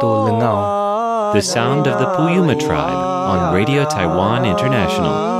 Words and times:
The 0.00 1.40
sound 1.40 1.88
of 1.88 1.98
the 1.98 2.06
Puyuma 2.06 2.58
tribe 2.60 2.94
on 2.94 3.52
Radio 3.52 3.84
Taiwan 3.84 4.44
International. 4.44 5.36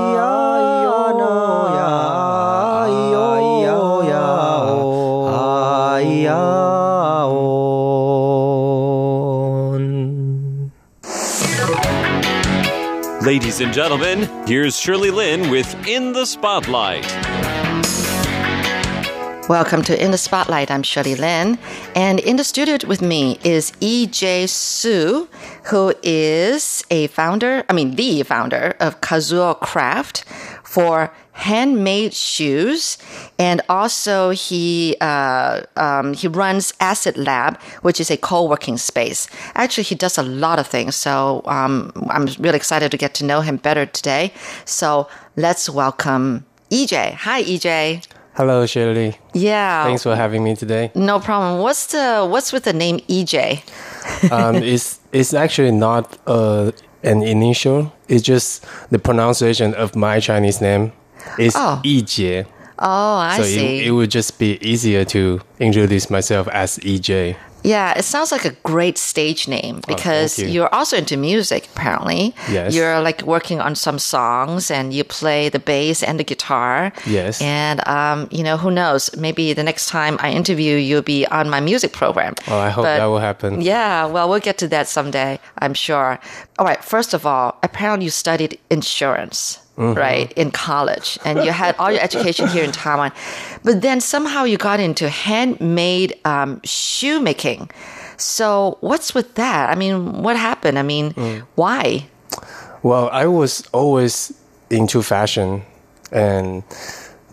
Ladies 13.25 13.61
and 13.61 13.73
gentlemen, 13.73 14.29
here's 14.49 14.77
Shirley 14.77 15.11
Lin 15.11 15.51
with 15.51 15.73
In 15.87 16.13
the 16.13 16.25
Spotlight. 16.25 17.58
Welcome 19.49 19.81
to 19.85 20.05
In 20.05 20.11
the 20.11 20.19
Spotlight. 20.19 20.71
I'm 20.71 20.83
Shirley 20.83 21.15
Lin. 21.15 21.59
And 21.95 22.21
in 22.21 22.37
the 22.37 22.45
studio 22.45 22.77
with 22.87 23.01
me 23.01 23.39
is 23.43 23.71
EJ 23.81 24.47
Su, 24.51 25.27
who 25.71 25.95
is 26.03 26.85
a 26.91 27.07
founder, 27.07 27.65
I 27.67 27.73
mean, 27.73 27.97
the 27.97 28.23
founder 28.25 28.77
of 28.79 29.01
Kazuo 29.01 29.59
Craft 29.59 30.27
for 30.63 31.15
handmade 31.33 32.13
shoes, 32.13 32.99
and 33.39 33.63
also 33.71 34.31
he 34.31 34.97
uh, 35.01 35.63
um, 35.77 36.13
he 36.13 36.29
runs 36.29 36.75
Acid 36.79 37.17
Lab, 37.17 37.59
which 37.81 38.03
is 38.03 38.11
a 38.11 38.19
co-working 38.19 38.77
space. 38.77 39.29
Actually, 39.55 39.85
he 39.85 39.95
does 39.95 40.19
a 40.19 40.23
lot 40.23 40.59
of 40.59 40.67
things, 40.67 40.95
so 40.95 41.41
um, 41.47 41.91
I'm 42.11 42.27
really 42.39 42.57
excited 42.57 42.91
to 42.91 42.99
get 42.99 43.15
to 43.15 43.25
know 43.25 43.41
him 43.41 43.57
better 43.57 43.87
today. 43.87 44.35
So 44.67 45.09
let's 45.37 45.71
welcome 45.71 46.45
EJ. 46.71 47.15
Hi, 47.15 47.43
EJ. 47.43 48.07
Hello, 48.39 48.65
Shirley. 48.67 49.19
Yeah. 49.35 49.83
Thanks 49.83 50.05
for 50.05 50.15
having 50.15 50.45
me 50.45 50.55
today. 50.55 50.93
No 50.95 51.19
problem. 51.19 51.61
What's 51.61 51.87
the 51.89 52.25
what's 52.25 52.53
with 52.53 52.63
the 52.63 52.73
name 52.73 53.01
EJ? 53.09 53.63
um, 54.31 54.55
it's 54.75 55.01
it's 55.13 55.35
actually 55.35 55.73
not 55.73 56.17
uh, 56.29 56.71
an 57.03 57.25
initial. 57.25 57.93
It's 58.07 58.23
just 58.23 58.65
the 58.91 58.99
pronunciation 59.01 59.75
of 59.75 59.97
my 59.97 60.21
Chinese 60.21 60.61
name. 60.61 60.93
It's 61.37 61.57
Oh. 61.59 61.81
Oh, 62.79 63.17
I 63.17 63.39
So 63.39 63.43
see. 63.43 63.81
it, 63.81 63.87
it 63.89 63.91
would 63.91 64.13
just 64.13 64.39
be 64.39 64.57
easier 64.63 65.05
to 65.07 65.41
introduce 65.59 66.09
myself 66.09 66.47
as 66.53 66.79
EJ. 66.79 67.35
Yeah, 67.65 67.99
it 67.99 68.05
sounds 68.05 68.31
like 68.33 68.45
a 68.45 68.53
great 68.63 68.97
stage 68.99 69.49
name 69.49 69.81
because 69.87 70.39
Oh, 70.39 70.43
you. 70.43 70.49
you're 70.49 70.75
also 70.75 70.97
into 70.97 71.17
music, 71.17 71.69
apparently. 71.75 72.35
Yes. 72.51 72.75
You're 72.75 73.01
like 73.01 73.23
working 73.23 73.61
on 73.61 73.75
some 73.75 73.99
songs 73.99 74.71
and 74.71 74.93
you 74.95 75.05
play 75.05 75.49
the 75.49 75.59
bass 75.59 76.03
and 76.03 76.19
the 76.19 76.25
guitar. 76.25 76.93
Yes. 77.07 77.43
And, 77.43 77.87
um, 77.89 78.29
you 78.31 78.43
know, 78.45 78.57
who 78.57 78.71
knows? 78.71 79.11
Maybe 79.17 79.53
the 79.53 79.65
next 79.65 79.89
time 79.89 80.17
I 80.21 80.31
interview 80.31 80.77
you, 80.77 80.79
you'll 80.79 81.03
be 81.03 81.27
on 81.27 81.51
my 81.51 81.61
music 81.61 81.93
program. 81.93 82.35
Well, 82.47 82.61
I 82.61 82.71
hope 82.71 82.85
But- 82.85 82.99
that 82.99 83.07
will 83.07 83.19
happen. 83.19 83.61
Yeah, 83.61 84.07
well, 84.07 84.29
we'll 84.29 84.41
get 84.41 84.59
to 84.59 84.69
that 84.69 84.89
someday, 84.89 85.39
I'm 85.59 85.75
sure. 85.75 86.19
All 86.59 86.67
right, 86.67 86.83
first 86.83 87.13
of 87.13 87.27
all, 87.27 87.59
apparently 87.63 88.05
you 88.05 88.11
studied 88.11 88.59
insurance, 88.71 89.59
Mm-hmm. 89.79 89.97
right, 89.97 90.33
in 90.33 90.51
college, 90.51 91.19
and 91.25 91.39
you 91.45 91.53
had 91.53 91.77
all 91.79 91.93
your 91.93 92.03
education 92.03 92.49
here 92.49 92.65
in 92.65 92.73
Taiwan. 92.73 93.13
But 93.63 93.81
then 93.81 94.01
somehow 94.01 94.43
you 94.43 94.57
got 94.59 94.81
into 94.81 95.09
handmade 95.09 96.15
um, 96.25 96.61
shoemaking. 96.65 97.71
So, 98.17 98.79
what's 98.81 99.15
with 99.15 99.37
that? 99.37 99.71
I 99.71 99.77
mean, 99.77 100.23
what 100.25 100.37
happened? 100.37 100.79
I 100.79 100.83
mean, 100.83 101.13
Mm. 101.15 101.43
why? 101.55 102.09
Well, 102.83 103.09
I 103.13 103.27
was 103.27 103.63
always 103.73 104.33
into 104.69 105.01
fashion, 105.03 105.63
and 106.11 106.65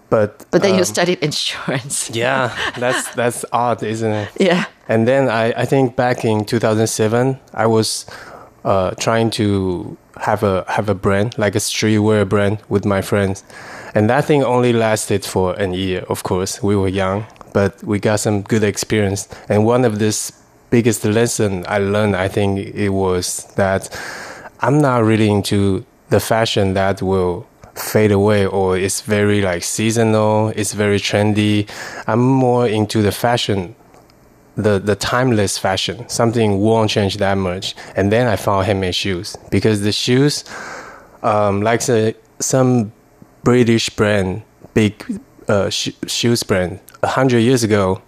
but 0.09 0.45
But 0.51 0.61
then 0.61 0.73
you 0.75 0.81
um, 0.81 0.85
studied 0.85 1.19
insurance. 1.23 2.09
yeah, 2.13 2.53
that's 2.77 3.09
that's 3.15 3.43
odd, 3.51 3.81
isn't 3.81 4.11
it? 4.11 4.29
Yeah. 4.39 4.65
And 4.87 5.07
then 5.07 5.29
I, 5.29 5.63
I 5.63 5.65
think 5.65 5.95
back 5.95 6.23
in 6.23 6.45
2007, 6.45 7.39
I 7.55 7.65
was 7.65 8.05
uh, 8.63 8.91
trying 8.99 9.31
to 9.31 9.97
have 10.17 10.43
a 10.43 10.65
have 10.67 10.89
a 10.89 10.95
brand 10.95 11.37
like 11.37 11.55
a 11.55 11.59
streetwear 11.59 12.27
brand 12.27 12.59
with 12.69 12.85
my 12.85 13.01
friends, 13.01 13.43
and 13.93 14.09
that 14.09 14.25
thing 14.25 14.43
only 14.43 14.73
lasted 14.73 15.25
for 15.25 15.53
an 15.59 15.73
year. 15.73 16.03
Of 16.09 16.23
course, 16.23 16.61
we 16.61 16.75
were 16.75 16.87
young, 16.87 17.25
but 17.53 17.83
we 17.83 17.99
got 17.99 18.19
some 18.19 18.41
good 18.41 18.63
experience. 18.63 19.27
And 19.49 19.65
one 19.65 19.85
of 19.85 19.99
this 19.99 20.31
biggest 20.69 21.05
lesson 21.05 21.65
I 21.67 21.77
learned, 21.79 22.15
I 22.15 22.27
think 22.27 22.59
it 22.59 22.89
was 22.89 23.45
that 23.55 23.89
I'm 24.61 24.81
not 24.81 25.03
really 25.03 25.29
into 25.29 25.85
the 26.09 26.19
fashion 26.19 26.73
that 26.73 27.01
will 27.01 27.47
fade 27.75 28.11
away 28.11 28.45
or 28.45 28.77
it's 28.77 29.01
very 29.01 29.41
like 29.41 29.63
seasonal, 29.63 30.49
it's 30.49 30.73
very 30.73 30.99
trendy. 30.99 31.69
I'm 32.07 32.19
more 32.19 32.67
into 32.67 33.01
the 33.01 33.11
fashion 33.11 33.75
the 34.55 34.79
the 34.79 34.95
timeless 34.95 35.57
fashion. 35.57 36.07
Something 36.09 36.59
won't 36.59 36.89
change 36.89 37.17
that 37.17 37.35
much. 37.37 37.75
And 37.95 38.11
then 38.11 38.27
I 38.27 38.35
found 38.35 38.65
handmade 38.65 38.95
shoes 38.95 39.35
because 39.51 39.81
the 39.81 39.91
shoes, 39.91 40.43
um, 41.23 41.61
like 41.61 41.81
the, 41.85 42.15
some 42.39 42.91
British 43.43 43.89
brand, 43.89 44.43
big 44.73 45.21
uh, 45.47 45.69
sh- 45.69 45.91
shoes 46.07 46.43
brand, 46.43 46.79
a 47.03 47.07
hundred 47.07 47.39
years 47.39 47.63
ago, 47.63 48.01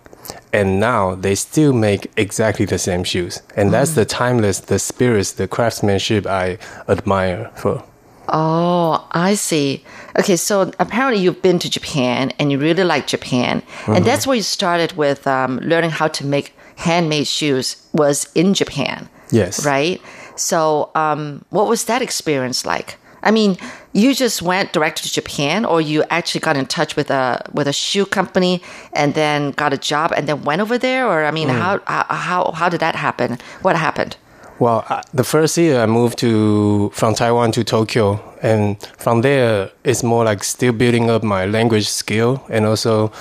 and 0.54 0.80
now 0.80 1.16
they 1.16 1.36
still 1.36 1.74
make 1.74 2.12
exactly 2.18 2.66
the 2.66 2.80
same 2.80 3.04
shoes. 3.04 3.42
And 3.56 3.72
that's 3.72 3.94
the 3.94 4.06
timeless, 4.06 4.60
the 4.62 4.80
spirits, 4.80 5.34
the 5.34 5.48
craftsmanship 5.48 6.26
I 6.26 6.58
admire 6.88 7.52
for. 7.56 7.84
Oh, 8.30 9.08
I 9.12 9.36
see. 9.36 9.84
Okay, 10.20 10.36
so 10.36 10.72
apparently 10.80 11.22
you've 11.22 11.42
been 11.42 11.60
to 11.60 11.70
Japan 11.70 12.32
and 12.40 12.52
you 12.52 12.60
really 12.60 12.84
like 12.84 13.08
Japan, 13.08 13.64
and 13.88 14.04
that's 14.06 14.26
where 14.28 14.36
you 14.36 14.42
started 14.44 14.94
with 14.98 15.26
um, 15.28 15.60
learning 15.60 15.92
how 15.92 16.08
to 16.10 16.26
make 16.26 16.54
handmade 16.76 17.28
shoes. 17.28 17.78
Was 17.94 18.30
in 18.36 18.54
Japan, 18.54 19.10
Yes. 19.32 19.66
right? 19.66 20.02
So, 20.36 20.92
um, 20.94 21.44
what 21.50 21.68
was 21.68 21.86
that 21.86 22.02
experience 22.02 22.66
like? 22.66 22.98
I 23.24 23.32
mean, 23.32 23.58
you 23.94 24.14
just 24.14 24.42
went 24.42 24.74
direct 24.74 25.04
to 25.04 25.12
Japan, 25.12 25.66
or 25.66 25.82
you 25.82 26.04
actually 26.10 26.42
got 26.42 26.56
in 26.58 26.66
touch 26.68 26.96
with 26.96 27.10
a 27.10 27.42
with 27.54 27.68
a 27.68 27.74
shoe 27.74 28.06
company 28.06 28.62
and 28.94 29.14
then 29.16 29.52
got 29.52 29.74
a 29.74 29.78
job 29.78 30.12
and 30.16 30.28
then 30.28 30.44
went 30.44 30.62
over 30.62 30.78
there, 30.78 31.08
or 31.08 31.26
I 31.26 31.32
mean, 31.32 31.50
how 31.50 31.80
how 31.88 32.06
how 32.10 32.52
how 32.52 32.70
did 32.70 32.80
that 32.82 32.96
happen? 32.96 33.38
What 33.64 33.76
happened? 33.76 34.16
Well, 34.60 34.84
uh, 34.90 35.04
the 35.14 35.24
first 35.24 35.56
year 35.58 35.82
I 35.82 35.86
moved 35.86 36.18
to 36.20 36.90
from 36.90 37.14
Taiwan 37.14 37.52
to 37.52 37.64
Tokyo, 37.64 38.20
and 38.42 38.82
from 38.98 39.22
there 39.22 39.70
it's 39.84 40.02
more 40.04 40.26
like 40.26 40.44
still 40.44 40.74
building 40.74 41.10
up 41.10 41.24
my 41.24 41.46
language 41.46 41.88
skill 41.88 42.44
and 42.50 42.66
also 42.66 43.12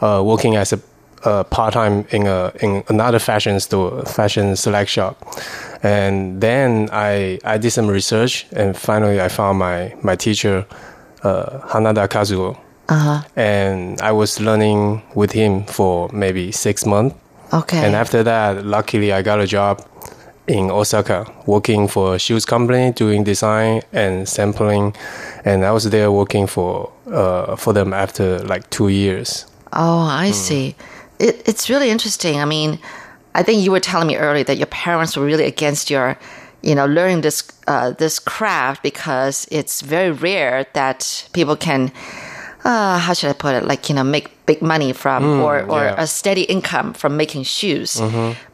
uh, 0.00 0.22
working 0.24 0.56
as 0.56 0.72
a 0.72 0.80
uh, 1.24 1.44
part 1.44 1.74
time 1.74 2.06
in 2.10 2.26
a 2.26 2.52
in 2.60 2.82
another 2.88 3.18
fashion 3.18 3.60
store, 3.60 4.04
fashion 4.06 4.56
select 4.56 4.88
shop. 4.88 5.22
And 5.82 6.40
then 6.40 6.88
I 6.92 7.38
I 7.44 7.58
did 7.58 7.72
some 7.72 7.88
research, 7.88 8.46
and 8.52 8.74
finally 8.74 9.20
I 9.20 9.28
found 9.28 9.58
my 9.58 9.94
my 10.02 10.16
teacher, 10.16 10.64
uh, 11.24 11.58
Hanada 11.68 12.08
Kazuo. 12.08 12.56
And 13.34 14.00
I 14.00 14.12
was 14.12 14.40
learning 14.40 15.02
with 15.14 15.32
him 15.32 15.64
for 15.64 16.08
maybe 16.12 16.52
six 16.52 16.86
months. 16.86 17.16
Okay. 17.52 17.84
And 17.84 17.94
after 17.96 18.22
that, 18.22 18.64
luckily, 18.64 19.12
I 19.12 19.22
got 19.22 19.40
a 19.40 19.46
job 19.46 19.84
in 20.46 20.70
Osaka, 20.70 21.26
working 21.46 21.88
for 21.88 22.14
a 22.14 22.18
shoes 22.18 22.44
company, 22.44 22.92
doing 22.92 23.24
design 23.24 23.82
and 23.92 24.28
sampling. 24.28 24.94
And 25.44 25.64
I 25.64 25.72
was 25.72 25.90
there 25.90 26.10
working 26.10 26.46
for 26.46 26.92
uh, 27.10 27.56
for 27.56 27.72
them 27.72 27.92
after 27.92 28.38
like 28.40 28.68
two 28.70 28.88
years. 28.88 29.46
Oh, 29.72 30.00
I 30.00 30.30
see. 30.30 30.74
It, 31.18 31.42
it's 31.48 31.68
really 31.68 31.90
interesting. 31.90 32.40
I 32.40 32.44
mean, 32.44 32.78
I 33.34 33.42
think 33.42 33.62
you 33.62 33.70
were 33.70 33.80
telling 33.80 34.06
me 34.08 34.16
earlier 34.16 34.44
that 34.44 34.56
your 34.56 34.66
parents 34.66 35.16
were 35.16 35.24
really 35.24 35.44
against 35.44 35.90
your, 35.90 36.16
you 36.62 36.74
know, 36.74 36.86
learning 36.86 37.22
this 37.22 37.42
uh, 37.66 37.90
this 37.90 38.18
craft 38.18 38.82
because 38.82 39.46
it's 39.50 39.82
very 39.82 40.10
rare 40.10 40.66
that 40.72 41.28
people 41.32 41.56
can, 41.56 41.92
uh, 42.64 42.98
how 42.98 43.12
should 43.12 43.30
I 43.30 43.34
put 43.34 43.54
it, 43.54 43.64
like 43.64 43.88
you 43.88 43.94
know, 43.94 44.04
make 44.04 44.30
big 44.46 44.62
money 44.62 44.92
from 44.92 45.40
or 45.42 45.62
or 45.64 45.82
yeah. 45.82 45.94
a 45.98 46.06
steady 46.06 46.42
income 46.42 46.94
from 46.94 47.16
making 47.16 47.44
shoes. 47.44 48.00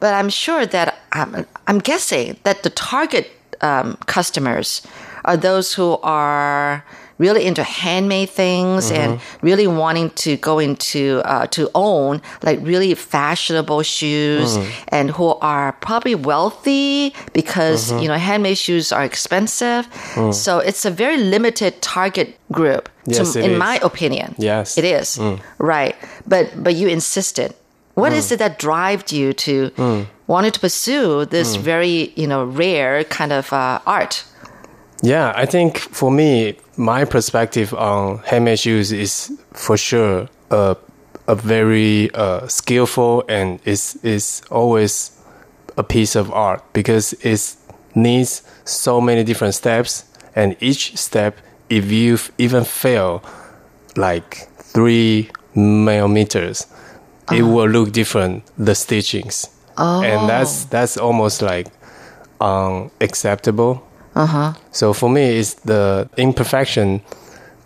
But 0.00 0.14
I'm 0.14 0.30
sure 0.30 0.66
that 0.66 0.98
I'm, 1.12 1.46
I'm 1.66 1.78
guessing 1.78 2.36
that 2.44 2.62
the 2.62 2.70
target 2.70 3.30
um, 3.60 3.96
customers 4.06 4.82
are 5.24 5.36
those 5.36 5.74
who 5.74 5.98
are 6.02 6.84
really 7.18 7.44
into 7.46 7.62
handmade 7.62 8.28
things 8.30 8.90
and 8.90 9.18
mm-hmm. 9.18 9.46
really 9.46 9.66
wanting 9.66 10.10
to 10.10 10.36
go 10.38 10.58
into 10.58 11.22
uh, 11.24 11.46
to 11.46 11.70
own 11.74 12.20
like 12.42 12.58
really 12.62 12.94
fashionable 12.94 13.82
shoes 13.82 14.56
mm-hmm. 14.56 14.84
and 14.88 15.10
who 15.12 15.28
are 15.40 15.72
probably 15.74 16.16
wealthy 16.16 17.14
because 17.32 17.90
mm-hmm. 17.90 18.02
you 18.02 18.08
know 18.08 18.18
handmade 18.18 18.58
shoes 18.58 18.90
are 18.90 19.04
expensive. 19.04 19.88
Mm. 20.14 20.34
So 20.34 20.58
it's 20.58 20.84
a 20.84 20.90
very 20.90 21.16
limited 21.16 21.80
target 21.80 22.36
group 22.50 22.88
Yes, 23.06 23.32
to, 23.32 23.44
in 23.44 23.52
is. 23.52 23.58
my 23.58 23.78
opinion. 23.82 24.34
Yes. 24.38 24.76
it 24.78 24.84
is. 24.84 25.16
Mm. 25.16 25.40
Right. 25.58 25.94
But 26.26 26.50
but 26.56 26.74
you 26.74 26.88
insisted. 26.88 27.54
What 27.94 28.12
mm. 28.12 28.16
is 28.16 28.32
it 28.32 28.38
that 28.38 28.58
drove 28.58 29.12
you 29.12 29.32
to 29.46 30.06
wanted 30.32 30.54
to 30.54 30.60
pursue 30.60 31.26
this 31.26 31.56
very, 31.56 32.12
you 32.16 32.26
know, 32.26 32.44
rare 32.44 33.04
kind 33.04 33.32
of 33.32 33.52
uh, 33.52 33.80
art. 33.86 34.24
Yeah, 35.02 35.32
I 35.36 35.46
think 35.46 35.78
for 35.78 36.10
me, 36.10 36.56
my 36.76 37.04
perspective 37.04 37.74
on 37.74 38.18
handmade 38.30 38.58
shoes 38.58 38.92
is 38.92 39.30
for 39.52 39.76
sure 39.76 40.28
a 40.50 40.76
a 41.28 41.34
very 41.34 42.10
uh, 42.14 42.48
skillful 42.48 43.24
and 43.28 43.60
is 43.64 43.98
is 44.02 44.42
always 44.50 45.10
a 45.76 45.82
piece 45.82 46.16
of 46.16 46.30
art 46.32 46.60
because 46.72 47.12
it 47.20 47.56
needs 47.94 48.42
so 48.64 49.00
many 49.00 49.24
different 49.24 49.54
steps, 49.54 50.04
and 50.34 50.56
each 50.60 50.96
step, 50.96 51.36
if 51.68 51.90
you 51.92 52.18
even 52.38 52.64
fail, 52.64 53.22
like 53.96 54.48
three 54.58 55.30
millimeters, 55.54 56.66
it 57.30 57.42
will 57.42 57.68
look 57.68 57.92
different. 57.92 58.42
The 58.58 58.74
stitchings, 58.74 59.48
and 60.02 60.28
that's 60.28 60.64
that's 60.66 60.96
almost 60.96 61.42
like 61.42 61.68
unacceptable. 62.40 63.82
So 64.72 64.92
for 64.92 65.08
me, 65.08 65.38
it's 65.38 65.54
the 65.54 66.08
imperfection, 66.16 67.00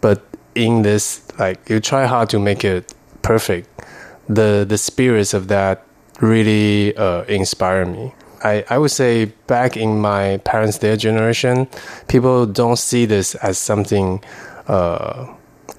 but 0.00 0.22
in 0.54 0.82
this, 0.82 1.22
like 1.38 1.68
you 1.68 1.80
try 1.80 2.06
hard 2.06 2.28
to 2.30 2.38
make 2.38 2.64
it 2.64 2.94
perfect. 3.22 3.68
The 4.28 4.64
the 4.68 4.78
spirits 4.78 5.34
of 5.34 5.48
that 5.48 5.82
really 6.20 6.96
uh, 6.96 7.22
inspire 7.24 7.84
me. 7.84 8.12
I, 8.44 8.64
I 8.70 8.78
would 8.78 8.90
say 8.92 9.26
back 9.46 9.76
in 9.76 9.98
my 10.00 10.38
parents' 10.44 10.78
their 10.78 10.96
generation, 10.96 11.66
people 12.08 12.46
don't 12.46 12.78
see 12.78 13.06
this 13.06 13.34
as 13.36 13.58
something 13.58 14.22
uh, 14.68 15.26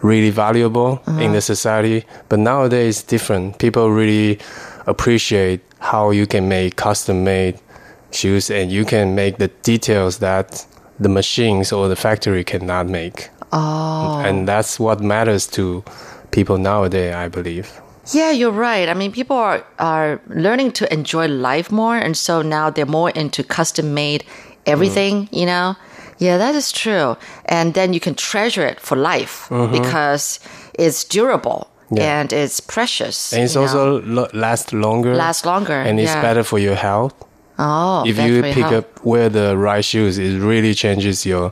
really 0.01 0.31
valuable 0.31 1.01
in 1.19 1.31
the 1.33 1.41
society. 1.41 2.03
But 2.29 2.39
nowadays, 2.39 3.03
different. 3.03 3.57
People 3.59 3.89
really 3.91 4.39
appreciate 4.87 5.61
how 5.79 6.09
you 6.09 6.25
can 6.25 6.49
make 6.49 6.75
custom 6.75 7.23
made 7.23 7.59
shoes 8.11 8.49
and 8.49 8.71
you 8.71 8.85
can 8.85 9.13
make 9.15 9.37
the 9.37 9.49
details 9.61 10.19
that 10.19 10.65
the 10.99 11.09
machines 11.09 11.71
or 11.71 11.87
the 11.87 11.95
factory 11.95 12.43
cannot 12.43 12.87
make. 12.87 13.29
Oh. 13.51 14.21
And 14.25 14.47
that's 14.47 14.79
what 14.79 15.01
matters 15.01 15.45
to 15.47 15.83
people 16.31 16.57
nowadays, 16.57 17.13
I 17.13 17.27
believe. 17.27 17.79
Yeah, 18.13 18.31
you're 18.31 18.51
right. 18.51 18.87
I 18.87 18.93
mean, 18.93 19.11
people 19.11 19.35
are, 19.35 19.65
are 19.79 20.21
learning 20.27 20.71
to 20.73 20.91
enjoy 20.91 21.27
life 21.27 21.71
more. 21.71 21.97
And 21.97 22.17
so 22.17 22.41
now 22.41 22.69
they're 22.69 22.85
more 22.85 23.09
into 23.09 23.43
custom 23.43 23.93
made 23.93 24.23
everything, 24.65 25.27
mm. 25.27 25.37
you 25.37 25.45
know? 25.45 25.75
Yeah, 26.17 26.37
that 26.37 26.55
is 26.55 26.71
true. 26.71 27.15
And 27.45 27.73
then 27.73 27.93
you 27.93 27.99
can 27.99 28.15
treasure 28.15 28.65
it 28.65 28.79
for 28.79 28.95
life 28.95 29.47
mm-hmm. 29.49 29.71
because 29.71 30.39
it's 30.73 31.03
durable 31.03 31.69
Yeah. 31.91 32.19
and 32.21 32.33
it's 32.33 32.59
precious. 32.59 33.31
And 33.33 33.43
it's 33.43 33.55
also 33.55 34.01
lo- 34.01 34.27
last 34.33 34.73
longer. 34.73 35.15
Last 35.15 35.45
longer, 35.45 35.73
And 35.73 35.99
it's 35.99 36.11
yeah. 36.13 36.21
better 36.21 36.43
for 36.43 36.59
your 36.59 36.75
health. 36.75 37.13
oh, 37.59 38.03
if 38.05 38.17
you 38.19 38.41
pick 38.41 38.55
help- 38.57 38.73
up 38.97 39.05
wear 39.05 39.29
the 39.29 39.57
right 39.57 39.83
shoes, 39.85 40.17
it 40.17 40.39
really 40.39 40.73
changes 40.73 41.25
your. 41.25 41.51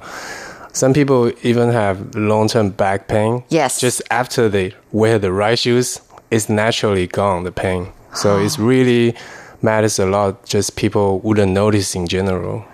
Some 0.73 0.93
people 0.93 1.31
even 1.43 1.71
have 1.71 2.15
long 2.15 2.47
term 2.49 2.69
back 2.69 3.07
pain. 3.07 3.43
Yes. 3.49 3.79
Just 3.79 4.01
after 4.11 4.49
they 4.49 4.73
wear 4.91 5.17
the 5.19 5.31
right 5.31 5.57
shoes, 5.57 6.01
it's 6.31 6.49
naturally 6.49 7.07
gone, 7.07 7.43
the 7.45 7.51
pain. 7.51 7.87
So 8.13 8.37
it's 8.43 8.59
really 8.59 9.15
matters 9.61 9.97
a 9.99 10.05
lot, 10.05 10.45
just 10.45 10.75
people 10.75 11.19
wouldn't 11.21 11.53
notice 11.53 11.95
in 11.95 12.07
general. 12.07 12.65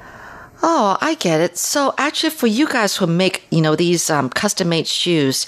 Oh, 0.63 0.97
I 1.01 1.13
get 1.15 1.41
it. 1.41 1.57
So 1.57 1.93
actually, 1.97 2.31
for 2.31 2.47
you 2.47 2.67
guys 2.67 2.97
who 2.97 3.07
make, 3.07 3.45
you 3.49 3.61
know, 3.61 3.75
these 3.75 4.09
um, 4.09 4.29
custom 4.29 4.69
made 4.69 4.87
shoes, 4.87 5.47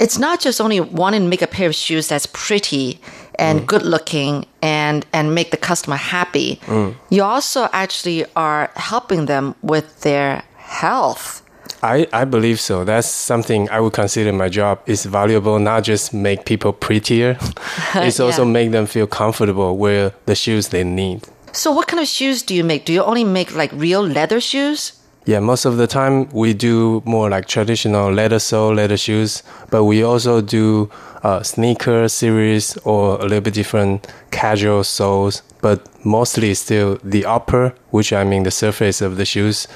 it's 0.00 0.18
not 0.18 0.40
just 0.40 0.60
only 0.60 0.80
wanting 0.80 1.22
to 1.22 1.28
make 1.28 1.42
a 1.42 1.46
pair 1.46 1.68
of 1.68 1.74
shoes 1.74 2.08
that's 2.08 2.26
pretty 2.26 2.98
and 3.38 3.60
mm. 3.60 3.66
good 3.66 3.82
looking 3.82 4.46
and 4.62 5.06
and 5.12 5.34
make 5.34 5.50
the 5.50 5.56
customer 5.56 5.96
happy. 5.96 6.56
Mm. 6.66 6.94
You 7.10 7.22
also 7.22 7.68
actually 7.72 8.24
are 8.34 8.70
helping 8.76 9.26
them 9.26 9.54
with 9.62 10.00
their 10.00 10.42
health. 10.56 11.42
I, 11.82 12.06
I 12.12 12.24
believe 12.26 12.60
so. 12.60 12.84
That's 12.84 13.08
something 13.08 13.70
I 13.70 13.80
would 13.80 13.94
consider 13.94 14.32
my 14.32 14.50
job 14.50 14.80
is 14.86 15.06
valuable, 15.06 15.58
not 15.58 15.82
just 15.82 16.12
make 16.12 16.44
people 16.44 16.74
prettier. 16.74 17.38
it's 17.94 18.20
also 18.20 18.44
make 18.44 18.70
them 18.70 18.84
feel 18.86 19.06
comfortable 19.06 19.78
wear 19.78 20.12
the 20.26 20.34
shoes 20.34 20.68
they 20.68 20.84
need. 20.84 21.26
So, 21.52 21.72
what 21.72 21.88
kind 21.88 22.00
of 22.00 22.06
shoes 22.06 22.42
do 22.42 22.54
you 22.54 22.64
make? 22.64 22.84
Do 22.84 22.92
you 22.92 23.02
only 23.02 23.24
make 23.24 23.54
like 23.54 23.72
real 23.72 24.06
leather 24.06 24.40
shoes? 24.40 24.99
Yeah, 25.26 25.40
most 25.40 25.64
of 25.64 25.76
the 25.76 25.86
time 25.86 26.28
we 26.30 26.54
do 26.54 27.02
more 27.04 27.28
like 27.28 27.46
traditional 27.46 28.12
leather 28.12 28.38
sole, 28.38 28.74
leather 28.74 28.96
shoes, 28.96 29.42
but 29.70 29.84
we 29.84 30.02
also 30.02 30.40
do 30.40 30.90
uh, 31.22 31.42
sneaker 31.42 32.08
series 32.08 32.76
or 32.78 33.16
a 33.16 33.22
little 33.22 33.42
bit 33.42 33.54
different 33.54 34.06
casual 34.30 34.82
soles, 34.82 35.42
but 35.60 35.86
mostly 36.04 36.54
still 36.54 36.98
the 37.04 37.26
upper, 37.26 37.74
which 37.90 38.12
I 38.12 38.24
mean 38.24 38.44
the 38.44 38.50
surface 38.50 39.02
of 39.02 39.16
the 39.18 39.24
shoes, 39.26 39.68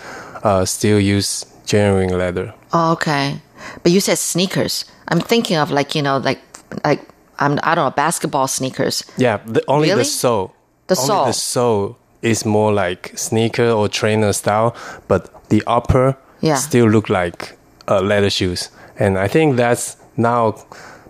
uh, 0.42 0.64
still 0.64 0.98
use 0.98 1.44
genuine 1.66 2.16
leather. 2.18 2.54
Oh, 2.72 2.92
okay. 2.92 3.40
But 3.82 3.92
you 3.92 4.00
said 4.00 4.18
sneakers. 4.18 4.84
I'm 5.08 5.20
thinking 5.20 5.56
of 5.56 5.70
like, 5.70 5.94
you 5.94 6.02
know, 6.02 6.18
like 6.18 6.40
like 6.84 7.00
I'm 7.38 7.58
I 7.62 7.74
don't 7.74 7.84
know, 7.84 7.90
basketball 7.90 8.48
sneakers. 8.48 9.04
Yeah, 9.16 9.38
the, 9.44 9.62
only 9.68 9.88
Really? 9.88 10.00
the 10.00 10.04
sole. 10.06 10.54
The 10.86 10.96
only 10.96 11.06
sole. 11.06 11.26
the 11.26 11.32
sole 11.32 11.98
is 12.24 12.44
more 12.44 12.72
like 12.72 13.12
sneaker 13.16 13.68
or 13.70 13.88
trainer 13.88 14.32
style, 14.32 14.74
but 15.08 15.28
the 15.48 15.62
upper 15.66 16.16
Yeah. 16.40 16.56
still 16.56 16.86
look 16.90 17.08
like 17.08 17.56
uh, 17.88 18.00
leather 18.00 18.30
shoes. 18.30 18.70
And 18.98 19.18
I 19.18 19.28
think 19.28 19.56
that's 19.56 19.96
now 20.16 20.54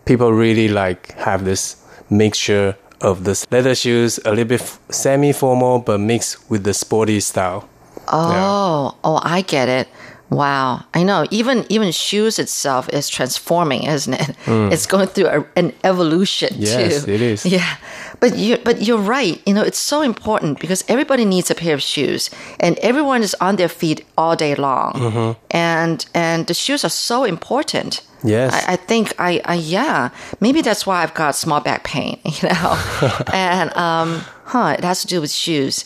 people 0.04 0.32
really 0.32 0.68
like 0.68 1.12
have 1.18 1.44
this 1.44 1.76
mixture 2.10 2.74
of 3.00 3.24
this 3.24 3.46
leather 3.50 3.74
shoes, 3.74 4.18
a 4.24 4.30
little 4.30 4.44
bit 4.48 4.60
f- 4.62 4.78
semi-formal, 4.90 5.80
but 5.80 5.98
mixed 6.00 6.38
with 6.50 6.64
the 6.64 6.72
sporty 6.72 7.20
style. 7.20 7.68
Oh, 8.08 8.94
oh, 9.04 9.20
I 9.22 9.42
get 9.42 9.68
it. 9.68 9.88
Wow, 10.30 10.80
I 10.94 11.02
know. 11.04 11.26
Even 11.30 11.64
even 11.68 11.92
shoes 11.92 12.38
itself 12.38 12.88
is 12.88 13.08
transforming, 13.08 13.84
isn't 13.84 14.14
it? 14.14 14.36
It's 14.72 14.86
going 14.86 15.06
through 15.08 15.26
a, 15.28 15.44
an 15.56 15.72
evolution. 15.84 16.48
Yes, 16.58 17.04
too. 17.04 17.12
it 17.12 17.20
is. 17.20 17.44
Yeah, 17.56 17.76
but 18.24 18.38
you 18.38 18.56
but 18.64 18.76
you're 18.86 19.06
right. 19.16 19.36
You 19.46 19.52
know, 19.54 19.62
it's 19.62 19.78
so 19.92 20.00
important 20.02 20.58
because 20.60 20.82
everybody 20.88 21.24
needs 21.24 21.50
a 21.50 21.54
pair 21.54 21.74
of 21.74 21.82
shoes, 21.82 22.30
and 22.58 22.78
everyone 22.78 23.22
is 23.22 23.34
on 23.40 23.56
their 23.56 23.68
feet 23.68 24.00
all 24.16 24.34
day 24.36 24.54
long, 24.54 24.92
Mm-hmm. 24.94 25.32
and 25.50 26.06
and 26.14 26.46
the 26.46 26.54
shoes 26.54 26.84
are 26.84 26.90
so 27.08 27.24
important. 27.24 28.00
Yes. 28.22 28.52
I, 28.54 28.72
I 28.72 28.76
think 28.76 29.12
I, 29.18 29.40
I 29.44 29.56
yeah 29.56 30.08
maybe 30.40 30.62
that's 30.62 30.86
why 30.86 31.02
I've 31.02 31.12
got 31.14 31.34
small 31.36 31.60
back 31.60 31.84
pain. 31.84 32.16
You 32.24 32.48
know, 32.48 32.78
and 33.32 33.68
um, 33.76 34.22
huh, 34.46 34.76
it 34.78 34.84
has 34.84 35.00
to 35.02 35.06
do 35.06 35.20
with 35.20 35.30
shoes. 35.30 35.84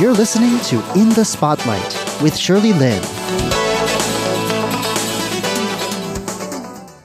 You're 0.00 0.14
listening 0.16 0.58
to 0.70 0.76
In 1.00 1.08
the 1.10 1.24
Spotlight 1.24 1.92
with 2.22 2.36
Shirley 2.36 2.72
Lin. 2.72 3.02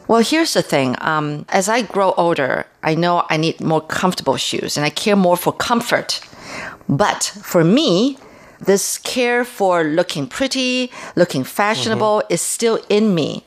Well, 0.08 0.22
here's 0.22 0.54
the 0.54 0.62
thing. 0.62 0.96
Um, 1.02 1.46
as 1.50 1.70
I 1.70 1.82
grow 1.82 2.14
older, 2.18 2.66
I 2.84 2.96
know 2.96 3.24
I 3.30 3.38
need 3.38 3.62
more 3.62 3.82
comfortable 3.82 4.38
shoes 4.38 4.78
and 4.78 4.86
I 4.86 4.90
care 4.90 5.16
more 5.16 5.38
for 5.38 5.54
comfort. 5.54 6.20
But 6.90 7.24
for 7.44 7.64
me, 7.64 8.18
this 8.60 8.98
care 9.00 9.46
for 9.46 9.84
looking 9.84 10.28
pretty, 10.28 10.92
looking 11.16 11.44
fashionable 11.44 12.24
is 12.30 12.42
still 12.42 12.80
in 12.90 13.16
me. 13.16 13.44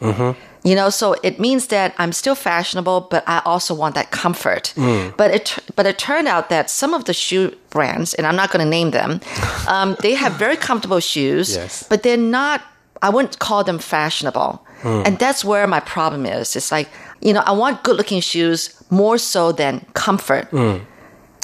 You 0.65 0.75
know, 0.75 0.91
so 0.91 1.15
it 1.23 1.39
means 1.39 1.69
that 1.69 1.95
I'm 1.97 2.11
still 2.13 2.35
fashionable, 2.35 3.03
but 3.11 3.23
I 3.29 3.41
also 3.45 3.73
want 3.73 3.95
that 3.95 4.11
comfort. 4.11 4.75
But 5.17 5.31
it 5.31 5.59
but 5.77 5.87
it 5.87 5.97
turned 5.99 6.27
out 6.27 6.49
that 6.49 6.71
some 6.71 6.93
of 6.93 7.05
the 7.05 7.13
shoe 7.13 7.55
brands, 7.71 8.15
and 8.15 8.27
I'm 8.27 8.35
not 8.35 8.51
going 8.51 8.65
to 8.65 8.69
name 8.69 8.91
them, 8.91 9.21
um, 9.69 9.97
they 10.01 10.15
have 10.15 10.33
very 10.33 10.57
comfortable 10.57 10.99
shoes, 11.01 11.55
Yes. 11.55 11.85
but 11.89 12.03
they're 12.03 12.17
not. 12.41 12.63
I 13.01 13.11
wouldn't 13.11 13.39
call 13.39 13.63
them 13.63 13.79
fashionable, 13.79 14.66
Mm. 14.83 15.07
and 15.07 15.19
that's 15.19 15.45
where 15.45 15.67
my 15.67 15.81
problem 15.81 16.27
is. 16.27 16.55
It's 16.57 16.71
like 16.71 16.89
you 17.23 17.33
know, 17.33 17.43
I 17.47 17.53
want 17.53 17.83
good-looking 17.83 18.21
shoes 18.21 18.71
more 18.91 19.17
so 19.19 19.51
than 19.53 19.85
comfort, 19.95 20.51
mm. 20.51 20.81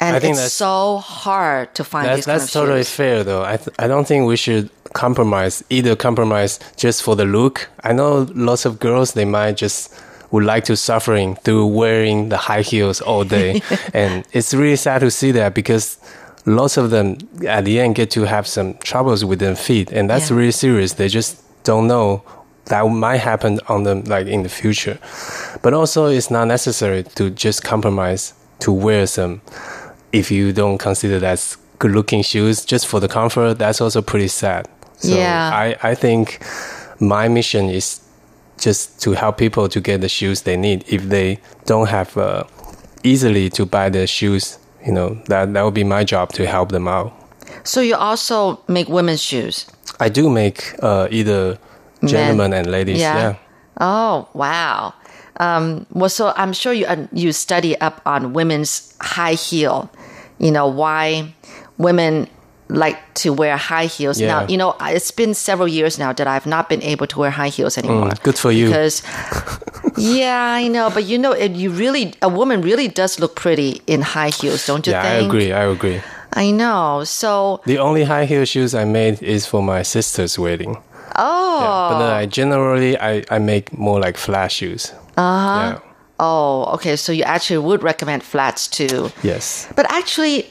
and 0.00 0.16
I 0.16 0.20
think 0.20 0.32
it's 0.32 0.38
that's- 0.40 0.52
so 0.52 0.98
hard 0.98 1.74
to 1.74 1.82
find 1.84 2.06
That's, 2.06 2.26
that's 2.26 2.52
totally 2.52 2.80
shoes. 2.80 2.90
fair, 2.94 3.24
though. 3.24 3.42
I, 3.42 3.56
th- 3.56 3.74
I 3.78 3.86
don't 3.88 4.06
think 4.06 4.26
we 4.28 4.36
should 4.36 4.68
compromise, 4.92 5.64
either 5.70 5.96
compromise 5.96 6.60
just 6.76 7.02
for 7.02 7.16
the 7.16 7.24
look. 7.24 7.68
I 7.82 7.92
know 7.94 8.26
lots 8.34 8.66
of 8.66 8.78
girls, 8.80 9.12
they 9.14 9.24
might 9.24 9.56
just 9.56 9.94
would 10.30 10.44
like 10.44 10.64
to 10.64 10.76
suffering 10.76 11.36
through 11.36 11.66
wearing 11.68 12.28
the 12.28 12.36
high 12.36 12.62
heels 12.62 13.00
all 13.00 13.24
day. 13.24 13.62
and 13.94 14.24
it's 14.32 14.52
really 14.54 14.76
sad 14.76 15.00
to 15.00 15.10
see 15.10 15.32
that 15.32 15.54
because 15.54 15.96
lots 16.44 16.76
of 16.76 16.90
them 16.90 17.16
at 17.48 17.64
the 17.64 17.80
end 17.80 17.94
get 17.94 18.10
to 18.10 18.22
have 18.24 18.46
some 18.46 18.74
troubles 18.78 19.24
with 19.24 19.38
their 19.40 19.56
feet. 19.56 19.90
And 19.90 20.08
that's 20.10 20.30
Yeah. 20.30 20.36
really 20.36 20.52
serious. 20.52 20.92
They 20.94 21.08
just 21.08 21.40
don't 21.64 21.86
know 21.86 22.22
that 22.66 22.85
might 22.87 23.19
happen 23.19 23.61
on 23.69 23.83
them 23.85 24.04
like 24.04 24.26
in 24.26 24.42
the 24.42 24.49
future. 24.49 24.99
But 25.62 25.75
also 25.75 26.07
it's 26.07 26.31
not 26.31 26.47
necessary 26.49 27.02
to 27.16 27.31
just 27.31 27.64
compromise 27.64 28.35
to 28.61 28.73
wear 28.73 29.07
some 29.07 29.40
if 30.12 30.31
you 30.31 30.52
don't 30.52 30.78
consider 30.78 31.19
that's 31.19 31.57
good 31.78 31.90
looking 31.90 32.23
shoes 32.23 32.64
just 32.64 32.87
for 32.87 33.00
the 33.00 33.09
comfort, 33.09 33.54
that's 33.59 33.81
also 33.81 34.02
pretty 34.02 34.28
sad. 34.28 34.69
So 34.99 35.16
Yeah. 35.16 35.50
I, 35.52 35.76
I 35.83 35.95
think 35.95 36.45
my 37.00 37.28
mission 37.28 37.69
is 37.69 38.00
just 38.59 39.00
to 39.02 39.12
help 39.12 39.38
people 39.38 39.69
to 39.69 39.81
get 39.81 40.00
the 40.00 40.09
shoes 40.09 40.42
they 40.42 40.57
need 40.57 40.85
if 40.87 41.02
they 41.09 41.40
don't 41.66 41.88
have 41.88 42.16
uh, 42.16 42.45
easily 43.02 43.50
to 43.50 43.66
buy 43.66 43.88
the 43.88 44.07
shoes. 44.07 44.59
You 44.87 44.92
know 44.92 45.14
that 45.26 45.52
that 45.52 45.62
would 45.62 45.75
be 45.75 45.85
my 45.85 46.04
job 46.04 46.33
to 46.35 46.47
help 46.47 46.71
them 46.71 46.88
out. 46.88 47.12
So 47.64 47.81
you 47.81 47.95
also 47.97 48.61
make 48.69 48.88
women's 48.88 49.23
shoes. 49.23 49.66
I 50.00 50.09
do 50.09 50.28
make 50.28 50.75
uh, 50.83 51.07
either 51.11 51.59
gentlemen 52.04 52.52
and 52.52 52.66
ladies. 52.71 53.00
Yeah. 53.00 53.16
Yeah. 53.16 53.37
Oh 53.80 54.28
wow. 54.35 54.94
Um, 55.40 55.87
well, 55.92 56.11
so 56.11 56.32
I'm 56.37 56.52
sure 56.52 56.73
you 56.73 56.87
uh, 56.87 57.06
you 57.12 57.32
study 57.32 57.78
up 57.80 58.00
on 58.06 58.32
women's 58.32 58.94
high 59.00 59.35
heel. 59.35 59.90
You 60.38 60.50
know 60.50 60.66
why 60.66 61.35
women 61.78 62.28
like 62.68 62.99
to 63.14 63.32
wear 63.32 63.56
high 63.56 63.87
heels. 63.87 64.21
Yeah. 64.21 64.28
Now 64.28 64.47
you 64.49 64.56
know 64.56 64.76
it's 64.80 65.11
been 65.11 65.35
several 65.35 65.68
years 65.68 65.99
now 65.99 66.12
that 66.12 66.26
I've 66.26 66.47
not 66.47 66.68
been 66.68 66.82
able 66.82 67.06
to 67.06 67.18
wear 67.18 67.30
high 67.30 67.49
heels 67.49 67.78
anymore. 67.78 68.11
Mm, 68.11 68.23
good 68.23 68.38
for 68.38 68.52
you. 68.52 68.66
Because 68.66 69.02
yeah, 69.97 70.52
I 70.54 70.68
know, 70.68 70.90
but 70.90 71.04
you 71.04 71.18
know, 71.18 71.32
it, 71.32 71.52
you 71.52 71.71
really 71.71 72.14
a 72.23 72.28
woman 72.28 72.61
really 72.62 72.88
does 72.88 73.18
look 73.21 73.37
pretty 73.37 73.80
in 73.87 74.02
high 74.02 74.30
heels, 74.30 74.66
don't 74.66 74.87
you 74.87 74.92
Yeah, 74.92 75.02
I 75.02 75.14
agree. 75.26 75.52
I 75.52 75.64
agree. 75.64 76.00
I 76.35 76.50
know. 76.50 77.04
So 77.04 77.61
The 77.66 77.78
only 77.78 78.04
high 78.04 78.25
heel 78.25 78.44
shoes 78.44 78.75
I 78.75 78.85
made 78.85 79.23
is 79.23 79.47
for 79.47 79.62
my 79.62 79.82
sister's 79.82 80.38
wedding. 80.38 80.76
oh. 81.16 81.41
Yeah, 81.62 81.88
but 81.90 81.99
then 81.99 82.12
I 82.12 82.26
generally 82.26 82.99
I, 82.99 83.25
I 83.31 83.38
make 83.38 83.73
more 83.73 84.00
like 84.00 84.16
flat 84.16 84.52
shoes. 84.52 84.92
Uh-huh. 85.16 85.78
Oh, 86.19 86.64
okay. 86.75 86.97
So 86.97 87.12
you 87.12 87.25
actually 87.25 87.59
would 87.59 87.83
recommend 87.83 88.23
flats 88.23 88.69
too. 88.69 89.11
Yes. 89.23 89.69
But 89.75 89.90
actually, 89.90 90.47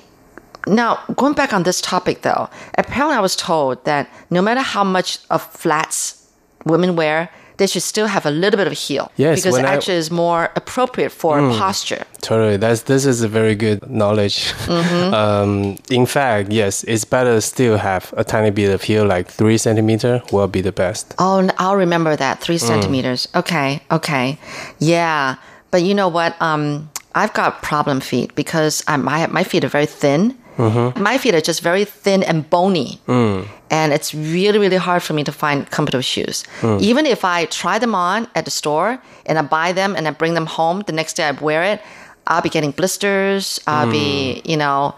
now 0.68 1.00
going 1.16 1.34
back 1.34 1.54
on 1.54 1.64
this 1.64 1.82
topic 1.82 2.22
though, 2.22 2.50
apparently 2.78 3.16
I 3.16 3.22
was 3.22 3.36
told 3.36 3.84
that 3.86 4.10
no 4.30 4.42
matter 4.42 4.62
how 4.62 4.84
much 4.84 5.20
of 5.30 5.42
flats 5.42 6.28
women 6.66 6.96
wear, 6.96 7.30
they 7.62 7.68
should 7.68 7.84
still 7.94 8.08
have 8.16 8.26
a 8.26 8.32
little 8.44 8.58
bit 8.58 8.66
of 8.68 8.74
heel. 8.74 9.06
Yes, 9.18 9.38
Because 9.38 9.54
it 9.56 9.62
when 9.62 9.66
I- 9.70 9.76
actually 9.76 9.98
is 10.06 10.10
more 10.10 10.50
appropriate 10.62 11.12
for 11.22 11.38
posture. 11.64 12.04
Totally. 12.30 12.58
That's 12.58 12.82
this 12.92 13.06
is 13.06 13.22
a 13.22 13.28
very 13.40 13.56
good 13.66 13.80
knowledge. 13.90 14.38
Mm-hmm. 14.66 15.14
Um, 15.22 15.52
in 15.90 16.06
fact, 16.06 16.52
yes, 16.52 16.84
it's 16.94 17.06
better 17.06 17.40
still 17.42 17.78
have 17.78 18.04
a 18.18 18.24
tiny 18.24 18.50
bit 18.52 18.70
of 18.76 18.82
heel, 18.90 19.06
like 19.16 19.28
three 19.40 19.58
centimeter, 19.58 20.14
will 20.34 20.48
be 20.58 20.62
the 20.62 20.72
best. 20.84 21.14
Oh, 21.20 21.48
I'll 21.64 21.76
remember 21.86 22.16
that. 22.16 22.42
Three 22.46 22.58
Mm. 22.60 22.68
centimeters. 22.72 23.28
Okay. 23.42 23.70
Okay. 23.98 24.38
Yeah. 24.80 25.36
But 25.72 25.82
you 25.88 25.94
know 25.94 26.10
what? 26.18 26.32
Um, 26.42 26.90
I've 27.14 27.34
got 27.34 27.62
problem 27.62 28.00
feet 28.02 28.30
because 28.36 28.84
I, 28.88 28.98
my, 28.98 29.28
my 29.28 29.44
feet 29.44 29.64
are 29.64 29.74
very 29.80 29.86
thin. 30.02 30.36
Mm-hmm. 30.58 31.02
My 31.02 31.18
feet 31.18 31.34
are 31.34 31.42
just 31.42 31.62
very 31.62 31.86
thin 31.86 32.24
and 32.24 32.50
bony. 32.50 33.00
Mm. 33.08 33.48
And 33.70 33.94
it's 33.94 34.14
really, 34.14 34.60
really 34.60 34.78
hard 34.78 35.02
for 35.02 35.14
me 35.14 35.24
to 35.24 35.32
find 35.32 35.70
comfortable 35.70 36.02
shoes. 36.02 36.44
Mm. 36.62 36.82
Even 36.82 37.06
if 37.06 37.24
I 37.24 37.46
try 37.46 37.80
them 37.80 37.96
on 37.96 38.28
at 38.36 38.44
the 38.46 38.52
store 38.52 39.00
and 39.26 39.38
I 39.40 39.42
buy 39.44 39.72
them 39.74 39.96
and 39.96 40.08
I 40.08 40.12
bring 40.12 40.34
them 40.34 40.46
home, 40.46 40.84
the 40.86 40.92
next 40.94 41.14
day 41.14 41.24
I 41.28 41.32
wear 41.32 41.64
it, 41.64 41.82
I'll 42.28 42.42
be 42.42 42.50
getting 42.50 42.72
blisters. 42.72 43.60
I'll 43.66 43.88
Mm. 43.88 43.92
be, 43.92 44.42
you 44.46 44.58
know, 44.58 44.94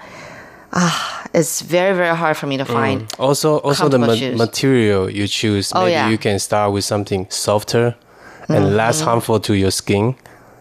ah, 0.74 1.24
it's 1.34 1.62
very, 1.62 1.96
very 1.96 2.16
hard 2.16 2.36
for 2.38 2.48
me 2.48 2.58
to 2.58 2.66
find. 2.66 3.06
Also, 3.20 3.58
also 3.60 3.88
the 3.90 4.00
ma- 4.00 4.36
material 4.46 5.10
you 5.10 5.28
choose. 5.28 5.72
Oh, 5.76 5.82
maybe 5.82 5.92
yeah. 5.92 6.10
you 6.10 6.18
can 6.18 6.40
start 6.40 6.74
with 6.74 6.84
something 6.84 7.28
softer 7.30 7.96
and 8.50 8.76
less 8.76 8.98
Mm-hmm. 8.98 9.06
harmful 9.10 9.40
to 9.40 9.54
your 9.54 9.72
skin. 9.72 10.16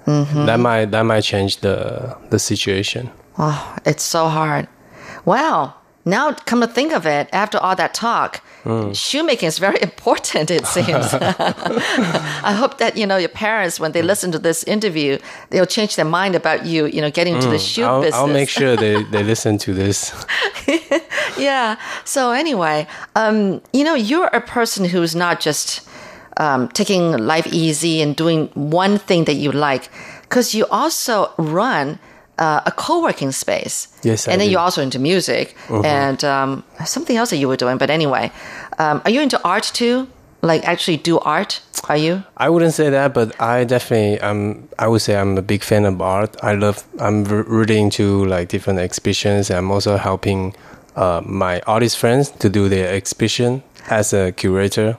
That 0.07 0.59
might 0.61 0.91
that 0.91 1.03
might 1.03 1.23
change 1.25 1.61
the 1.61 2.17
the 2.31 2.39
situation. 2.39 3.11
Oh, 3.39 3.57
it's 3.87 4.03
so 4.05 4.29
hard. 4.29 4.67
Wow. 5.25 5.75
Now, 6.05 6.33
come 6.33 6.61
to 6.63 6.67
think 6.67 6.93
of 6.93 7.07
it, 7.07 7.29
after 7.33 7.59
all 7.59 7.77
that 7.77 7.95
talk, 7.95 8.43
shoemaking 8.93 9.47
is 9.47 9.59
very 9.59 9.79
important, 9.83 10.51
it 10.51 10.67
seems. 10.67 10.89
I 11.15 12.53
hope 12.59 12.79
that, 12.79 12.97
you 12.97 13.07
know, 13.07 13.17
your 13.17 13.29
parents, 13.29 13.79
when 13.79 13.93
they 13.93 14.03
listen 14.03 14.33
to 14.33 14.39
this 14.39 14.65
interview, 14.65 15.19
they'll 15.51 15.67
change 15.67 15.95
their 15.95 16.05
mind 16.05 16.35
about 16.35 16.67
you, 16.67 16.87
you 16.87 17.01
know, 17.01 17.11
getting 17.11 17.35
into 17.35 17.49
the 17.49 17.59
shoe 17.59 17.85
I'll, 17.85 18.01
business. 18.01 18.15
I'll 18.15 18.27
make 18.27 18.49
sure 18.49 18.75
they, 18.75 19.05
they 19.05 19.23
listen 19.23 19.59
to 19.59 19.73
this. 19.73 20.13
yeah. 21.39 21.77
So 22.05 22.33
anyway, 22.33 22.89
um, 23.15 23.63
you 23.73 23.85
know, 23.85 23.95
you're 23.95 24.27
a 24.27 24.41
person 24.41 24.85
who's 24.85 25.15
not 25.15 25.41
just 25.41 25.89
um, 26.39 26.69
taking 26.69 27.17
life 27.17 27.47
easy 27.53 28.03
and 28.03 28.17
doing 28.17 28.49
one 28.55 28.99
thing 28.99 29.25
that 29.25 29.35
you 29.35 29.53
like, 29.53 29.89
because 30.23 30.53
you 30.53 30.67
also 30.67 31.33
run 31.39 32.01
uh, 32.43 32.71
a 32.71 32.73
co-working 32.85 33.33
space. 33.33 33.77
Yes, 34.03 34.27
I 34.27 34.33
and 34.33 34.41
then 34.41 34.49
do. 34.49 34.53
you're 34.53 34.65
also 34.69 34.83
into 34.83 34.99
music 34.99 35.47
and 35.85 36.21
um, 36.25 36.51
something 36.85 37.17
else 37.21 37.31
that 37.33 37.39
you 37.43 37.49
were 37.49 37.59
doing. 37.65 37.79
But 37.79 37.91
anyway, 37.91 38.25
um, 38.83 38.97
are 39.05 39.13
you 39.15 39.21
into 39.23 39.39
art 39.45 39.67
too? 39.81 40.07
Like 40.51 40.63
actually 40.73 40.99
do 41.09 41.19
art? 41.39 41.61
Are 41.89 41.97
you? 42.07 42.23
I 42.37 42.49
wouldn't 42.53 42.75
say 42.75 42.91
that, 42.91 43.15
but 43.15 43.29
I 43.41 43.65
definitely 43.65 44.19
um 44.29 44.69
I 44.79 44.87
would 44.91 45.03
say 45.07 45.15
I'm 45.21 45.39
a 45.39 45.43
big 45.43 45.63
fan 45.63 45.85
of 45.87 46.01
art. 46.01 46.31
I 46.43 46.55
love 46.65 46.77
I'm 46.99 47.25
really 47.59 47.79
into 47.79 48.25
like 48.37 48.47
different 48.49 48.81
exhibitions. 48.81 49.51
I'm 49.51 49.71
also 49.71 49.97
helping 49.97 50.55
uh, 50.97 51.21
my 51.25 51.61
artist 51.67 51.97
friends 51.99 52.31
to 52.39 52.49
do 52.49 52.69
their 52.69 52.89
exhibition 52.97 53.63
as 53.91 54.13
a 54.13 54.33
curator. 54.33 54.97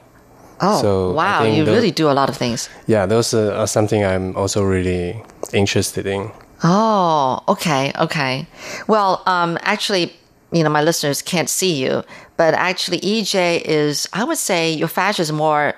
Oh, 0.62 0.82
So, 0.82 1.12
wow! 1.14 1.44
You 1.44 1.66
tho- 1.66 1.74
really 1.76 1.92
do 1.92 2.08
a 2.10 2.16
lot 2.20 2.30
of 2.30 2.38
things. 2.38 2.70
Yeah, 2.88 3.08
those 3.08 3.34
are, 3.38 3.52
are 3.62 3.68
something 3.68 4.02
I'm 4.06 4.36
also 4.38 4.64
really 4.64 5.16
interested 5.52 6.06
in. 6.06 6.32
Oh, 6.64 7.44
okay, 7.50 7.92
okay. 8.00 8.48
Well, 8.88 9.22
um, 9.26 9.58
actually, 9.62 10.14
you 10.52 10.64
know, 10.64 10.70
my 10.70 10.82
listeners 10.82 11.22
can't 11.22 11.50
see 11.50 11.74
you, 11.84 12.04
but 12.38 12.54
actually, 12.54 13.00
EJ 13.00 13.62
is, 13.66 14.08
I 14.14 14.24
would 14.24 14.38
say, 14.38 14.72
your 14.74 14.88
fashion 14.88 15.24
is 15.24 15.32
more 15.32 15.74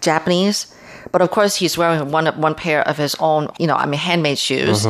Japanese. 0.00 0.72
But 1.12 1.22
of 1.22 1.30
course, 1.30 1.56
he's 1.56 1.76
wearing 1.76 2.10
one 2.12 2.26
one 2.40 2.54
pair 2.54 2.86
of 2.86 2.96
his 2.96 3.16
own, 3.18 3.48
you 3.58 3.66
know, 3.66 3.74
I 3.74 3.86
mean, 3.86 3.98
handmade 3.98 4.38
shoes, 4.38 4.86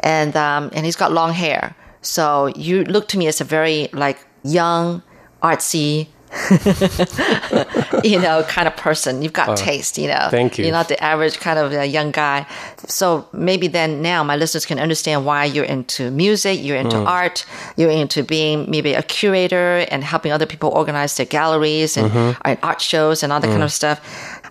and 0.00 0.36
um, 0.36 0.70
and 0.72 0.84
he's 0.84 0.96
got 0.96 1.10
long 1.12 1.32
hair. 1.32 1.74
So 2.02 2.46
you 2.54 2.84
look 2.84 3.08
to 3.08 3.18
me 3.18 3.26
as 3.26 3.40
a 3.40 3.44
very 3.44 3.88
like 3.92 4.18
young, 4.44 5.02
artsy. 5.42 6.08
you 8.04 8.18
know, 8.20 8.42
kind 8.48 8.68
of 8.68 8.76
person. 8.76 9.22
You've 9.22 9.32
got 9.32 9.56
taste, 9.56 9.98
you 9.98 10.08
know. 10.08 10.28
Thank 10.30 10.58
you. 10.58 10.64
You're 10.64 10.72
not 10.72 10.88
the 10.88 11.02
average 11.02 11.38
kind 11.40 11.58
of 11.58 11.72
uh, 11.72 11.80
young 11.82 12.10
guy. 12.10 12.46
So 12.86 13.26
maybe 13.32 13.68
then 13.68 14.02
now 14.02 14.22
my 14.24 14.36
listeners 14.36 14.66
can 14.66 14.78
understand 14.78 15.24
why 15.26 15.44
you're 15.44 15.64
into 15.64 16.10
music, 16.10 16.62
you're 16.62 16.76
into 16.76 16.96
Mm. 16.96 17.06
art, 17.06 17.44
you're 17.76 17.90
into 17.90 18.22
being 18.22 18.70
maybe 18.70 18.94
a 18.94 19.02
curator 19.02 19.86
and 19.90 20.02
helping 20.04 20.32
other 20.32 20.46
people 20.46 20.70
organize 20.70 21.16
their 21.16 21.26
galleries 21.26 21.96
and, 21.96 22.10
Mm-hmm. 22.10 22.40
and 22.44 22.58
art 22.62 22.80
shows 22.80 23.22
and 23.22 23.32
all 23.32 23.40
that 23.40 23.48
kind 23.48 23.60
Mm. 23.60 23.64
of 23.64 23.72
stuff. 23.72 24.00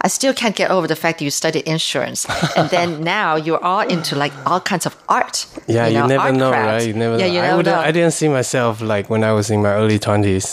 I 0.06 0.10
still 0.10 0.34
can't 0.42 0.56
get 0.56 0.70
over 0.70 0.88
the 0.88 0.96
fact 0.96 1.18
that 1.20 1.26
you 1.26 1.32
studied 1.32 1.64
insurance, 1.66 2.26
and 2.58 2.70
then 2.70 3.04
now 3.04 3.36
you're 3.46 3.64
all 3.64 3.82
into 3.96 4.16
like 4.16 4.34
all 4.46 4.60
kinds 4.72 4.86
of 4.86 4.94
art. 5.10 5.48
Yeah, 5.68 5.88
you, 5.88 6.00
know, 6.00 6.08
never 6.08 6.32
know, 6.32 6.52
crafts. 6.52 6.72
right? 6.86 6.88
You 6.88 6.94
never 6.94 7.18
yeah, 7.18 7.28
know. 7.28 7.34
you 7.34 7.40
I, 7.40 7.56
wouldn't- 7.56 7.76
know. 7.76 7.82
I 7.90 7.92
didn't 7.92 8.12
see 8.14 8.30
myself 8.30 8.82
like 8.82 9.10
when 9.10 9.24
I 9.24 9.32
was 9.34 9.50
in 9.50 9.62
my 9.64 9.74
early 9.82 10.00
20s. 10.00 10.48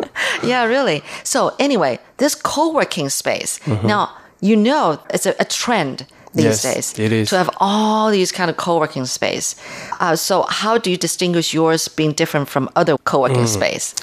Yeah, 0.42 0.64
really. 0.64 1.02
So 1.24 1.54
anyway, 1.58 1.98
this 2.16 2.34
co-working 2.34 3.08
space. 3.10 3.58
Now, 3.66 4.10
you 4.40 4.56
know 4.56 4.98
it's 5.10 5.26
a, 5.26 5.34
a 5.38 5.44
trend 5.44 6.06
these. 6.34 6.44
Yes, 6.44 6.62
days 6.62 6.98
it 6.98 7.12
is. 7.12 7.28
to 7.30 7.36
have 7.36 7.50
all 7.58 8.10
these 8.10 8.32
kind 8.32 8.48
of 8.50 8.56
co-working 8.56 9.06
space. 9.06 9.54
Uh, 9.98 10.16
so 10.16 10.42
how 10.48 10.78
do 10.78 10.90
you 10.90 10.96
distinguish 10.96 11.52
yours 11.52 11.88
being 11.88 12.12
different 12.12 12.48
from 12.48 12.68
other 12.76 12.96
co-working 12.98 13.44
Mm. 13.44 13.48
space? 13.58 13.94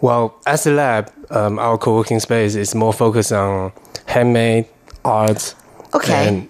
Well, 0.00 0.34
Acid 0.46 0.74
Lab, 0.74 1.12
um, 1.30 1.58
our 1.58 1.76
co-working 1.76 2.20
space 2.20 2.54
is 2.54 2.74
more 2.74 2.92
focused 2.92 3.32
on 3.32 3.72
handmade 4.06 4.66
art. 5.04 5.54
Okay. 5.94 6.28
And 6.28 6.48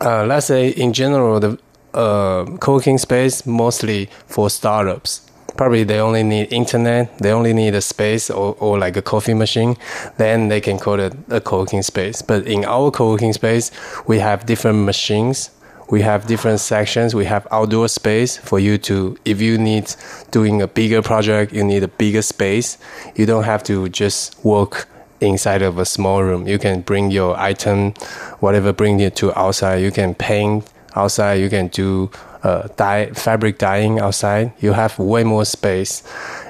uh, 0.00 0.24
let's 0.26 0.46
say 0.46 0.70
in 0.70 0.92
general, 0.92 1.38
the 1.38 1.58
uh, 1.94 2.46
co-working 2.58 2.98
space 2.98 3.46
mostly 3.46 4.08
for 4.26 4.50
startups. 4.50 5.26
Probably 5.56 5.84
they 5.84 6.00
only 6.00 6.22
need 6.22 6.52
internet, 6.52 7.16
they 7.18 7.32
only 7.32 7.52
need 7.52 7.74
a 7.74 7.80
space 7.80 8.30
or, 8.30 8.56
or 8.58 8.78
like 8.78 8.96
a 8.96 9.02
coffee 9.02 9.34
machine, 9.34 9.76
then 10.16 10.48
they 10.48 10.60
can 10.60 10.78
call 10.78 10.98
it 10.98 11.14
a 11.28 11.40
co-working 11.40 11.82
space. 11.82 12.22
But 12.22 12.46
in 12.46 12.64
our 12.64 12.90
co-working 12.90 13.32
space, 13.32 13.70
we 14.06 14.20
have 14.20 14.46
different 14.46 14.84
machines 14.84 15.50
we 15.90 16.02
have 16.02 16.26
different 16.26 16.60
sections. 16.60 17.14
We 17.14 17.24
have 17.24 17.46
outdoor 17.50 17.88
space 17.88 18.36
for 18.36 18.58
you 18.60 18.78
to 18.78 19.16
if 19.24 19.40
you 19.40 19.58
need 19.58 19.92
doing 20.30 20.62
a 20.62 20.68
bigger 20.68 21.02
project 21.02 21.52
you 21.52 21.64
need 21.64 21.82
a 21.82 21.88
bigger 21.88 22.22
space. 22.22 22.78
You 23.16 23.26
don't 23.26 23.44
have 23.44 23.62
to 23.64 23.88
just 23.88 24.42
work 24.44 24.88
inside 25.20 25.62
of 25.62 25.78
a 25.78 25.84
small 25.84 26.22
room. 26.22 26.46
You 26.46 26.58
can 26.58 26.80
bring 26.80 27.10
your 27.10 27.38
item 27.38 27.92
whatever 28.38 28.72
bring 28.72 29.00
it 29.00 29.16
to 29.16 29.36
outside. 29.38 29.76
You 29.76 29.90
can 29.90 30.14
paint 30.14 30.64
outside. 30.94 31.34
You 31.34 31.50
can 31.50 31.68
do 31.68 32.10
uh, 32.42 32.68
dye 32.76 33.10
fabric 33.12 33.58
dyeing 33.58 33.98
outside. 33.98 34.52
You 34.60 34.72
have 34.72 34.98
way 34.98 35.24
more 35.24 35.44
space. 35.44 36.02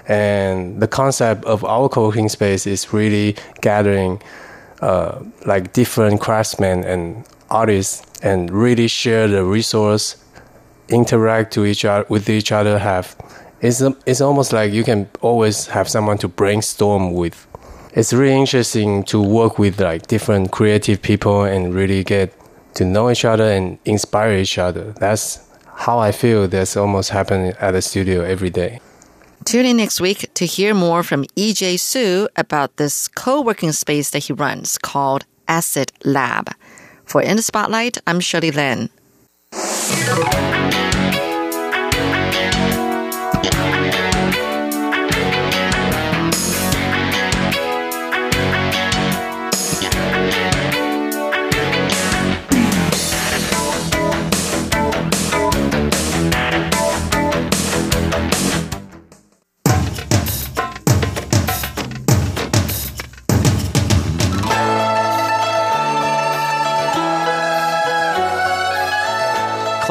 And 0.07 0.81
the 0.81 0.89
concept 0.89 1.45
of 1.45 1.65
our 1.65 1.89
co-working 1.89 2.29
space 2.29 2.67
is 2.67 2.93
really 2.93 3.37
gathering 3.61 4.23
uh, 4.81 5.23
like 5.47 5.73
different 5.73 6.21
craftsmen 6.21 6.85
and 6.85 7.25
artists 7.51 8.10
and 8.23 8.51
really 8.51 8.89
share 8.89 9.29
the 9.29 9.45
resource 9.45 10.17
interact 10.89 11.53
to 11.53 11.65
each 11.65 11.85
other 11.85 12.05
with 12.09 12.29
each 12.29 12.53
other 12.53 12.79
have 12.79 13.17
it's, 13.61 13.81
it's 14.07 14.21
almost 14.21 14.53
like 14.53 14.73
you 14.73 14.83
can 14.83 15.09
always 15.21 15.67
have 15.67 15.89
someone 15.89 16.19
to 16.19 16.29
brainstorm 16.29 17.13
with 17.13 17.47
it's 17.93 18.13
really 18.13 18.39
interesting 18.39 19.03
to 19.05 19.21
work 19.23 19.59
with 19.59 19.81
like 19.81 20.07
different 20.07 20.51
creative 20.51 21.01
people 21.01 21.45
and 21.45 21.75
really 21.75 22.03
get 22.03 22.33
to 22.75 22.85
know 22.85 23.11
each 23.11 23.25
other 23.25 23.51
and 23.51 23.79
inspire 23.85 24.37
each 24.37 24.59
other 24.59 24.93
that's 24.93 25.51
how 25.81 25.99
I 25.99 26.13
feel 26.13 26.47
that's 26.47 26.77
almost 26.77 27.09
happening 27.09 27.55
at 27.59 27.71
the 27.71 27.81
studio 27.81 28.23
every 28.23 28.51
day. 28.51 28.81
Tune 29.47 29.65
in 29.65 29.79
next 29.79 29.99
week 29.99 30.29
to 30.35 30.45
hear 30.45 30.75
more 30.75 31.03
from 31.03 31.25
EJ 31.37 31.81
Su 31.81 32.29
about 32.37 32.77
this 32.77 33.09
co-working 33.09 33.73
space 33.73 34.11
that 34.11 34.25
he 34.25 34.35
runs 34.35 34.77
called 34.77 35.25
Acid 35.49 35.91
Lab. 36.05 36.51
For 37.11 37.21
In 37.21 37.35
the 37.35 37.43
Spotlight, 37.43 37.99
I'm 38.07 38.21
Shirley 38.21 38.53
Lin. 38.53 38.89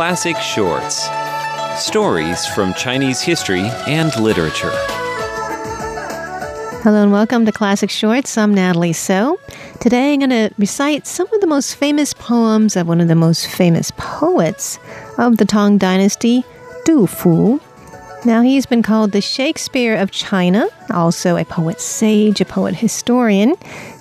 Classic 0.10 0.38
Shorts 0.38 1.08
Stories 1.80 2.44
from 2.48 2.74
Chinese 2.74 3.22
history 3.22 3.70
and 3.86 4.12
literature. 4.20 4.72
Hello 6.82 7.04
and 7.04 7.12
welcome 7.12 7.46
to 7.46 7.52
Classic 7.52 7.92
Shorts. 7.92 8.36
I'm 8.36 8.52
Natalie 8.52 8.92
So. 8.92 9.40
Today 9.80 10.14
I'm 10.14 10.20
going 10.22 10.32
to 10.32 10.50
recite 10.58 11.06
some 11.06 11.32
of 11.32 11.42
the 11.42 11.46
most 11.46 11.76
famous 11.76 12.16
poems 12.16 12.76
of 12.76 12.88
one 12.88 13.02
of 13.02 13.08
the 13.08 13.14
most 13.14 13.50
famous 13.50 13.92
poets 13.98 14.80
of 15.20 15.38
the 15.38 15.46
Tang 15.46 15.78
Dynasty, 15.78 16.44
Du 16.86 17.06
Fu. 17.06 17.62
Now, 18.26 18.42
he's 18.42 18.66
been 18.66 18.82
called 18.82 19.12
the 19.12 19.22
Shakespeare 19.22 19.96
of 19.96 20.10
China, 20.10 20.70
also 20.90 21.38
a 21.38 21.46
poet 21.46 21.80
sage, 21.80 22.42
a 22.42 22.46
poet 22.46 22.74
historian. 22.74 23.50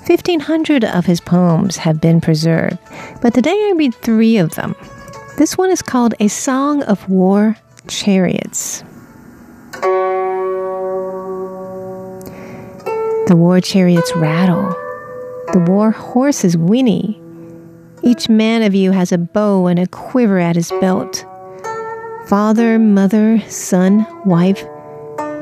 1,500 0.07 0.87
of 0.87 1.05
his 1.05 1.21
poems 1.21 1.77
have 1.77 2.01
been 2.01 2.23
preserved, 2.23 2.79
but 3.21 3.35
today 3.35 3.51
I 3.51 3.75
read 3.77 3.95
three 3.95 4.39
of 4.39 4.55
them. 4.55 4.75
This 5.39 5.57
one 5.57 5.71
is 5.71 5.83
called 5.83 6.15
A 6.19 6.27
Song 6.27 6.83
of 6.83 7.09
War 7.09 7.57
Chariots. 7.87 8.83
The 13.29 13.37
war 13.37 13.61
chariots 13.61 14.13
rattle. 14.17 14.69
The 15.53 15.65
war 15.69 15.93
horses 15.93 16.57
whinny. 16.57 17.23
Each 18.03 18.29
man 18.29 18.63
of 18.63 18.75
you 18.75 18.91
has 18.91 19.13
a 19.13 19.19
bow 19.19 19.69
and 19.69 19.79
a 19.79 19.87
quiver 19.87 20.41
at 20.41 20.57
his 20.57 20.73
belt. 20.81 21.25
Father, 22.27 22.81
mother, 22.81 23.41
son, 23.49 24.05
wife 24.25 24.65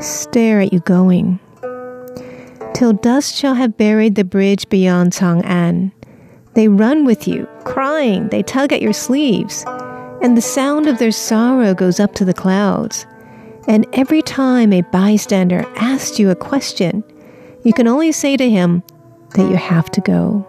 stare 0.01 0.61
at 0.61 0.75
you 0.75 0.81
going. 0.81 1.41
Till 2.75 2.93
dust 2.93 3.35
shall 3.35 3.55
have 3.55 3.79
buried 3.79 4.17
the 4.17 4.25
bridge 4.25 4.69
beyond 4.69 5.15
Chang'an. 5.15 5.91
They 6.53 6.69
run 6.69 7.07
with 7.07 7.27
you, 7.27 7.49
crying, 7.65 8.29
they 8.29 8.43
tug 8.43 8.75
at 8.75 8.83
your 8.83 8.93
sleeves 8.93 9.65
and 10.23 10.37
the 10.37 10.43
sound 10.43 10.87
of 10.87 10.99
their 10.99 11.13
sorrow 11.13 11.75
goes 11.75 12.01
up 12.01 12.15
to 12.15 12.25
the 12.25 12.35
clouds. 12.35 13.07
And 13.69 13.87
every 13.93 14.23
time 14.23 14.73
a 14.73 14.83
bystander 14.83 15.65
asks 15.77 16.19
you 16.19 16.31
a 16.31 16.37
question, 16.37 17.03
you 17.65 17.73
can 17.73 17.89
only 17.89 18.13
say 18.13 18.37
to 18.37 18.49
him 18.49 18.83
that 19.35 19.51
you 19.51 19.57
have 19.57 19.91
to 19.93 20.01
go. 20.01 20.47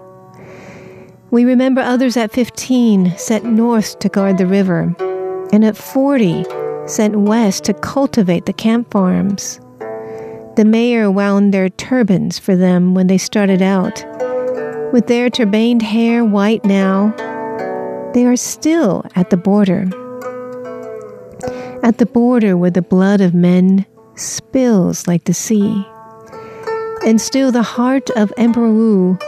We 1.32 1.44
remember 1.44 1.82
others 1.82 2.16
at 2.16 2.32
15 2.32 3.18
sent 3.18 3.44
north 3.44 4.00
to 4.00 4.10
guard 4.10 4.38
the 4.38 4.46
river, 4.46 4.96
and 5.52 5.66
at 5.66 5.76
40 5.76 6.46
sent 6.88 7.16
west 7.18 7.66
to 7.66 7.74
cultivate 7.74 8.46
the 8.46 8.54
camp 8.54 8.92
farms. 8.92 9.60
The 10.56 10.66
mayor 10.66 11.12
wound 11.12 11.54
their 11.54 11.70
turbans 11.70 12.40
for 12.40 12.56
them 12.56 12.94
when 12.94 13.08
they 13.08 13.18
started 13.18 13.62
out. 13.62 14.04
With 14.94 15.08
their 15.08 15.30
turbaned 15.30 15.82
hair 15.82 16.24
white 16.24 16.64
now, 16.64 17.14
they 18.18 18.26
are 18.26 18.36
still 18.36 19.06
at 19.16 19.30
the 19.30 19.38
border. 19.38 19.84
At 21.84 22.00
the 22.00 22.10
border 22.12 22.58
where 22.58 22.72
the 22.72 22.82
blood 22.82 23.22
of 23.22 23.36
men 23.36 23.86
spills 24.16 25.06
like 25.06 25.26
the 25.26 25.36
sea. 25.36 25.86
And 27.06 27.22
still 27.22 27.52
the 27.52 27.62
heart 27.62 28.10
of 28.16 28.34
Emperor 28.36 28.72
Wu 28.72 29.20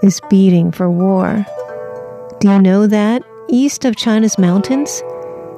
is 0.00 0.20
beating 0.30 0.70
for 0.70 0.88
war. 0.88 1.44
Do 2.38 2.48
you 2.48 2.62
know 2.62 2.86
that 2.86 3.24
east 3.48 3.84
of 3.84 3.96
China's 3.96 4.38
mountains, 4.38 5.02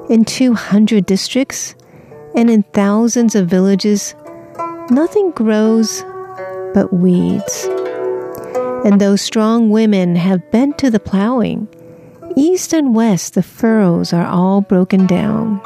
in 0.09 0.25
200 0.25 1.05
districts, 1.05 1.75
and 2.35 2.49
in 2.49 2.63
thousands 2.73 3.35
of 3.35 3.47
villages, 3.47 4.15
nothing 4.89 5.29
grows 5.29 6.03
but 6.73 6.91
weeds. 6.91 7.67
And 8.83 8.99
those 8.99 9.21
strong 9.21 9.69
women 9.69 10.15
have 10.15 10.49
bent 10.49 10.79
to 10.79 10.89
the 10.89 10.99
plowing 10.99 11.67
East 12.39 12.71
and 12.71 12.95
west, 12.95 13.33
the 13.33 13.43
furrows 13.43 14.13
are 14.13 14.25
all 14.25 14.61
broken 14.61 15.05
down. 15.05 15.59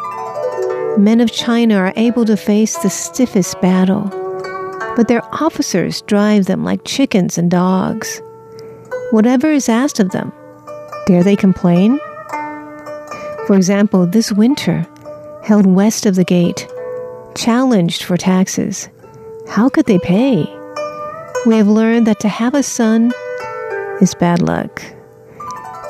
Men 0.98 1.22
of 1.22 1.32
China 1.32 1.76
are 1.76 1.94
able 1.96 2.26
to 2.26 2.36
face 2.36 2.76
the 2.80 2.90
stiffest 2.90 3.62
battle, 3.62 4.06
but 4.96 5.08
their 5.08 5.24
officers 5.36 6.02
drive 6.02 6.48
them 6.48 6.64
like 6.64 6.84
chickens 6.84 7.38
and 7.38 7.52
dogs. 7.52 8.20
Whatever 9.12 9.52
is 9.52 9.70
asked 9.70 10.00
of 10.00 10.10
them, 10.10 10.34
dare 11.06 11.22
they 11.22 11.36
complain? 11.36 12.00
For 13.46 13.56
example, 13.56 14.08
this 14.08 14.32
winter, 14.32 14.84
held 15.44 15.68
west 15.68 16.08
of 16.08 16.16
the 16.16 16.26
gate, 16.26 16.68
challenged 17.36 18.02
for 18.02 18.18
taxes, 18.18 18.90
how 19.48 19.70
could 19.70 19.86
they 19.86 20.00
pay? 20.00 20.44
We 21.46 21.56
have 21.56 21.68
learned 21.68 22.08
that 22.08 22.20
to 22.22 22.30
have 22.30 22.56
a 22.56 22.64
son 22.64 23.14
is 24.02 24.16
bad 24.16 24.42
luck. 24.42 24.82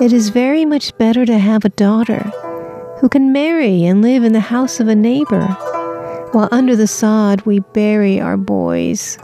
It 0.03 0.11
is 0.11 0.31
very 0.31 0.65
much 0.65 0.97
better 0.97 1.25
to 1.25 1.37
have 1.37 1.63
a 1.63 1.69
daughter 1.69 2.29
who 2.99 3.07
can 3.07 3.31
marry 3.31 3.85
and 3.85 4.01
live 4.01 4.25
in 4.25 4.33
the 4.33 4.41
house 4.41 4.81
of 4.81 4.89
a 4.89 4.95
neighbor, 4.95 5.45
while 6.33 6.49
under 6.51 6.75
the 6.75 6.87
sod 6.87 7.41
we 7.43 7.59
bury 7.59 8.19
our 8.19 8.35
boys. 8.35 9.15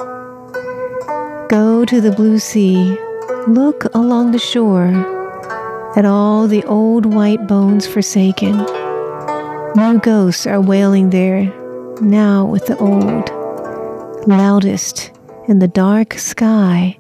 Go 1.50 1.84
to 1.86 2.00
the 2.00 2.14
blue 2.16 2.40
sea, 2.40 2.98
look 3.46 3.94
along 3.94 4.32
the 4.32 4.40
shore 4.40 4.88
at 5.98 6.06
all 6.06 6.48
the 6.48 6.64
old 6.64 7.06
white 7.06 7.46
bones 7.46 7.86
forsaken. 7.86 8.56
New 9.76 10.00
ghosts 10.02 10.48
are 10.48 10.62
wailing 10.62 11.10
there, 11.10 11.54
now 12.00 12.46
with 12.46 12.68
the 12.68 12.78
old, 12.78 13.30
loudest 14.30 15.12
in 15.50 15.60
the 15.60 15.68
dark 15.68 16.14
sky 16.14 16.98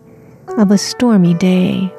of 0.57 0.69
a 0.69 0.77
stormy 0.77 1.33
day. 1.35 1.89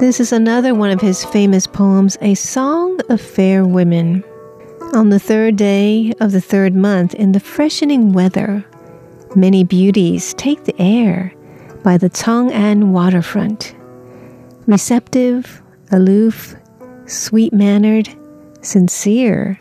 This 0.00 0.18
is 0.18 0.32
another 0.32 0.74
one 0.74 0.90
of 0.90 1.00
his 1.00 1.24
famous 1.24 1.68
poems, 1.68 2.18
A 2.20 2.34
Song 2.34 2.98
of 3.08 3.20
Fair 3.20 3.64
Women. 3.64 4.24
On 4.92 5.10
the 5.10 5.20
third 5.20 5.54
day 5.54 6.12
of 6.18 6.32
the 6.32 6.40
third 6.40 6.74
month, 6.74 7.14
in 7.14 7.30
the 7.30 7.38
freshening 7.38 8.12
weather, 8.12 8.64
many 9.36 9.62
beauties 9.62 10.34
take 10.34 10.64
the 10.64 10.74
air 10.82 11.32
by 11.84 11.96
the 11.96 12.10
Chang'an 12.10 12.90
waterfront. 12.90 13.76
Receptive, 14.66 15.62
aloof, 15.92 16.56
sweet 17.06 17.52
mannered, 17.52 18.08
sincere, 18.62 19.60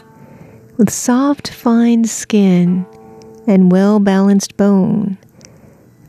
with 0.78 0.89
soft, 0.89 1.50
fine 1.50 2.06
skin 2.06 2.88
and 3.46 3.72
well 3.72 4.00
balanced 4.00 4.58
bone. 4.58 5.19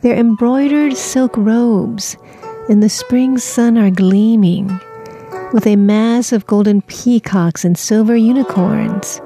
Their 0.01 0.17
embroidered 0.17 0.97
silk 0.97 1.37
robes 1.37 2.17
in 2.68 2.81
the 2.81 2.88
spring 2.88 3.37
sun 3.37 3.77
are 3.77 3.90
gleaming 3.90 4.81
with 5.53 5.66
a 5.66 5.77
mass 5.77 6.33
of 6.33 6.46
golden 6.46 6.81
peacocks 6.83 7.64
and 7.64 7.77
silver 7.77 8.16
unicorns, 8.16 9.20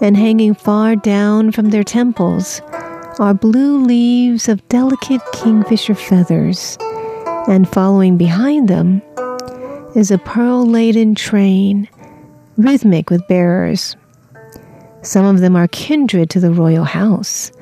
and 0.00 0.16
hanging 0.16 0.54
far 0.54 0.96
down 0.96 1.52
from 1.52 1.70
their 1.70 1.84
temples 1.84 2.60
are 3.20 3.32
blue 3.32 3.82
leaves 3.84 4.48
of 4.48 4.66
delicate 4.68 5.20
kingfisher 5.32 5.94
feathers, 5.94 6.76
and 7.48 7.68
following 7.68 8.16
behind 8.16 8.68
them 8.68 9.00
is 9.94 10.10
a 10.10 10.18
pearl 10.18 10.66
laden 10.66 11.14
train, 11.14 11.88
rhythmic 12.56 13.08
with 13.08 13.26
bearers. 13.28 13.96
Some 15.02 15.24
of 15.26 15.40
them 15.40 15.54
are 15.54 15.68
kindred 15.68 16.28
to 16.30 16.40
the 16.40 16.50
royal 16.50 16.84
house, 16.84 17.52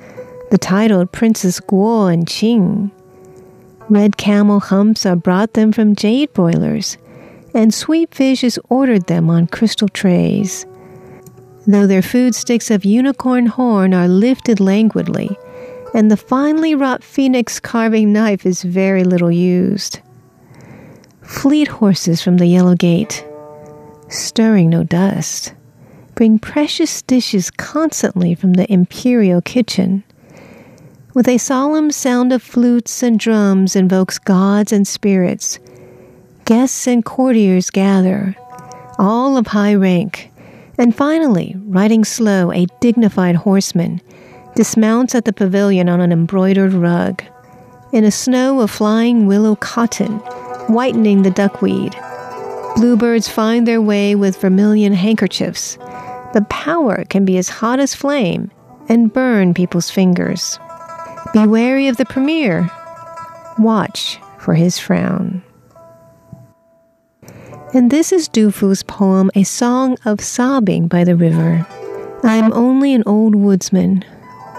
the 0.51 0.59
titled 0.59 1.13
Princess 1.13 1.61
Guo 1.61 2.13
and 2.13 2.27
Qin 2.27 2.91
Red 3.93 4.17
camel 4.17 4.59
humps 4.59 5.05
are 5.05 5.17
brought 5.17 5.53
them 5.53 5.71
from 5.71 5.95
jade 5.95 6.33
boilers, 6.33 6.97
and 7.53 7.75
sweet 7.75 8.15
fish 8.15 8.43
is 8.43 8.59
ordered 8.71 9.07
them 9.07 9.29
on 9.29 9.47
crystal 9.47 9.87
trays. 9.87 10.65
Though 11.67 11.87
their 11.87 12.01
food 12.01 12.35
sticks 12.35 12.71
of 12.71 12.87
unicorn 12.87 13.45
horn 13.45 13.93
are 13.93 14.09
lifted 14.09 14.61
languidly, 14.61 15.37
and 15.93 16.11
the 16.11 16.17
finely 16.17 16.75
wrought 16.75 17.05
phoenix 17.05 17.61
carving 17.61 18.15
knife 18.15 18.47
is 18.47 18.63
very 18.63 19.05
little 19.05 19.31
used. 19.31 20.01
Fleet 21.21 21.69
horses 21.69 22.23
from 22.23 22.39
the 22.39 22.47
Yellow 22.47 22.75
Gate, 22.75 23.23
stirring 24.09 24.71
no 24.71 24.85
dust, 24.85 25.53
bring 26.15 26.39
precious 26.39 27.03
dishes 27.03 27.51
constantly 27.51 28.35
from 28.35 28.55
the 28.55 28.73
imperial 28.73 29.43
kitchen. 29.43 30.03
With 31.15 31.29
a 31.29 31.37
solemn 31.37 31.91
sound 31.91 32.33
of 32.33 32.43
flutes 32.43 33.03
and 33.03 33.19
drums 33.21 33.77
invokes 33.77 34.19
gods 34.19 34.73
and 34.73 34.89
spirits. 34.89 35.59
Guests 36.47 36.87
and 36.87 37.05
courtiers 37.05 37.69
gather, 37.69 38.35
all 38.99 39.37
of 39.37 39.49
high 39.49 39.75
rank, 39.75 40.31
and 40.79 40.97
finally, 40.97 41.55
riding 41.67 42.05
slow, 42.05 42.51
a 42.51 42.67
dignified 42.81 43.37
horseman 43.37 44.01
dismounts 44.55 45.15
at 45.15 45.27
the 45.27 45.35
pavilion 45.35 45.91
on 45.91 46.01
an 46.01 46.13
embroidered 46.13 46.73
rug. 46.73 47.23
In 47.93 48.05
a 48.05 48.11
snow 48.11 48.61
of 48.61 48.71
flying 48.71 49.27
willow 49.27 49.57
cotton, 49.57 50.19
whitening 50.69 51.25
the 51.25 51.31
duckweed, 51.31 51.95
bluebirds 52.77 53.29
find 53.29 53.69
their 53.69 53.83
way 53.83 54.15
with 54.15 54.41
vermilion 54.41 54.95
handkerchiefs. 54.95 55.77
The 56.33 56.47
power 56.49 57.05
can 57.05 57.27
be 57.27 57.37
as 57.37 57.51
hot 57.51 57.81
as 57.81 57.95
flame 57.95 58.51
and 58.89 59.13
burn 59.13 59.53
people's 59.53 59.91
fingers. 59.91 60.59
Be 61.33 61.47
wary 61.47 61.89
of 61.89 61.97
the 61.97 62.05
premier. 62.05 62.71
Watch 63.59 64.19
for 64.39 64.55
his 64.55 64.79
frown. 64.79 65.43
And 67.75 67.91
this 67.91 68.13
is 68.13 68.29
Du 68.29 68.51
Fu's 68.51 68.83
poem, 68.83 69.31
A 69.35 69.45
Song 69.45 69.97
of 70.05 70.21
Sobbing 70.21 70.89
by 70.89 71.05
the 71.05 71.17
River. 71.17 71.67
I 72.23 72.37
am 72.37 72.53
only 72.53 72.93
an 72.93 73.03
old 73.07 73.35
woodsman, 73.35 74.05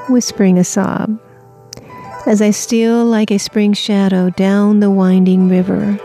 whispering 0.10 0.58
a 0.58 0.63
sob, 0.63 1.19
as 2.26 2.41
I 2.41 2.49
steal 2.49 3.06
like 3.06 3.30
a 3.30 3.38
spring 3.38 3.73
shadow 3.73 4.32
down 4.32 4.80
the 4.80 4.89
winding 4.89 5.47
river. 5.49 5.99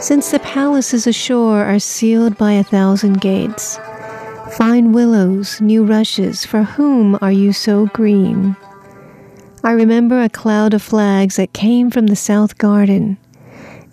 Since 0.00 0.30
the 0.30 0.38
palaces 0.38 1.06
ashore 1.06 1.62
are 1.64 1.78
sealed 1.78 2.38
by 2.38 2.52
a 2.52 2.64
thousand 2.64 3.20
gates, 3.20 3.78
fine 4.56 4.92
willows, 4.92 5.60
new 5.60 5.84
rushes, 5.84 6.46
for 6.46 6.62
whom 6.62 7.18
are 7.20 7.30
you 7.30 7.52
so 7.52 7.86
green? 7.86 8.56
I 9.64 9.70
remember 9.72 10.20
a 10.20 10.28
cloud 10.28 10.74
of 10.74 10.82
flags 10.82 11.36
that 11.36 11.52
came 11.52 11.92
from 11.92 12.08
the 12.08 12.16
south 12.16 12.58
garden 12.58 13.16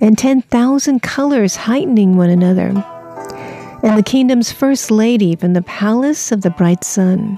and 0.01 0.17
10,000 0.17 1.03
colors 1.03 1.55
heightening 1.57 2.17
one 2.17 2.31
another, 2.31 2.69
and 3.83 3.95
the 3.95 4.03
kingdom's 4.03 4.51
first 4.51 4.89
lady 4.89 5.35
from 5.35 5.53
the 5.53 5.61
palace 5.61 6.31
of 6.31 6.41
the 6.41 6.49
bright 6.49 6.83
sun, 6.83 7.37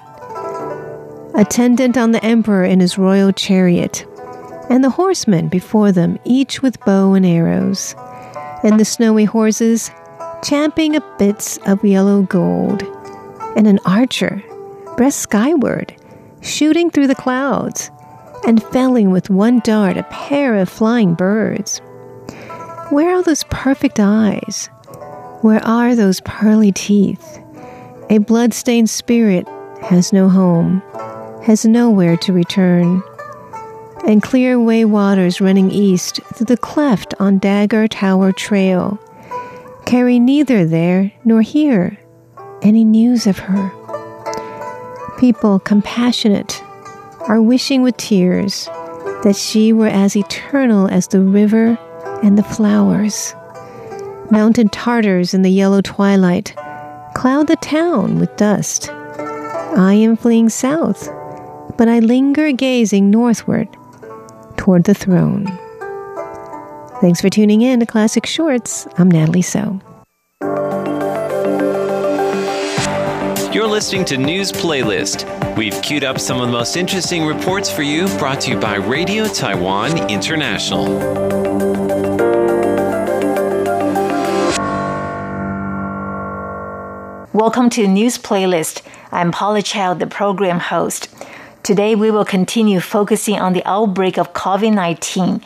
attendant 1.36 1.98
on 1.98 2.12
the 2.12 2.24
emperor 2.24 2.64
in 2.64 2.80
his 2.80 2.98
royal 2.98 3.34
chariot, 3.34 4.06
and 4.70 4.82
the 4.82 4.90
horsemen 4.90 5.50
before 5.50 5.92
them, 5.92 6.18
each 6.24 6.62
with 6.62 6.80
bow 6.86 7.14
and 7.14 7.26
arrows, 7.26 7.96
and 8.64 8.80
the 8.80 8.86
snowy 8.86 9.26
horses 9.26 9.92
champing 10.42 10.96
up 10.96 11.20
bits 11.20 11.58
of 11.66 11.84
yellow 11.84 12.22
gold, 12.22 12.82
and 13.58 13.68
an 13.68 13.80
archer, 13.84 14.42
breast 14.96 15.20
skyward, 15.20 15.94
shooting 16.40 16.90
through 16.90 17.08
the 17.08 17.16
clouds, 17.16 17.92
and 18.46 18.64
felling 18.64 19.12
with 19.12 19.30
one 19.30 19.60
dart 19.60 19.98
a 19.98 20.04
pair 20.04 20.56
of 20.56 20.70
flying 20.70 21.14
birds. 21.14 21.80
Where 22.90 23.16
are 23.16 23.24
those 23.24 23.44
perfect 23.50 24.00
eyes? 24.00 24.70
Where 25.42 25.64
are 25.66 25.96
those 25.96 26.22
pearly 26.22 26.72
teeth? 26.72 27.40
A 28.10 28.18
blood-stained 28.18 28.90
spirit 28.90 29.48
has 29.84 30.12
no 30.12 30.30
home, 30.30 30.82
has 31.44 31.66
nowhere 31.66 32.18
to 32.18 32.34
return. 32.34 33.02
And 34.06 34.22
clear 34.22 34.60
Wei 34.60 34.86
waters 34.86 35.42
running 35.42 35.72
east 35.72 36.20
through 36.34 36.48
the 36.48 36.58
cleft 36.58 37.14
on 37.20 37.38
Dagger 37.38 37.88
Tower 37.88 38.32
Trail 38.32 39.00
carry 39.86 40.20
neither 40.20 40.66
there 40.66 41.12
nor 41.24 41.42
here 41.42 41.98
any 42.62 42.84
news 42.84 43.28
of 43.28 43.40
her. 43.40 43.72
People 45.20 45.60
compassionate 45.60 46.64
are 47.32 47.42
wishing 47.42 47.82
with 47.82 47.96
tears 47.96 48.66
that 49.24 49.38
she 49.38 49.72
were 49.72 49.88
as 49.88 50.18
eternal 50.18 50.90
as 50.90 51.08
the 51.08 51.22
river 51.22 51.78
and 52.22 52.38
the 52.38 52.44
flowers. 52.44 53.34
Mountain 54.30 54.68
Tartars 54.68 55.34
in 55.34 55.42
the 55.42 55.50
yellow 55.50 55.80
twilight 55.80 56.54
cloud 57.16 57.48
the 57.48 57.56
town 57.56 58.20
with 58.20 58.36
dust. 58.36 58.90
I 58.92 59.94
am 59.94 60.18
fleeing 60.18 60.50
south, 60.50 61.08
but 61.78 61.88
I 61.88 62.00
linger 62.00 62.52
gazing 62.52 63.10
northward 63.10 63.70
toward 64.58 64.84
the 64.84 64.94
throne. 64.94 65.46
Thanks 67.00 67.22
for 67.22 67.30
tuning 67.30 67.62
in 67.62 67.80
to 67.80 67.86
Classic 67.86 68.26
Shorts. 68.26 68.90
I'm 68.98 69.10
Natalie 69.10 69.42
So. 69.42 69.80
Listening 73.72 74.04
to 74.04 74.18
News 74.18 74.52
Playlist. 74.52 75.56
We've 75.56 75.82
queued 75.82 76.04
up 76.04 76.20
some 76.20 76.42
of 76.42 76.48
the 76.48 76.52
most 76.52 76.76
interesting 76.76 77.26
reports 77.26 77.72
for 77.72 77.84
you, 77.84 78.06
brought 78.18 78.42
to 78.42 78.52
you 78.52 78.60
by 78.60 78.76
Radio 78.76 79.26
Taiwan 79.28 80.12
International. 80.12 80.84
Welcome 87.32 87.70
to 87.70 87.88
News 87.88 88.18
Playlist. 88.18 88.82
I'm 89.10 89.32
Paula 89.32 89.62
Chow, 89.62 89.94
the 89.94 90.06
program 90.06 90.60
host. 90.60 91.08
Today 91.64 91.96
we 91.96 92.12
will 92.12 92.26
continue 92.26 92.82
focusing 92.82 93.40
on 93.40 93.54
the 93.54 93.64
outbreak 93.66 94.18
of 94.18 94.34
COVID 94.34 94.74
19, 94.74 95.42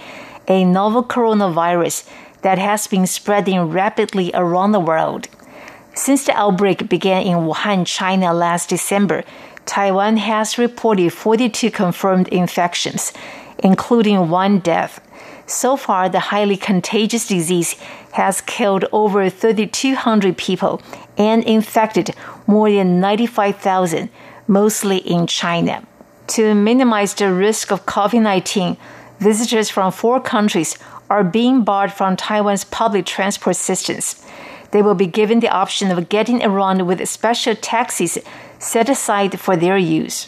a 0.48 0.66
novel 0.66 1.04
coronavirus 1.04 2.10
that 2.42 2.58
has 2.58 2.88
been 2.88 3.06
spreading 3.06 3.70
rapidly 3.70 4.32
around 4.34 4.72
the 4.72 4.80
world. 4.80 5.28
Since 5.95 6.25
the 6.25 6.38
outbreak 6.38 6.89
began 6.89 7.21
in 7.21 7.38
Wuhan, 7.47 7.88
China 7.88 8.34
last 8.34 8.67
December, 8.67 9.23
Taiwan 9.65 10.17
has 10.17 10.58
reported 10.58 11.13
42 11.13 11.71
confirmed 11.71 12.27
infections, 12.27 13.13
including 13.60 14.29
one 14.29 14.60
death. 14.60 14.99
So 15.47 15.77
far, 15.77 16.10
the 16.10 16.19
highly 16.19 16.58
contagious 16.58 17.27
disease 17.27 17.77
has 18.12 18.41
killed 18.41 18.84
over 18.91 19.29
3,200 19.29 20.38
people 20.38 20.81
and 21.17 21.43
infected 21.45 22.13
more 22.45 22.69
than 22.69 22.99
95,000, 22.99 24.10
mostly 24.47 24.97
in 24.97 25.27
China. 25.27 25.88
To 26.27 26.53
minimize 26.53 27.13
the 27.13 27.31
risk 27.31 27.71
of 27.71 27.86
COVID 27.86 28.21
19, 28.21 28.75
visitors 29.19 29.69
from 29.69 29.93
four 29.93 30.19
countries 30.19 30.77
are 31.10 31.23
being 31.23 31.63
barred 31.63 31.93
from 31.93 32.17
Taiwan's 32.17 32.65
public 32.65 33.05
transport 33.05 33.55
systems. 33.55 34.25
They 34.76 34.82
will 34.82 34.94
be 34.94 35.08
given 35.08 35.40
the 35.40 35.48
option 35.48 35.90
of 35.90 36.10
getting 36.10 36.44
around 36.44 36.86
with 36.86 37.08
special 37.08 37.56
taxis 37.56 38.18
set 38.60 38.90
aside 38.90 39.40
for 39.40 39.56
their 39.56 39.78
use. 39.78 40.28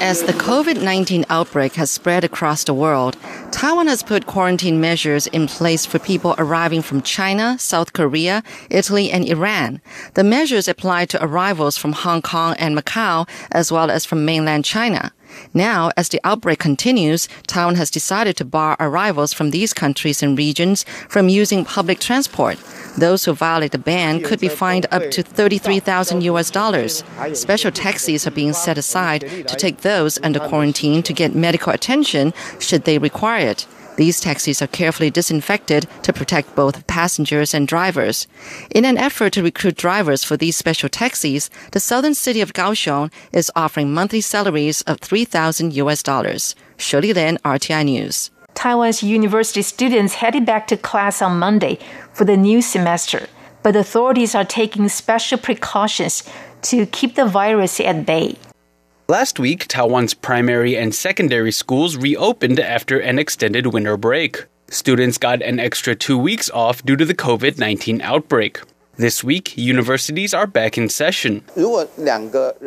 As 0.00 0.22
the 0.22 0.32
COVID 0.32 0.82
19 0.82 1.26
outbreak 1.28 1.74
has 1.74 1.90
spread 1.90 2.24
across 2.24 2.64
the 2.64 2.72
world, 2.72 3.18
Taiwan 3.50 3.88
has 3.88 4.02
put 4.02 4.24
quarantine 4.24 4.80
measures 4.80 5.26
in 5.26 5.48
place 5.48 5.84
for 5.84 5.98
people 5.98 6.34
arriving 6.38 6.80
from 6.80 7.02
China, 7.02 7.58
South 7.58 7.92
Korea, 7.92 8.42
Italy, 8.70 9.10
and 9.10 9.28
Iran. 9.28 9.82
The 10.14 10.24
measures 10.24 10.66
apply 10.66 11.04
to 11.12 11.22
arrivals 11.22 11.76
from 11.76 11.92
Hong 11.92 12.22
Kong 12.22 12.54
and 12.58 12.74
Macau, 12.74 13.28
as 13.52 13.70
well 13.70 13.90
as 13.90 14.06
from 14.06 14.24
mainland 14.24 14.64
China. 14.64 15.12
Now, 15.54 15.90
as 15.96 16.08
the 16.08 16.20
outbreak 16.24 16.58
continues, 16.58 17.28
Taiwan 17.46 17.76
has 17.76 17.90
decided 17.90 18.36
to 18.36 18.44
bar 18.44 18.76
arrivals 18.80 19.32
from 19.32 19.50
these 19.50 19.72
countries 19.72 20.22
and 20.22 20.36
regions 20.36 20.84
from 21.08 21.28
using 21.28 21.64
public 21.64 21.98
transport. 22.00 22.58
Those 22.96 23.24
who 23.24 23.32
violate 23.32 23.72
the 23.72 23.78
ban 23.78 24.22
could 24.22 24.40
be 24.40 24.48
fined 24.48 24.86
up 24.90 25.10
to 25.10 25.22
33,000 25.22 26.22
US 26.22 26.50
dollars. 26.50 27.04
Special 27.32 27.70
taxis 27.70 28.26
are 28.26 28.30
being 28.32 28.52
set 28.52 28.78
aside 28.78 29.20
to 29.48 29.56
take 29.56 29.78
those 29.82 30.18
under 30.22 30.40
quarantine 30.40 31.02
to 31.02 31.12
get 31.12 31.34
medical 31.34 31.72
attention 31.72 32.32
should 32.58 32.84
they 32.84 32.98
require 32.98 33.46
it. 33.46 33.66
These 33.98 34.20
taxis 34.20 34.62
are 34.62 34.68
carefully 34.68 35.10
disinfected 35.10 35.88
to 36.04 36.12
protect 36.12 36.54
both 36.54 36.86
passengers 36.86 37.52
and 37.52 37.66
drivers. 37.66 38.28
In 38.70 38.84
an 38.84 38.96
effort 38.96 39.32
to 39.32 39.42
recruit 39.42 39.76
drivers 39.76 40.22
for 40.22 40.36
these 40.36 40.56
special 40.56 40.88
taxis, 40.88 41.50
the 41.72 41.80
southern 41.80 42.14
city 42.14 42.40
of 42.40 42.52
Kaohsiung 42.52 43.10
is 43.32 43.50
offering 43.56 43.92
monthly 43.92 44.20
salaries 44.20 44.82
of 44.82 45.00
3,000 45.00 45.74
US 45.74 46.04
dollars. 46.04 46.54
Shirley 46.76 47.12
Lin, 47.12 47.40
RTI 47.44 47.84
News. 47.86 48.30
Taiwan's 48.54 49.02
university 49.02 49.62
students 49.62 50.14
headed 50.14 50.46
back 50.46 50.68
to 50.68 50.76
class 50.76 51.20
on 51.20 51.40
Monday 51.40 51.80
for 52.12 52.24
the 52.24 52.36
new 52.36 52.62
semester, 52.62 53.26
but 53.64 53.74
authorities 53.74 54.32
are 54.32 54.44
taking 54.44 54.88
special 54.88 55.38
precautions 55.38 56.22
to 56.62 56.86
keep 56.86 57.16
the 57.16 57.26
virus 57.26 57.80
at 57.80 58.06
bay. 58.06 58.36
Last 59.10 59.40
week, 59.40 59.66
Taiwan's 59.68 60.12
primary 60.12 60.76
and 60.76 60.94
secondary 60.94 61.50
schools 61.50 61.96
reopened 61.96 62.60
after 62.60 62.98
an 62.98 63.18
extended 63.18 63.68
winter 63.68 63.96
break. 63.96 64.44
Students 64.68 65.16
got 65.16 65.40
an 65.40 65.58
extra 65.58 65.94
two 65.94 66.18
weeks 66.18 66.50
off 66.50 66.84
due 66.84 66.94
to 66.94 67.06
the 67.06 67.14
COVID 67.14 67.56
19 67.56 68.02
outbreak. 68.02 68.60
This 68.96 69.24
week, 69.24 69.56
universities 69.56 70.34
are 70.34 70.46
back 70.46 70.76
in 70.76 70.90
session. 70.90 71.42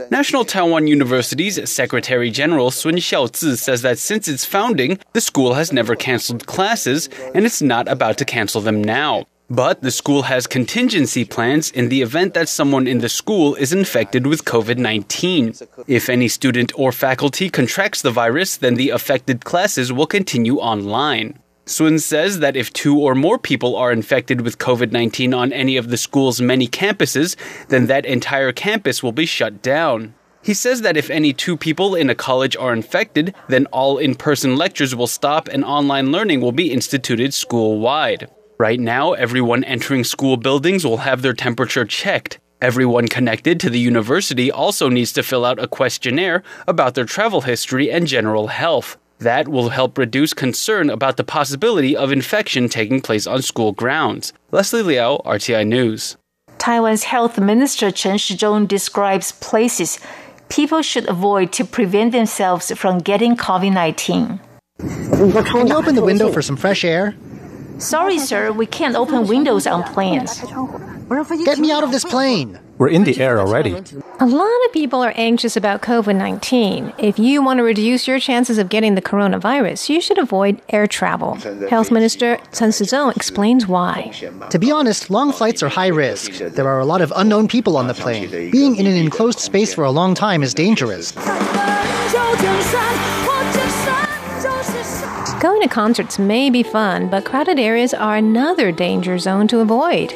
National 0.10 0.44
Taiwan 0.44 0.88
University's 0.88 1.70
Secretary 1.70 2.32
General 2.32 2.72
Sun 2.72 2.94
Xiaozi 2.94 3.56
says 3.56 3.84
that 3.84 4.00
since 4.00 4.28
its 4.28 4.44
founding, 4.44 4.98
the 5.14 5.22
school 5.22 5.54
has 5.54 5.72
never 5.72 5.96
canceled 5.96 6.48
classes, 6.48 7.08
and 7.36 7.46
it's 7.46 7.62
not 7.62 7.88
about 7.88 8.18
to 8.18 8.26
cancel 8.26 8.62
them 8.62 8.84
now. 8.84 9.26
But 9.52 9.82
the 9.82 9.92
school 9.92 10.22
has 10.22 10.48
contingency 10.48 11.26
plans 11.26 11.72
in 11.72 11.90
the 11.90 12.02
event 12.02 12.36
that 12.36 12.48
someone 12.48 12.88
in 12.88 13.00
the 13.00 13.10
school 13.10 13.54
is 13.56 13.74
infected 13.74 14.26
with 14.26 14.46
COVID 14.46 14.78
19. 14.78 15.56
If 15.88 16.08
any 16.08 16.30
student 16.30 16.72
or 16.80 16.94
faculty 16.94 17.50
contracts 17.50 18.02
the 18.02 18.12
virus, 18.12 18.56
then 18.56 18.76
the 18.76 18.92
affected 18.92 19.44
classes 19.44 19.92
will 19.92 20.08
continue 20.08 20.56
online. 20.60 21.38
Sun 21.66 22.00
says 22.00 22.40
that 22.40 22.56
if 22.56 22.72
two 22.72 22.98
or 22.98 23.14
more 23.14 23.38
people 23.38 23.76
are 23.76 23.92
infected 23.92 24.40
with 24.40 24.58
COVID 24.58 24.94
19 24.94 25.34
on 25.34 25.52
any 25.52 25.76
of 25.76 25.90
the 25.90 25.98
school's 25.98 26.40
many 26.40 26.70
campuses, 26.70 27.36
then 27.68 27.88
that 27.88 28.06
entire 28.06 28.54
campus 28.54 29.04
will 29.04 29.12
be 29.12 29.26
shut 29.26 29.62
down. 29.62 30.14
He 30.42 30.54
says 30.54 30.82
that 30.84 30.96
if 30.96 31.10
any 31.10 31.34
two 31.34 31.58
people 31.58 31.94
in 31.94 32.10
a 32.10 32.16
college 32.16 32.56
are 32.56 32.72
infected, 32.72 33.36
then 33.50 33.66
all 33.74 33.98
in 33.98 34.16
person 34.16 34.56
lectures 34.56 34.96
will 34.96 35.08
stop 35.08 35.50
and 35.50 35.66
online 35.66 36.10
learning 36.10 36.40
will 36.40 36.54
be 36.54 36.72
instituted 36.72 37.34
school 37.34 37.82
wide. 37.82 38.30
Right 38.62 38.80
now, 38.80 39.14
everyone 39.14 39.64
entering 39.64 40.04
school 40.04 40.38
buildings 40.38 40.86
will 40.86 40.98
have 40.98 41.24
their 41.24 41.34
temperature 41.34 41.84
checked. 41.84 42.38
Everyone 42.62 43.08
connected 43.08 43.60
to 43.60 43.72
the 43.72 43.80
university 43.80 44.52
also 44.52 44.88
needs 44.88 45.12
to 45.14 45.24
fill 45.24 45.46
out 45.46 45.58
a 45.58 45.68
questionnaire 45.68 46.44
about 46.68 46.94
their 46.94 47.06
travel 47.06 47.42
history 47.42 47.90
and 47.90 48.06
general 48.06 48.50
health. 48.50 48.98
That 49.18 49.48
will 49.48 49.70
help 49.70 49.98
reduce 49.98 50.36
concern 50.36 50.92
about 50.92 51.18
the 51.18 51.24
possibility 51.24 51.98
of 51.98 52.12
infection 52.12 52.70
taking 52.70 53.02
place 53.02 53.26
on 53.26 53.42
school 53.42 53.72
grounds. 53.72 54.32
Leslie 54.52 54.84
Liao, 54.84 55.18
RTI 55.26 55.66
News. 55.66 56.16
Taiwan's 56.60 57.06
Health 57.06 57.40
Minister 57.40 57.90
Chen 57.90 58.18
Shizhong 58.18 58.68
describes 58.68 59.32
places 59.32 59.98
people 60.50 60.84
should 60.84 61.10
avoid 61.10 61.52
to 61.54 61.66
prevent 61.66 62.12
themselves 62.12 62.72
from 62.78 63.00
getting 63.00 63.36
COVID 63.36 63.74
19. 63.74 64.40
Can 64.78 65.68
you 65.68 65.74
open 65.74 65.96
the 65.96 66.06
window 66.06 66.32
for 66.32 66.44
some 66.44 66.58
fresh 66.58 66.86
air? 66.86 67.16
Sorry, 67.82 68.20
sir, 68.20 68.52
we 68.52 68.68
can't 68.68 68.96
open 68.96 69.28
windows 69.28 69.66
on 69.66 69.84
planes. 69.84 70.40
Get 71.44 71.60
me 71.60 71.72
out 71.72 71.84
of 71.84 71.92
this 71.92 72.06
plane. 72.06 72.60
We're 72.78 72.90
in 72.90 73.04
the 73.04 73.20
air 73.20 73.40
already. 73.40 73.74
A 74.20 74.26
lot 74.26 74.66
of 74.66 74.72
people 74.72 75.04
are 75.04 75.14
anxious 75.16 75.58
about 75.58 75.82
COVID 75.82 76.16
19. 76.16 76.94
If 76.98 77.20
you 77.20 77.44
want 77.44 77.58
to 77.58 77.64
reduce 77.64 78.08
your 78.08 78.20
chances 78.20 78.58
of 78.58 78.70
getting 78.70 78.96
the 78.96 79.02
coronavirus, 79.02 79.90
you 79.90 80.00
should 80.00 80.18
avoid 80.18 80.62
air 80.70 80.88
travel. 80.88 81.36
Health 81.70 81.92
Minister 81.92 82.38
Chen 82.54 82.70
Shizhong 82.70 83.16
explains 83.16 83.68
why. 83.68 84.12
To 84.52 84.60
be 84.60 84.72
honest, 84.72 85.10
long 85.10 85.32
flights 85.32 85.62
are 85.64 85.70
high 85.70 85.88
risk. 85.88 86.34
There 86.34 86.68
are 86.68 86.80
a 86.80 86.86
lot 86.86 87.02
of 87.02 87.12
unknown 87.16 87.48
people 87.48 87.78
on 87.78 87.88
the 87.88 87.94
plane. 87.94 88.30
Being 88.52 88.76
in 88.78 88.86
an 88.86 88.96
enclosed 88.96 89.40
space 89.40 89.74
for 89.74 89.84
a 89.84 89.92
long 89.92 90.14
time 90.16 90.44
is 90.44 90.54
dangerous. 90.54 91.14
Going 95.42 95.64
to 95.64 95.68
concerts 95.68 96.20
may 96.20 96.52
be 96.52 96.62
fun, 96.62 97.10
but 97.10 97.26
crowded 97.26 97.58
areas 97.58 97.96
are 97.96 98.16
another 98.16 98.72
danger 98.72 99.18
zone 99.18 99.48
to 99.48 99.62
avoid. 99.62 100.14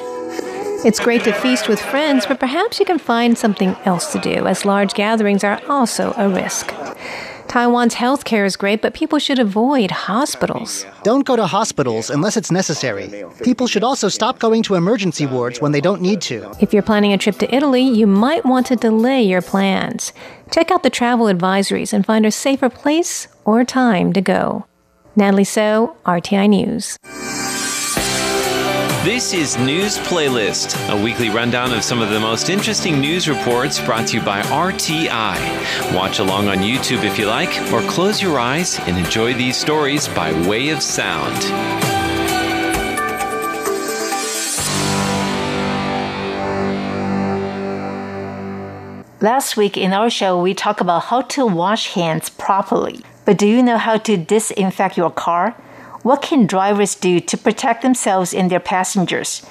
It's 0.85 0.99
great 0.99 1.23
to 1.23 1.33
feast 1.33 1.67
with 1.67 1.81
friends, 1.81 2.27
but 2.27 2.39
perhaps 2.39 2.79
you 2.79 2.85
can 2.85 2.99
find 2.99 3.35
something 3.35 3.75
else 3.85 4.11
to 4.11 4.19
do, 4.19 4.45
as 4.45 4.65
large 4.65 4.93
gatherings 4.93 5.43
are 5.43 5.59
also 5.67 6.13
a 6.15 6.29
risk. 6.29 6.71
Taiwan's 7.47 7.95
healthcare 7.95 8.45
is 8.45 8.55
great, 8.55 8.83
but 8.83 8.93
people 8.93 9.17
should 9.17 9.39
avoid 9.39 9.89
hospitals. 9.89 10.85
Don't 11.01 11.25
go 11.25 11.35
to 11.35 11.47
hospitals 11.47 12.11
unless 12.11 12.38
it's 12.38 12.51
necessary. 12.51 13.25
People 13.41 13.65
should 13.65 13.83
also 13.83 14.09
stop 14.09 14.38
going 14.38 14.61
to 14.61 14.75
emergency 14.75 15.25
wards 15.25 15.59
when 15.59 15.71
they 15.71 15.81
don't 15.81 16.03
need 16.03 16.21
to. 16.21 16.53
If 16.61 16.71
you're 16.71 16.83
planning 16.83 17.13
a 17.13 17.17
trip 17.17 17.39
to 17.39 17.55
Italy, 17.55 17.81
you 17.81 18.05
might 18.05 18.45
want 18.45 18.67
to 18.67 18.75
delay 18.75 19.23
your 19.23 19.41
plans. 19.41 20.13
Check 20.51 20.69
out 20.69 20.83
the 20.83 20.91
travel 20.91 21.25
advisories 21.25 21.93
and 21.93 22.05
find 22.05 22.27
a 22.27 22.31
safer 22.31 22.69
place 22.69 23.27
or 23.43 23.65
time 23.65 24.13
to 24.13 24.21
go. 24.21 24.67
Natalie 25.15 25.43
So, 25.45 25.95
RTI 26.06 26.49
News. 26.49 26.97
This 29.06 29.34
is 29.34 29.58
News 29.58 29.97
Playlist, 29.99 30.75
a 30.89 31.01
weekly 31.01 31.30
rundown 31.30 31.71
of 31.71 31.84
some 31.84 32.01
of 32.01 32.10
the 32.10 32.19
most 32.19 32.49
interesting 32.49 32.99
news 32.99 33.30
reports 33.30 33.80
brought 33.80 34.08
to 34.08 34.17
you 34.17 34.25
by 34.25 34.41
RTI. 34.41 35.93
Watch 35.95 36.19
along 36.19 36.47
on 36.47 36.58
YouTube 36.58 37.04
if 37.04 37.19
you 37.19 37.28
like, 37.28 37.71
or 37.71 37.82
close 37.88 38.21
your 38.21 38.39
eyes 38.39 38.80
and 38.80 38.97
enjoy 38.97 39.34
these 39.34 39.56
stories 39.56 40.08
by 40.10 40.34
way 40.47 40.69
of 40.69 40.82
sound. 40.82 41.36
Last 49.21 49.56
week 49.56 49.78
in 49.78 49.93
our 49.93 50.10
show, 50.10 50.41
we 50.41 50.54
talked 50.54 50.82
about 50.82 51.04
how 51.04 51.21
to 51.21 51.45
wash 51.45 51.93
hands 51.93 52.30
properly. 52.30 53.04
But 53.25 53.38
do 53.38 53.47
you 53.47 53.61
know 53.61 53.77
how 53.77 53.97
to 53.97 54.17
disinfect 54.17 54.97
your 54.97 55.11
car? 55.11 55.51
What 56.03 56.21
can 56.21 56.45
drivers 56.45 56.93
do 56.95 57.19
to 57.19 57.38
protect 57.38 57.81
themselves 57.81 58.33
and 58.33 58.49
their 58.49 58.59
passengers? 58.59 59.45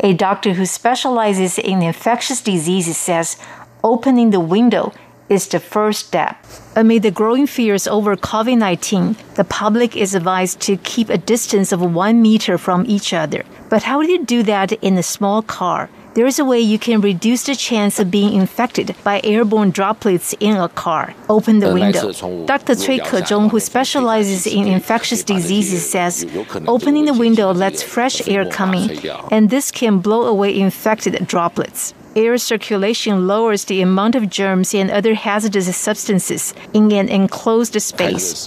A 0.00 0.14
doctor 0.14 0.54
who 0.54 0.64
specializes 0.64 1.58
in 1.58 1.82
infectious 1.82 2.40
diseases 2.40 2.96
says 2.96 3.36
opening 3.84 4.30
the 4.30 4.40
window 4.40 4.92
is 5.28 5.46
the 5.48 5.60
first 5.60 6.06
step. 6.06 6.36
Amid 6.74 7.02
the 7.02 7.10
growing 7.10 7.46
fears 7.46 7.86
over 7.86 8.16
COVID 8.16 8.58
19, 8.58 9.16
the 9.34 9.44
public 9.44 9.96
is 9.96 10.14
advised 10.14 10.60
to 10.60 10.76
keep 10.78 11.10
a 11.10 11.18
distance 11.18 11.72
of 11.72 11.82
one 11.82 12.22
meter 12.22 12.56
from 12.56 12.86
each 12.86 13.12
other. 13.12 13.44
But 13.68 13.82
how 13.82 14.02
do 14.02 14.10
you 14.10 14.24
do 14.24 14.42
that 14.44 14.72
in 14.72 14.96
a 14.96 15.02
small 15.02 15.42
car? 15.42 15.90
There 16.18 16.26
is 16.26 16.40
a 16.40 16.44
way 16.44 16.58
you 16.58 16.80
can 16.80 17.00
reduce 17.00 17.44
the 17.44 17.54
chance 17.54 18.00
of 18.00 18.10
being 18.10 18.32
infected 18.34 18.92
by 19.04 19.20
airborne 19.22 19.70
droplets 19.70 20.34
in 20.40 20.56
a 20.56 20.68
car. 20.68 21.14
Open 21.28 21.60
the 21.60 21.72
window. 21.72 22.10
Dr. 22.44 22.74
Cui 22.74 22.98
Kezhong, 22.98 23.52
who 23.52 23.60
specializes 23.60 24.44
in 24.44 24.66
infectious 24.66 25.22
diseases, 25.22 25.88
says 25.88 26.26
opening 26.66 27.04
the 27.04 27.14
window 27.14 27.52
lets 27.52 27.84
fresh 27.84 28.26
air 28.26 28.44
come 28.50 28.74
in, 28.74 28.98
and 29.30 29.48
this 29.48 29.70
can 29.70 30.00
blow 30.00 30.24
away 30.24 30.58
infected 30.58 31.24
droplets 31.28 31.94
air 32.18 32.36
circulation 32.36 33.26
lowers 33.28 33.64
the 33.64 33.80
amount 33.80 34.14
of 34.16 34.28
germs 34.28 34.74
and 34.74 34.90
other 34.90 35.14
hazardous 35.14 35.74
substances 35.76 36.52
in 36.74 36.90
an 36.92 37.08
enclosed 37.08 37.80
space. 37.80 38.44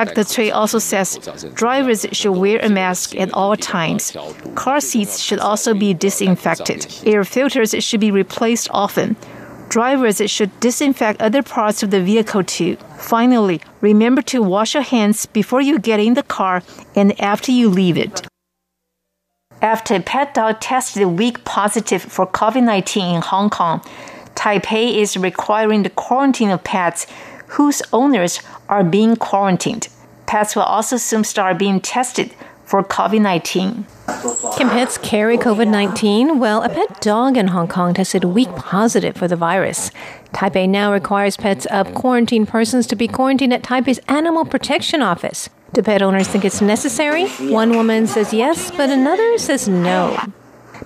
Dr. 0.00 0.24
Cui 0.24 0.50
also 0.50 0.78
says 0.78 1.18
drivers 1.54 2.06
should 2.12 2.32
wear 2.32 2.58
a 2.60 2.70
mask 2.70 3.14
at 3.16 3.32
all 3.34 3.56
times. 3.56 4.16
Car 4.54 4.80
seats 4.80 5.20
should 5.20 5.38
also 5.38 5.74
be 5.74 5.92
disinfected. 5.92 6.86
Air 7.04 7.24
filters 7.24 7.74
should 7.84 8.00
be 8.00 8.10
replaced 8.10 8.68
often. 8.70 9.16
Drivers 9.68 10.18
should 10.30 10.50
disinfect 10.58 11.20
other 11.20 11.42
parts 11.42 11.82
of 11.82 11.90
the 11.90 12.02
vehicle 12.02 12.42
too. 12.42 12.76
Finally, 12.98 13.60
remember 13.80 14.22
to 14.22 14.42
wash 14.42 14.74
your 14.74 14.82
hands 14.82 15.26
before 15.26 15.60
you 15.60 15.78
get 15.78 16.00
in 16.00 16.14
the 16.14 16.24
car 16.24 16.62
and 16.96 17.08
after 17.20 17.52
you 17.52 17.68
leave 17.68 17.96
it. 17.96 18.29
After 19.62 19.94
a 19.94 20.00
pet 20.00 20.32
dog 20.32 20.60
tested 20.60 21.02
a 21.02 21.08
weak 21.08 21.44
positive 21.44 22.02
for 22.02 22.26
COVID 22.26 22.62
19 22.64 23.16
in 23.16 23.20
Hong 23.22 23.50
Kong, 23.50 23.80
Taipei 24.34 24.96
is 24.96 25.18
requiring 25.18 25.82
the 25.82 25.90
quarantine 25.90 26.50
of 26.50 26.64
pets 26.64 27.06
whose 27.48 27.82
owners 27.92 28.40
are 28.70 28.82
being 28.82 29.16
quarantined. 29.16 29.88
Pets 30.24 30.56
will 30.56 30.62
also 30.62 30.96
soon 30.96 31.24
start 31.24 31.58
being 31.58 31.80
tested 31.80 32.32
for 32.64 32.82
COVID 32.82 33.20
19. 33.20 33.84
Can 34.56 34.70
pets 34.70 34.96
carry 34.96 35.36
COVID 35.36 35.68
19? 35.68 36.38
Well, 36.38 36.62
a 36.62 36.70
pet 36.70 37.02
dog 37.02 37.36
in 37.36 37.48
Hong 37.48 37.68
Kong 37.68 37.92
tested 37.92 38.24
a 38.24 38.28
weak 38.28 38.48
positive 38.56 39.14
for 39.14 39.28
the 39.28 39.36
virus. 39.36 39.90
Taipei 40.32 40.68
now 40.68 40.90
requires 40.90 41.36
pets 41.36 41.66
of 41.66 41.92
quarantined 41.92 42.48
persons 42.48 42.86
to 42.86 42.96
be 42.96 43.08
quarantined 43.08 43.52
at 43.52 43.62
Taipei's 43.62 44.00
Animal 44.08 44.46
Protection 44.46 45.02
Office. 45.02 45.50
Do 45.72 45.82
pet 45.82 46.02
owners 46.02 46.26
think 46.26 46.44
it's 46.44 46.60
necessary? 46.60 47.28
One 47.28 47.70
woman 47.76 48.08
says 48.08 48.32
yes, 48.32 48.72
but 48.72 48.90
another 48.90 49.38
says 49.38 49.68
no. 49.68 50.18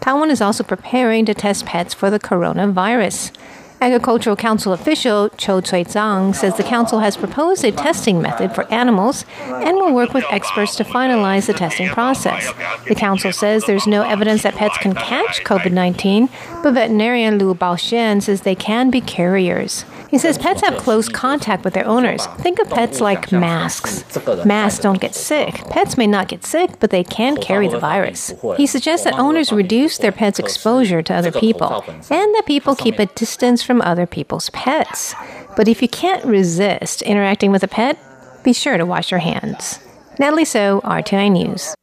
Taiwan 0.01 0.31
is 0.31 0.43
also 0.43 0.63
preparing 0.63 1.25
to 1.25 1.33
test 1.33 1.65
pets 1.65 1.95
for 1.95 2.11
the 2.11 2.21
coronavirus. 2.21 3.33
Agricultural 3.81 4.37
Council 4.37 4.73
official 4.73 5.31
Cho 5.31 5.61
Cui 5.61 5.85
Zhang 5.85 6.35
says 6.35 6.57
the 6.57 6.63
council 6.63 7.01
has 7.01 7.17
proposed 7.17 7.65
a 7.65 7.73
testing 7.73 8.21
method 8.21 8.55
for 8.55 8.71
animals 8.73 9.25
and 9.47 9.77
will 9.77 9.95
work 9.95 10.15
with 10.15 10.25
experts 10.31 10.77
to 10.77 10.85
finalize 10.85 11.47
the 11.47 11.53
testing 11.55 11.89
process. 11.89 12.53
The 12.87 12.95
council 12.95 13.33
says 13.33 13.65
there's 13.65 13.87
no 13.87 14.03
evidence 14.03 14.43
that 14.43 14.55
pets 14.55 14.79
can 14.79 14.95
catch 14.95 15.43
COVID 15.45 15.73
19, 15.73 16.29
but 16.63 16.75
veterinarian 16.75 17.39
Lu 17.39 17.55
Baoxian 17.55 18.23
says 18.23 18.43
they 18.43 18.55
can 18.55 18.91
be 18.91 19.01
carriers. 19.01 19.85
He 20.11 20.19
says 20.19 20.39
pets 20.39 20.61
have 20.63 20.77
close 20.77 21.09
contact 21.09 21.65
with 21.65 21.75
their 21.75 21.87
owners. 21.87 22.27
Think 22.39 22.59
of 22.59 22.69
pets 22.71 23.01
like 23.01 23.33
masks. 23.33 24.05
Masks 24.45 24.81
don't 24.81 25.01
get 25.01 25.15
sick. 25.15 25.55
Pets 25.71 25.97
may 25.97 26.07
not 26.07 26.29
get 26.29 26.45
sick, 26.45 26.79
but 26.81 26.91
they 26.91 27.05
can 27.05 27.37
carry 27.37 27.69
the 27.69 27.79
virus. 27.79 28.33
He 28.57 28.67
suggests 28.67 29.05
that 29.05 29.19
owners 29.19 29.53
reduce 29.53 29.99
their 29.99 30.13
pets' 30.13 30.39
exposure 30.39 31.03
to 31.03 31.15
other 31.15 31.33
people 31.33 31.85
and 31.89 32.35
that 32.35 32.45
people 32.47 32.77
keep 32.77 32.99
a 32.99 33.07
distance 33.07 33.63
from 33.63 33.81
other 33.83 34.07
people's 34.07 34.51
pets. 34.51 35.15
But 35.57 35.69
if 35.69 35.83
you 35.83 35.89
can't 35.89 36.25
resist 36.25 37.03
interacting 37.03 37.51
with 37.51 37.63
a 37.63 37.69
pet, 37.69 37.99
be 38.43 38.53
sure 38.53 38.77
to 38.77 38.87
wash 38.87 39.11
your 39.11 39.21
hands. 39.21 39.81
Natalie 40.19 40.45
So, 40.45 40.81
RTI 40.85 41.33
News. 41.33 41.75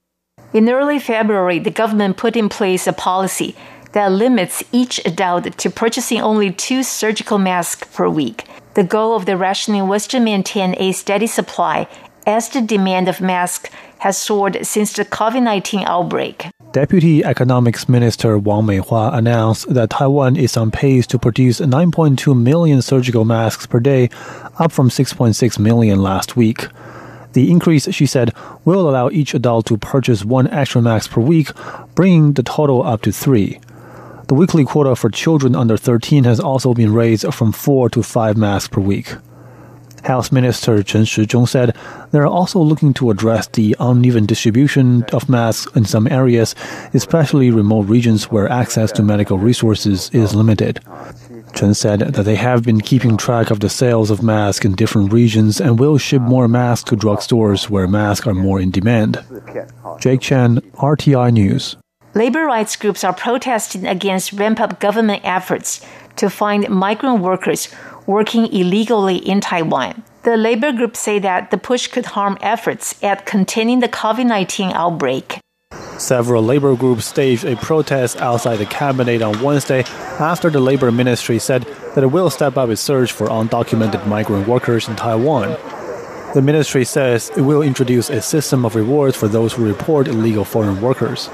In 0.53 0.69
early 0.69 0.99
February, 0.99 1.59
the 1.59 1.71
government 1.71 2.17
put 2.17 2.35
in 2.35 2.49
place 2.49 2.85
a 2.85 2.93
policy 2.93 3.55
that 3.93 4.11
limits 4.11 4.63
each 4.71 4.99
adult 5.05 5.57
to 5.57 5.69
purchasing 5.69 6.21
only 6.21 6.51
two 6.51 6.83
surgical 6.83 7.37
masks 7.37 7.87
per 7.93 8.07
week. 8.07 8.45
The 8.73 8.83
goal 8.83 9.15
of 9.15 9.25
the 9.25 9.35
rationing 9.35 9.87
was 9.87 10.07
to 10.07 10.19
maintain 10.19 10.75
a 10.77 10.93
steady 10.93 11.27
supply 11.27 11.87
as 12.25 12.49
the 12.49 12.61
demand 12.61 13.07
of 13.07 13.19
masks 13.19 13.69
has 13.99 14.17
soared 14.17 14.65
since 14.65 14.93
the 14.93 15.05
COVID 15.05 15.43
19 15.43 15.81
outbreak. 15.85 16.47
Deputy 16.71 17.23
Economics 17.23 17.89
Minister 17.89 18.37
Wang 18.37 18.63
Meihua 18.63 19.13
announced 19.13 19.73
that 19.73 19.89
Taiwan 19.89 20.37
is 20.37 20.55
on 20.55 20.71
pace 20.71 21.05
to 21.07 21.19
produce 21.19 21.59
9.2 21.59 22.41
million 22.41 22.81
surgical 22.81 23.25
masks 23.25 23.65
per 23.65 23.81
day, 23.81 24.09
up 24.57 24.71
from 24.71 24.89
6.6 24.89 25.59
million 25.59 26.01
last 26.01 26.37
week. 26.37 26.67
The 27.33 27.51
increase, 27.51 27.91
she 27.93 28.05
said, 28.05 28.33
will 28.63 28.89
allow 28.89 29.09
each 29.09 29.33
adult 29.33 29.65
to 29.67 29.77
purchase 29.77 30.23
one 30.23 30.47
extra 30.47 30.81
mask 30.81 31.11
per 31.11 31.21
week, 31.21 31.49
bringing 31.93 32.33
the 32.33 32.43
total 32.43 32.83
up 32.83 33.01
to 33.01 33.11
three. 33.11 33.59
The 34.27 34.35
weekly 34.35 34.63
quota 34.63 34.95
for 34.95 35.09
children 35.09 35.55
under 35.55 35.77
13 35.77 36.23
has 36.23 36.39
also 36.39 36.73
been 36.73 36.93
raised 36.93 37.33
from 37.33 37.51
four 37.51 37.89
to 37.89 38.01
five 38.01 38.37
masks 38.37 38.69
per 38.69 38.81
week. 38.81 39.15
Health 40.03 40.31
Minister 40.31 40.81
Chen 40.81 41.03
Shizhong 41.03 41.47
said 41.47 41.75
they 42.11 42.19
are 42.19 42.27
also 42.27 42.59
looking 42.59 42.93
to 42.95 43.11
address 43.11 43.47
the 43.47 43.75
uneven 43.79 44.25
distribution 44.25 45.03
of 45.13 45.29
masks 45.29 45.73
in 45.75 45.85
some 45.85 46.07
areas, 46.07 46.55
especially 46.93 47.51
remote 47.51 47.83
regions 47.83 48.31
where 48.31 48.49
access 48.49 48.91
to 48.93 49.03
medical 49.03 49.37
resources 49.37 50.09
is 50.11 50.33
limited. 50.33 50.79
Chen 51.53 51.73
said 51.73 51.99
that 51.99 52.23
they 52.23 52.35
have 52.35 52.63
been 52.63 52.81
keeping 52.81 53.17
track 53.17 53.51
of 53.51 53.59
the 53.59 53.69
sales 53.69 54.09
of 54.09 54.23
masks 54.23 54.65
in 54.65 54.73
different 54.73 55.13
regions 55.13 55.61
and 55.61 55.79
will 55.79 55.97
ship 55.97 56.21
more 56.21 56.47
masks 56.47 56.89
to 56.89 56.95
drugstores 56.95 57.69
where 57.69 57.87
masks 57.87 58.25
are 58.25 58.33
more 58.33 58.59
in 58.59 58.71
demand. 58.71 59.23
Jake 59.99 60.21
Chen, 60.21 60.61
RTI 60.77 61.31
News. 61.33 61.75
Labor 62.13 62.45
rights 62.45 62.75
groups 62.75 63.05
are 63.05 63.13
protesting 63.13 63.87
against 63.87 64.33
ramp 64.33 64.59
up 64.59 64.81
government 64.81 65.21
efforts 65.23 65.79
to 66.17 66.29
find 66.29 66.67
migrant 66.67 67.21
workers 67.21 67.69
working 68.05 68.47
illegally 68.47 69.15
in 69.15 69.39
Taiwan. 69.39 70.03
The 70.23 70.35
labor 70.35 70.73
groups 70.73 70.99
say 70.99 71.19
that 71.19 71.51
the 71.51 71.57
push 71.57 71.87
could 71.87 72.07
harm 72.07 72.37
efforts 72.41 73.01
at 73.01 73.25
containing 73.25 73.79
the 73.79 73.87
COVID 73.87 74.25
19 74.25 74.71
outbreak. 74.73 75.39
Several 75.97 76.43
labor 76.43 76.75
groups 76.75 77.05
staged 77.05 77.45
a 77.45 77.55
protest 77.55 78.17
outside 78.17 78.57
the 78.57 78.65
cabinet 78.65 79.21
on 79.21 79.41
Wednesday 79.41 79.83
after 80.19 80.49
the 80.49 80.59
labor 80.59 80.91
ministry 80.91 81.39
said 81.39 81.63
that 81.95 82.03
it 82.03 82.07
will 82.07 82.29
step 82.29 82.57
up 82.57 82.69
its 82.69 82.81
search 82.81 83.13
for 83.13 83.27
undocumented 83.27 84.05
migrant 84.05 84.49
workers 84.49 84.89
in 84.89 84.97
Taiwan. 84.97 85.55
The 86.33 86.41
ministry 86.41 86.83
says 86.83 87.31
it 87.37 87.41
will 87.41 87.61
introduce 87.61 88.09
a 88.09 88.21
system 88.21 88.65
of 88.65 88.75
rewards 88.75 89.15
for 89.15 89.29
those 89.29 89.53
who 89.53 89.65
report 89.65 90.09
illegal 90.09 90.43
foreign 90.43 90.81
workers. 90.81 91.29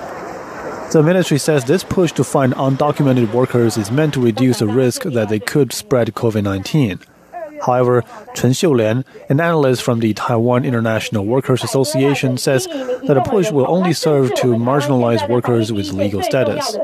The 0.91 1.03
ministry 1.03 1.37
says 1.37 1.65
this 1.65 1.83
push 1.83 2.13
to 2.13 2.23
find 2.23 2.53
undocumented 2.53 3.33
workers 3.33 3.75
is 3.75 3.91
meant 3.91 4.13
to 4.13 4.21
reduce 4.21 4.59
the 4.59 4.67
risk 4.67 5.03
that 5.03 5.27
they 5.27 5.37
could 5.39 5.73
spread 5.73 6.15
COVID 6.15 6.43
19. 6.43 6.99
However, 7.65 8.05
Chen 8.33 8.51
Xiulian, 8.51 9.03
an 9.27 9.41
analyst 9.41 9.83
from 9.83 9.99
the 9.99 10.13
Taiwan 10.13 10.63
International 10.63 11.25
Workers 11.25 11.61
Association, 11.61 12.37
says 12.37 12.67
that 12.67 13.17
a 13.17 13.29
push 13.29 13.51
will 13.51 13.69
only 13.69 13.91
serve 13.91 14.33
to 14.35 14.47
marginalize 14.55 15.27
workers 15.27 15.73
with 15.73 15.91
legal 15.91 16.23
status. 16.23 16.77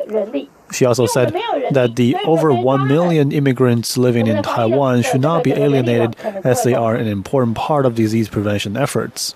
She 0.73 0.83
also 0.83 1.05
said 1.05 1.33
that 1.71 1.95
the 1.95 2.17
over 2.25 2.51
1 2.51 2.87
million 2.89 3.31
immigrants 3.31 3.97
living 3.97 4.27
in 4.27 4.43
Taiwan 4.43 5.03
should 5.03 5.21
not 5.21 5.45
be 5.45 5.53
alienated 5.53 6.17
as 6.43 6.63
they 6.63 6.73
are 6.73 6.95
an 6.95 7.07
important 7.07 7.55
part 7.55 7.85
of 7.85 7.95
disease 7.95 8.27
prevention 8.27 8.75
efforts. 8.75 9.33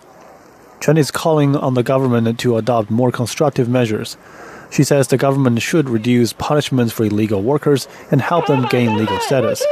Chen 0.81 0.97
is 0.97 1.09
calling 1.09 1.55
on 1.55 1.73
the 1.73 1.83
government 1.83 2.37
to 2.39 2.57
adopt 2.57 2.91
more 2.91 3.11
constructive 3.11 3.69
measures 3.69 4.17
she 4.71 4.83
says 4.83 5.07
the 5.07 5.17
government 5.17 5.61
should 5.61 5.89
reduce 5.89 6.33
punishments 6.33 6.93
for 6.93 7.05
illegal 7.05 7.41
workers 7.41 7.87
and 8.11 8.21
help 8.21 8.47
them 8.47 8.67
gain 8.69 8.97
legal 8.97 9.19
status. 9.19 9.63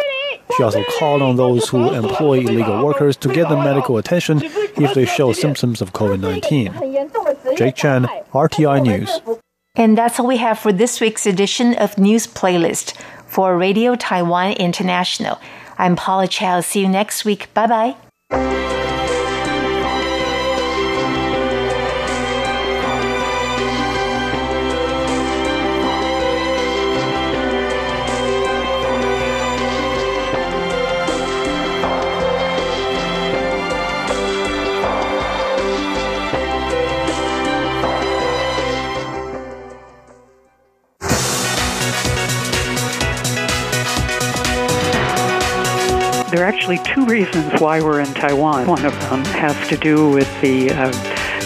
She 0.55 0.63
also 0.63 0.84
called 0.99 1.21
on 1.21 1.36
those 1.36 1.67
who 1.69 1.91
employ 1.93 2.39
illegal 2.39 2.86
workers 2.86 3.17
to 3.17 3.34
get 3.34 3.49
them 3.49 3.63
medical 3.63 3.97
attention 3.97 4.41
if 4.43 4.93
they 4.93 5.05
show 5.05 5.34
symptoms 5.34 5.81
of 5.81 5.93
COVID 5.93 6.19
19. 6.19 7.58
Jake 7.58 7.75
Chen, 7.75 8.05
RTI 8.31 8.84
News. 8.84 9.21
And 9.75 9.97
that's 9.97 10.19
all 10.19 10.27
we 10.27 10.38
have 10.38 10.58
for 10.58 10.71
this 10.71 11.01
week's 11.01 11.25
edition 11.25 11.73
of 11.75 11.97
News 11.97 12.27
Playlist 12.27 12.95
for 13.25 13.58
Radio 13.58 13.95
Taiwan 13.95 14.53
International. 14.53 15.39
I'm 15.77 15.95
Paula 15.95 16.27
Chow. 16.27 16.62
See 16.62 16.81
you 16.81 16.88
next 16.88 17.25
week. 17.25 17.53
Bye 17.53 17.95
bye. 18.29 18.64
Actually 46.65 46.95
two 46.95 47.06
reasons 47.06 47.62
why 47.62 47.80
we're 47.80 47.99
in 47.99 48.12
Taiwan. 48.15 48.65
One 48.65 48.84
of 48.88 48.99
them 49.01 49.23
has 49.25 49.67
to 49.67 49.78
do 49.78 50.10
with 50.10 50.41
the 50.41 50.71
uh, 50.71 50.91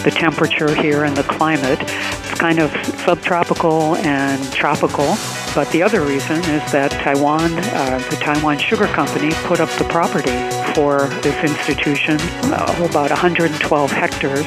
the 0.02 0.10
temperature 0.10 0.74
here 0.74 1.04
and 1.04 1.14
the 1.14 1.24
climate. 1.24 1.78
It's 1.82 2.38
kind 2.38 2.58
of 2.58 2.70
subtropical 3.04 3.96
and 3.96 4.42
tropical. 4.50 5.14
But 5.54 5.70
the 5.72 5.82
other 5.82 6.00
reason 6.00 6.38
is 6.38 6.72
that 6.72 6.90
Taiwan, 6.92 7.52
uh, 7.52 8.02
the 8.08 8.16
Taiwan 8.16 8.56
Sugar 8.56 8.86
Company, 8.86 9.30
put 9.44 9.60
up 9.60 9.68
the 9.72 9.84
property 9.84 10.40
for 10.72 11.00
this 11.20 11.36
institution, 11.44 12.16
uh, 12.50 12.88
about 12.88 13.10
112 13.10 13.90
hectares. 13.90 14.46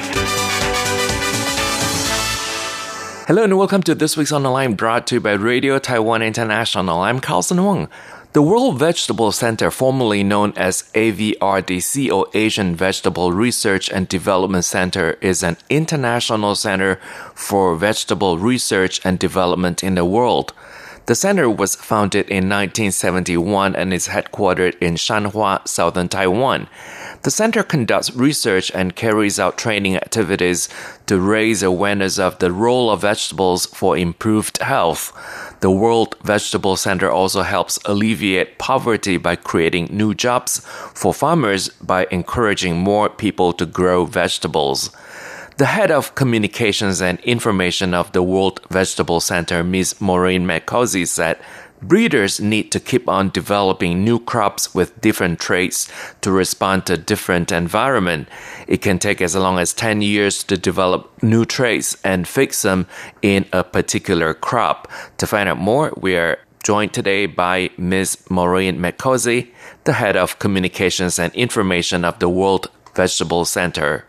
Hello 3.28 3.44
and 3.44 3.58
welcome 3.58 3.82
to 3.84 3.94
this 3.96 4.18
week's 4.18 4.32
On 4.32 4.42
the 4.42 4.50
Line 4.50 4.74
brought 4.74 5.06
to 5.08 5.16
you 5.16 5.22
by 5.22 5.34
Radio 5.34 5.78
Taiwan 5.78 6.22
International. 6.22 7.00
I'm 7.00 7.20
Carlson 7.20 7.64
Wong. 7.64 7.90
The 8.34 8.42
World 8.42 8.80
Vegetable 8.80 9.32
Center, 9.32 9.70
formerly 9.70 10.24
known 10.24 10.54
as 10.56 10.90
AVRDC 10.96 12.12
or 12.12 12.26
Asian 12.34 12.76
Vegetable 12.76 13.32
Research 13.32 13.92
and 13.92 14.08
Development 14.08 14.66
Center, 14.66 15.20
is 15.22 15.44
an 15.44 15.56
international 15.70 16.56
center 16.56 16.96
for 17.36 17.76
vegetable 17.76 18.40
research 18.40 19.00
and 19.06 19.20
development 19.20 19.84
in 19.84 19.94
the 19.94 20.04
world. 20.04 20.52
The 21.06 21.16
center 21.16 21.50
was 21.50 21.76
founded 21.76 22.30
in 22.30 22.50
1971 22.50 23.76
and 23.76 23.94
is 23.94 24.08
headquartered 24.08 24.78
in 24.80 24.96
Shanhua, 24.96 25.68
southern 25.68 26.08
Taiwan. 26.08 26.70
The 27.24 27.32
center 27.32 27.62
conducts 27.62 28.16
research 28.16 28.72
and 28.74 28.96
carries 28.96 29.38
out 29.38 29.58
training 29.58 29.98
activities 29.98 30.70
to 31.08 31.20
raise 31.20 31.62
awareness 31.62 32.18
of 32.18 32.40
the 32.40 32.54
role 32.54 32.90
of 32.90 33.02
vegetables 33.02 33.66
for 33.66 33.98
improved 33.98 34.60
health. 34.60 35.12
The 35.64 35.72
World 35.72 36.18
Vegetable 36.24 36.76
Center 36.76 37.10
also 37.10 37.42
helps 37.42 37.80
alleviate 37.86 38.58
poverty 38.58 39.16
by 39.16 39.38
creating 39.38 39.88
new 39.92 40.14
jobs 40.14 40.60
for 40.94 41.14
farmers 41.14 41.70
by 41.70 42.06
encouraging 42.12 42.76
more 42.76 43.08
people 43.08 43.54
to 43.54 43.66
grow 43.66 44.04
vegetables. 44.04 44.92
The 45.56 45.68
head 45.68 45.90
of 45.90 46.16
communications 46.16 47.02
and 47.02 47.18
information 47.22 47.94
of 47.94 48.12
the 48.12 48.22
World 48.22 48.60
Vegetable 48.72 49.22
Center, 49.22 49.64
Ms. 49.64 50.02
Maureen 50.02 50.46
Mecozzi, 50.46 51.08
said 51.08 51.40
breeders 51.88 52.40
need 52.40 52.72
to 52.72 52.80
keep 52.80 53.08
on 53.08 53.30
developing 53.30 54.04
new 54.04 54.20
crops 54.20 54.74
with 54.74 55.00
different 55.02 55.40
traits 55.40 55.92
to 56.22 56.32
respond 56.32 56.86
to 56.86 56.98
different 56.98 57.52
environment. 57.52 58.28
It 58.68 58.82
can 58.82 59.00
take 59.00 59.22
as 59.22 59.36
long 59.36 59.60
as 59.60 59.74
10 59.74 60.02
years 60.02 60.44
to 60.46 60.58
develop 60.58 61.22
new 61.22 61.46
traits 61.46 61.98
and 62.04 62.28
fix 62.28 62.62
them 62.62 62.88
in 63.22 63.46
a 63.52 63.64
particular 63.64 64.34
crop. 64.34 64.90
To 65.18 65.28
find 65.28 65.50
out 65.50 65.58
more, 65.58 65.94
we 65.98 66.16
are 66.16 66.40
joined 66.64 66.94
today 66.94 67.26
by 67.26 67.70
Ms. 67.78 68.26
Maureen 68.30 68.80
Mecozzi, 68.80 69.52
the 69.84 69.94
head 69.94 70.16
of 70.16 70.40
communications 70.40 71.20
and 71.20 71.34
information 71.36 72.06
of 72.06 72.20
the 72.20 72.30
World 72.30 72.70
Vegetable 72.96 73.44
Center 73.44 74.06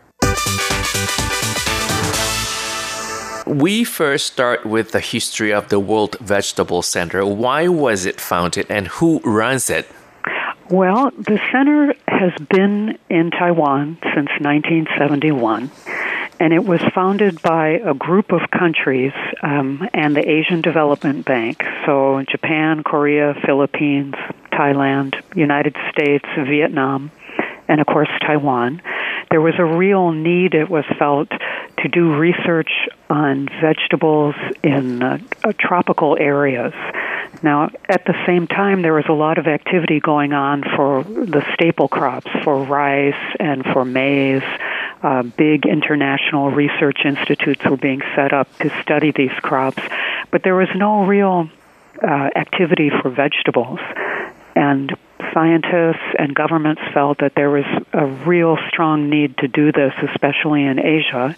we 3.55 3.85
first 3.85 4.27
start 4.27 4.65
with 4.65 4.91
the 4.91 4.99
history 4.99 5.53
of 5.53 5.69
the 5.69 5.79
World 5.79 6.17
Vegetable 6.19 6.81
Center. 6.81 7.25
Why 7.25 7.69
was 7.69 8.05
it 8.05 8.19
founded 8.19 8.65
and 8.69 8.87
who 8.87 9.19
runs 9.19 9.69
it? 9.69 9.87
Well, 10.69 11.11
the 11.11 11.39
center 11.53 11.93
has 12.05 12.33
been 12.49 12.97
in 13.09 13.31
Taiwan 13.31 13.97
since 14.01 14.29
1971, 14.41 15.71
and 16.39 16.53
it 16.53 16.65
was 16.65 16.81
founded 16.93 17.41
by 17.41 17.79
a 17.85 17.93
group 17.93 18.33
of 18.33 18.41
countries 18.51 19.13
um, 19.41 19.87
and 19.93 20.15
the 20.15 20.27
Asian 20.27 20.61
Development 20.61 21.23
Bank. 21.23 21.63
So, 21.85 22.23
Japan, 22.29 22.83
Korea, 22.83 23.35
Philippines, 23.45 24.15
Thailand, 24.51 25.21
United 25.33 25.77
States, 25.91 26.25
Vietnam, 26.35 27.09
and 27.67 27.81
of 27.81 27.87
course, 27.87 28.09
Taiwan. 28.21 28.81
There 29.31 29.41
was 29.41 29.55
a 29.57 29.65
real 29.65 30.11
need, 30.11 30.53
it 30.53 30.69
was 30.69 30.85
felt, 30.99 31.29
to 31.29 31.87
do 31.89 32.15
research 32.15 32.71
on 33.09 33.47
vegetables 33.61 34.35
in 34.63 35.01
uh, 35.01 35.19
uh, 35.43 35.53
tropical 35.57 36.17
areas. 36.19 36.73
Now, 37.43 37.69
at 37.89 38.05
the 38.05 38.15
same 38.25 38.47
time, 38.47 38.81
there 38.81 38.93
was 38.93 39.05
a 39.09 39.13
lot 39.13 39.37
of 39.37 39.47
activity 39.47 39.99
going 39.99 40.33
on 40.33 40.63
for 40.75 41.03
the 41.03 41.45
staple 41.53 41.87
crops, 41.87 42.31
for 42.43 42.63
rice 42.63 43.35
and 43.39 43.63
for 43.65 43.83
maize. 43.83 44.43
Uh, 45.03 45.23
big 45.23 45.65
international 45.65 46.49
research 46.51 46.99
institutes 47.05 47.63
were 47.65 47.77
being 47.77 48.01
set 48.15 48.33
up 48.33 48.47
to 48.57 48.69
study 48.81 49.11
these 49.11 49.33
crops, 49.41 49.81
but 50.31 50.41
there 50.43 50.55
was 50.55 50.69
no 50.75 51.05
real 51.05 51.49
uh, 52.01 52.29
activity 52.35 52.89
for 52.89 53.09
vegetables. 53.09 53.79
And 54.55 54.95
scientists 55.33 56.05
and 56.17 56.33
governments 56.35 56.81
felt 56.93 57.19
that 57.19 57.33
there 57.35 57.49
was 57.49 57.65
a 57.93 58.05
real 58.05 58.57
strong 58.69 59.09
need 59.09 59.37
to 59.37 59.47
do 59.47 59.71
this, 59.71 59.93
especially 60.11 60.63
in 60.63 60.79
Asia, 60.79 61.35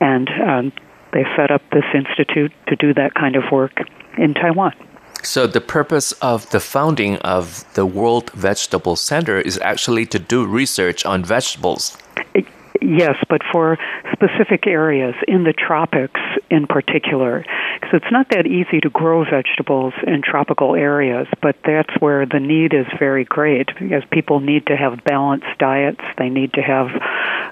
and 0.00 0.28
um, 0.28 0.72
they 1.12 1.24
set 1.36 1.50
up 1.50 1.62
this 1.72 1.84
institute 1.94 2.52
to 2.68 2.76
do 2.76 2.94
that 2.94 3.14
kind 3.14 3.36
of 3.36 3.44
work 3.50 3.72
in 4.16 4.34
Taiwan. 4.34 4.74
So, 5.22 5.46
the 5.46 5.60
purpose 5.60 6.12
of 6.22 6.48
the 6.50 6.60
founding 6.60 7.16
of 7.16 7.64
the 7.74 7.84
World 7.84 8.30
Vegetable 8.30 8.96
Center 8.96 9.38
is 9.38 9.58
actually 9.58 10.06
to 10.06 10.18
do 10.18 10.46
research 10.46 11.04
on 11.04 11.24
vegetables. 11.24 11.98
Yes, 12.80 13.16
but 13.28 13.42
for 13.52 13.76
specific 14.12 14.66
areas 14.66 15.14
in 15.28 15.44
the 15.44 15.52
tropics 15.52 16.20
in 16.50 16.66
particular. 16.66 17.44
Because 17.80 18.02
it's 18.02 18.12
not 18.12 18.28
that 18.30 18.46
easy 18.46 18.80
to 18.82 18.90
grow 18.90 19.24
vegetables 19.24 19.94
in 20.06 20.20
tropical 20.22 20.74
areas, 20.74 21.26
but 21.40 21.56
that's 21.64 21.90
where 21.98 22.26
the 22.26 22.38
need 22.38 22.74
is 22.74 22.86
very 22.98 23.24
great 23.24 23.68
because 23.78 24.02
people 24.12 24.40
need 24.40 24.66
to 24.66 24.76
have 24.76 25.02
balanced 25.04 25.46
diets. 25.58 26.00
They 26.18 26.28
need 26.28 26.52
to 26.54 26.60
have 26.60 26.88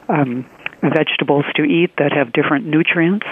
um, 0.09 0.45
vegetables 0.83 1.45
to 1.57 1.62
eat 1.62 1.93
that 1.99 2.12
have 2.12 2.33
different 2.33 2.66
nutrients. 2.66 3.26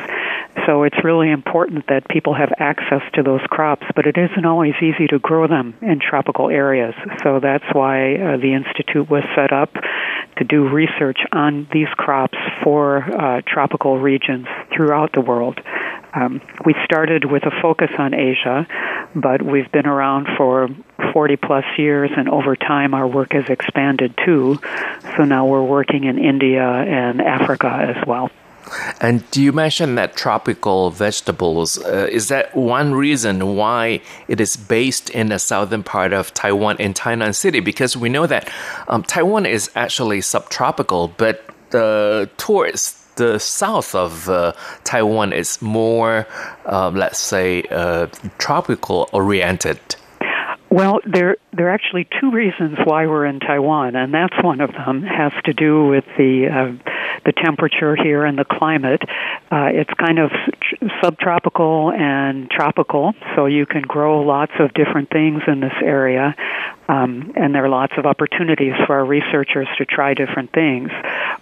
So 0.65 0.85
it's 0.85 0.97
really 1.05 1.31
important 1.31 1.87
that 1.89 2.09
people 2.09 2.35
have 2.35 2.51
access 2.59 3.03
to 3.15 3.23
those 3.23 3.43
crops, 3.51 3.87
but 3.95 4.07
it 4.07 4.17
isn't 4.17 4.45
always 4.47 4.75
easy 4.81 5.07
to 5.09 5.19
grow 5.19 5.47
them 5.47 5.75
in 5.83 6.01
tropical 6.01 6.49
areas. 6.49 6.95
So 7.23 7.41
that's 7.41 7.65
why 7.73 8.15
uh, 8.15 8.37
the 8.39 8.55
Institute 8.55 9.11
was 9.11 9.23
set 9.35 9.53
up 9.53 9.73
to 10.39 10.45
do 10.45 10.69
research 10.69 11.19
on 11.33 11.69
these 11.73 11.89
crops 11.97 12.39
for 12.63 12.99
uh, 12.99 13.43
tropical 13.47 13.99
regions 13.99 14.47
throughout 14.75 15.13
the 15.13 15.21
world. 15.21 15.61
Um, 16.15 16.41
we 16.65 16.75
started 16.85 17.27
with 17.31 17.45
a 17.45 17.51
focus 17.61 17.91
on 17.99 18.15
Asia, 18.15 18.67
but 19.15 19.43
we've 19.43 19.71
been 19.71 19.87
around 19.87 20.29
for 20.37 20.69
40 21.13 21.37
plus 21.37 21.65
years, 21.77 22.11
and 22.17 22.29
over 22.29 22.57
time 22.57 22.95
our 22.95 23.07
work 23.07 23.33
has 23.33 23.49
expanded 23.49 24.15
too. 24.25 24.59
So 25.17 25.25
now 25.25 25.47
we're 25.47 25.65
working 25.65 26.05
in 26.05 26.19
India 26.19 26.65
and 26.65 27.21
Africa 27.21 27.69
as 27.69 28.07
well. 28.07 28.31
And 29.01 29.29
do 29.31 29.43
you 29.43 29.53
mentioned 29.53 29.97
that 29.99 30.17
tropical 30.17 30.91
vegetables. 30.91 31.79
Uh, 31.79 32.09
is 32.11 32.29
that 32.29 32.55
one 32.57 32.95
reason 32.95 33.57
why 33.57 34.01
it 34.29 34.41
is 34.41 34.57
based 34.57 35.11
in 35.11 35.29
the 35.29 35.39
southern 35.39 35.83
part 35.83 36.13
of 36.13 36.33
Taiwan 36.35 36.77
in 36.79 36.95
Tainan 36.95 37.35
City? 37.35 37.61
Because 37.61 37.97
we 37.97 38.09
know 38.09 38.27
that 38.27 38.51
um, 38.89 39.03
Taiwan 39.03 39.47
is 39.47 39.71
actually 39.75 40.21
subtropical, 40.21 41.09
but 41.17 41.45
the 41.71 42.29
the 43.17 43.39
south 43.39 43.95
of 43.95 44.29
uh, 44.29 44.53
Taiwan 44.85 45.33
is 45.33 45.61
more, 45.63 46.27
uh, 46.67 46.91
let's 46.91 47.19
say, 47.19 47.63
uh, 47.71 48.07
tropical 48.39 49.09
oriented. 49.13 49.81
Well, 50.69 51.01
there 51.07 51.37
there 51.53 51.69
are 51.69 51.71
actually 51.71 52.09
two 52.21 52.33
reasons 52.33 52.79
why 52.85 53.07
we're 53.07 53.25
in 53.25 53.41
Taiwan, 53.41 53.95
and 53.95 54.13
that's 54.13 54.35
one 54.43 54.61
of 54.61 54.73
them 54.73 55.03
has 55.03 55.33
to 55.45 55.53
do 55.53 55.87
with 55.87 56.05
the 56.19 56.49
uh, 56.49 56.91
the 57.25 57.33
temperature 57.33 57.95
here 57.97 58.25
and 58.25 58.37
the 58.37 58.45
climate. 58.45 59.03
Uh, 59.51 59.71
it's 59.73 59.93
kind 59.95 60.19
of 60.19 60.31
subtropical 61.03 61.93
and 61.93 62.51
tropical, 62.51 63.15
so 63.35 63.47
you 63.47 63.65
can 63.65 63.83
grow 63.83 64.23
lots 64.23 64.53
of 64.59 64.75
different 64.75 65.09
things 65.11 65.43
in 65.47 65.61
this 65.61 65.73
area. 65.83 66.35
Um, 66.89 67.33
and 67.35 67.55
there 67.55 67.65
are 67.65 67.69
lots 67.69 67.95
of 67.97 68.07
opportunities 68.07 68.75
for 68.87 68.97
our 68.97 69.05
researchers 69.05 69.67
to 69.79 69.85
try 69.85 70.15
different 70.15 70.53
things. 70.53 70.91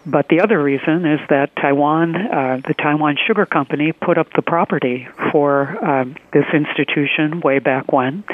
But 0.07 0.29
the 0.29 0.41
other 0.41 0.63
reason 0.63 1.05
is 1.05 1.21
that 1.29 1.55
Taiwan, 1.57 2.15
uh, 2.17 2.61
the 2.67 2.75
Taiwan 2.75 3.17
Sugar 3.27 3.45
Company, 3.45 3.93
put 3.93 4.17
up 4.17 4.33
the 4.35 4.43
property 4.43 5.07
for 5.33 5.79
uh, 5.85 6.05
this 6.33 6.47
institution 6.55 7.41
way 7.41 7.59
back 7.59 7.93
when. 7.93 8.25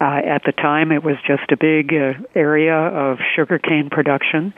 Uh, 0.00 0.20
at 0.24 0.42
the 0.44 0.52
time, 0.52 0.92
it 0.92 1.04
was 1.04 1.16
just 1.26 1.52
a 1.52 1.56
big 1.58 1.92
uh, 1.92 2.14
area 2.34 2.74
of 2.74 3.18
sugarcane 3.36 3.90
production, 3.90 4.54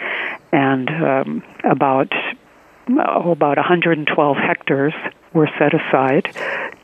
and 0.52 0.88
um, 0.88 1.42
about 1.64 2.12
oh, 2.90 3.32
about 3.32 3.56
112 3.56 4.36
hectares 4.36 4.94
were 5.32 5.48
set 5.58 5.74
aside 5.74 6.32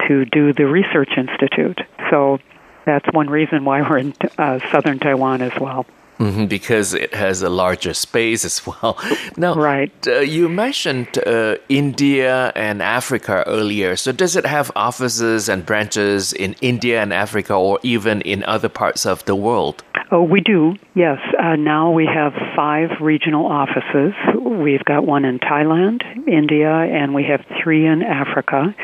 to 0.09 0.25
do 0.25 0.53
the 0.53 0.67
research 0.67 1.11
institute. 1.17 1.81
So 2.11 2.39
that's 2.85 3.07
one 3.13 3.31
reason 3.31 3.65
why 3.65 3.83
we're 3.89 3.99
in 3.99 4.15
uh, 4.39 4.59
southern 4.71 4.99
Taiwan 4.99 5.43
as 5.43 5.53
well. 5.61 5.87
Mm-hmm, 6.19 6.47
because 6.47 6.95
it 6.95 7.15
has 7.15 7.43
a 7.43 7.49
larger 7.49 7.95
space 7.95 8.45
as 8.45 8.67
well. 8.67 8.99
Now, 9.37 9.55
right. 9.55 9.93
Uh, 10.07 10.19
you 10.19 10.49
mentioned 10.49 11.19
uh, 11.19 11.57
India 11.69 12.53
and 12.57 12.83
Africa 12.83 13.45
earlier. 13.47 13.95
So, 13.95 14.11
does 14.11 14.35
it 14.35 14.45
have 14.45 14.73
offices 14.75 15.49
and 15.49 15.65
branches 15.65 16.33
in 16.33 16.57
India 16.61 17.01
and 17.01 17.13
Africa, 17.13 17.55
or 17.55 17.79
even 17.83 18.21
in 18.23 18.43
other 18.45 18.69
parts 18.69 19.07
of 19.07 19.25
the 19.27 19.37
world? 19.37 19.85
Oh, 20.11 20.23
we 20.23 20.41
do. 20.41 20.75
Yes. 20.95 21.19
Uh, 21.39 21.57
now 21.57 21.91
we 21.91 22.07
have 22.07 22.33
five 22.57 22.89
regional 23.01 23.47
offices. 23.47 24.15
We've 24.41 24.85
got 24.85 25.07
one 25.07 25.25
in 25.25 25.39
Thailand, 25.39 26.01
India, 26.27 26.71
and 26.71 27.15
we 27.15 27.25
have 27.25 27.45
three 27.63 27.87
in 27.87 28.03
Africa, 28.03 28.75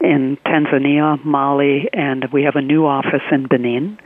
in 0.00 0.36
Tanzania, 0.46 1.24
Mali, 1.24 1.88
and 1.92 2.26
we 2.32 2.42
have 2.42 2.56
a 2.56 2.60
new 2.60 2.84
office 2.86 3.22
in 3.32 3.46
Benin. 3.46 3.98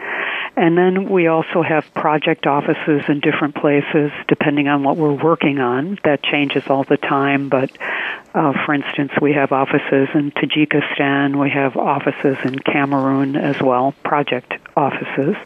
And 0.59 0.77
then 0.77 1.09
we 1.09 1.29
also 1.29 1.63
have 1.63 1.85
project 1.95 2.45
offices 2.45 3.03
in 3.09 3.21
different 3.21 3.55
places 3.55 4.11
depending 4.27 4.67
on 4.67 4.83
what 4.83 4.97
we're 4.97 5.15
working 5.15 5.61
on. 5.61 6.01
That 6.03 6.21
changes 6.25 6.65
all 6.67 6.83
the 6.83 6.97
time, 6.97 7.49
but 7.49 7.71
uh, 8.35 8.53
for 8.67 8.75
instance, 8.75 9.13
we 9.23 9.35
have 9.35 9.53
offices 9.53 10.09
in 10.15 10.33
Tajikistan, 10.33 11.41
we 11.41 11.51
have 11.51 11.77
offices 11.77 12.39
in 12.45 12.59
Cameroon 12.59 13.37
as 13.37 13.63
well, 13.63 13.95
project 14.03 14.53
offices. 14.77 15.37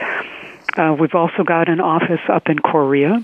Uh, 0.78 0.96
we've 0.98 1.14
also 1.14 1.44
got 1.44 1.68
an 1.68 1.80
office 1.80 2.22
up 2.30 2.48
in 2.48 2.58
Korea, 2.58 3.22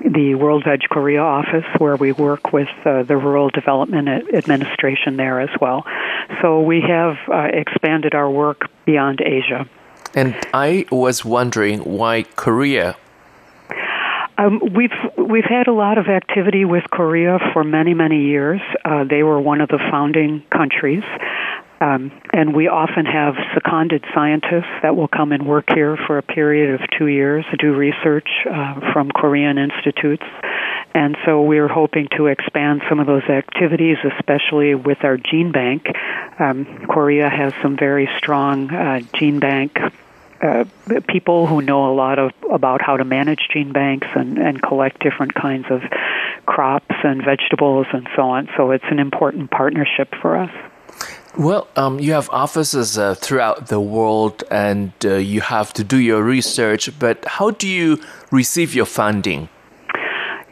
the 0.00 0.34
World 0.34 0.64
Veg 0.64 0.80
Korea 0.90 1.22
office, 1.22 1.66
where 1.78 1.94
we 1.94 2.10
work 2.10 2.52
with 2.52 2.68
uh, 2.84 3.04
the 3.04 3.16
Rural 3.16 3.48
Development 3.48 4.08
Administration 4.34 5.16
there 5.16 5.40
as 5.40 5.50
well. 5.60 5.86
So 6.40 6.62
we 6.62 6.80
have 6.80 7.14
uh, 7.28 7.46
expanded 7.52 8.12
our 8.12 8.28
work 8.28 8.68
beyond 8.84 9.20
Asia. 9.20 9.68
And 10.14 10.36
I 10.52 10.84
was 10.90 11.24
wondering 11.24 11.80
why 11.80 12.24
Korea. 12.36 12.96
Um, 14.38 14.60
we've 14.74 14.90
we've 15.16 15.48
had 15.48 15.68
a 15.68 15.72
lot 15.72 15.98
of 15.98 16.06
activity 16.06 16.64
with 16.64 16.84
Korea 16.90 17.38
for 17.52 17.64
many 17.64 17.94
many 17.94 18.24
years. 18.24 18.60
Uh, 18.84 19.04
they 19.04 19.22
were 19.22 19.40
one 19.40 19.60
of 19.60 19.68
the 19.68 19.78
founding 19.90 20.42
countries, 20.50 21.02
um, 21.80 22.10
and 22.32 22.54
we 22.54 22.68
often 22.68 23.06
have 23.06 23.34
seconded 23.54 24.04
scientists 24.14 24.72
that 24.82 24.96
will 24.96 25.08
come 25.08 25.32
and 25.32 25.46
work 25.46 25.66
here 25.74 25.98
for 26.06 26.18
a 26.18 26.22
period 26.22 26.74
of 26.74 26.80
two 26.98 27.06
years 27.06 27.44
to 27.50 27.56
do 27.56 27.74
research 27.74 28.28
uh, 28.50 28.92
from 28.92 29.10
Korean 29.10 29.58
institutes. 29.58 30.24
And 30.94 31.16
so 31.24 31.42
we're 31.42 31.68
hoping 31.68 32.08
to 32.16 32.26
expand 32.26 32.82
some 32.88 33.00
of 33.00 33.06
those 33.06 33.24
activities, 33.24 33.96
especially 34.18 34.74
with 34.74 35.04
our 35.04 35.16
gene 35.16 35.52
bank. 35.52 35.86
Um, 36.38 36.86
Korea 36.86 37.30
has 37.30 37.54
some 37.62 37.76
very 37.76 38.08
strong 38.18 38.70
uh, 38.70 39.00
gene 39.14 39.40
bank 39.40 39.78
uh, 40.42 40.64
people 41.08 41.46
who 41.46 41.62
know 41.62 41.90
a 41.90 41.94
lot 41.94 42.18
of 42.18 42.32
about 42.50 42.82
how 42.82 42.96
to 42.96 43.04
manage 43.04 43.48
gene 43.52 43.72
banks 43.72 44.08
and, 44.14 44.38
and 44.38 44.60
collect 44.60 45.00
different 45.00 45.34
kinds 45.34 45.66
of 45.70 45.82
crops 46.46 46.96
and 47.04 47.24
vegetables 47.24 47.86
and 47.92 48.08
so 48.16 48.22
on. 48.22 48.48
So 48.56 48.72
it's 48.72 48.84
an 48.90 48.98
important 48.98 49.50
partnership 49.50 50.12
for 50.20 50.36
us. 50.36 50.50
Well, 51.38 51.68
um, 51.76 51.98
you 51.98 52.12
have 52.12 52.28
offices 52.30 52.98
uh, 52.98 53.14
throughout 53.14 53.68
the 53.68 53.80
world 53.80 54.44
and 54.50 54.92
uh, 55.04 55.14
you 55.14 55.40
have 55.40 55.72
to 55.74 55.84
do 55.84 55.96
your 55.96 56.22
research, 56.22 56.90
but 56.98 57.24
how 57.24 57.52
do 57.52 57.68
you 57.68 58.02
receive 58.30 58.74
your 58.74 58.84
funding? 58.84 59.48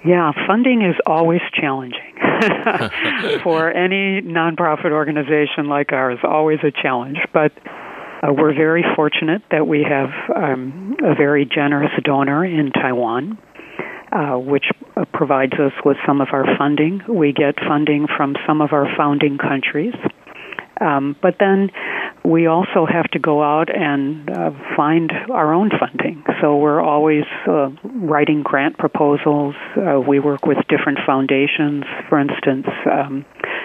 Yeah, 0.04 0.32
funding 0.46 0.82
is 0.82 0.96
always 1.06 1.40
challenging. 1.54 2.14
For 3.42 3.70
any 3.70 4.22
nonprofit 4.22 4.92
organization 4.92 5.68
like 5.68 5.92
ours, 5.92 6.18
always 6.24 6.58
a 6.62 6.70
challenge. 6.70 7.18
But 7.34 7.52
uh, 8.22 8.32
we're 8.32 8.54
very 8.54 8.84
fortunate 8.96 9.42
that 9.50 9.66
we 9.66 9.84
have 9.88 10.10
um, 10.34 10.96
a 11.02 11.14
very 11.14 11.44
generous 11.44 11.92
donor 12.02 12.44
in 12.44 12.70
Taiwan, 12.72 13.38
uh, 14.12 14.36
which 14.38 14.64
uh, 14.96 15.04
provides 15.12 15.54
us 15.54 15.72
with 15.84 15.96
some 16.06 16.20
of 16.20 16.28
our 16.32 16.44
funding. 16.56 17.02
We 17.08 17.32
get 17.32 17.56
funding 17.56 18.06
from 18.16 18.36
some 18.46 18.60
of 18.60 18.72
our 18.72 18.86
founding 18.96 19.36
countries. 19.36 19.94
Um, 20.80 21.14
but 21.20 21.36
then 21.38 21.70
we 22.24 22.46
also 22.46 22.86
have 22.86 23.10
to 23.12 23.18
go 23.18 23.42
out 23.42 23.74
and 23.74 24.28
uh, 24.30 24.50
find 24.76 25.10
our 25.30 25.52
own 25.52 25.70
funding. 25.70 26.22
So 26.40 26.56
we're 26.56 26.80
always 26.80 27.24
uh, 27.46 27.70
writing 27.84 28.42
grant 28.42 28.78
proposals. 28.78 29.54
Uh, 29.76 30.00
we 30.00 30.20
work 30.20 30.44
with 30.44 30.58
different 30.68 30.98
foundations. 31.06 31.84
For 32.08 32.20
instance, 32.20 32.66
um, 32.90 33.24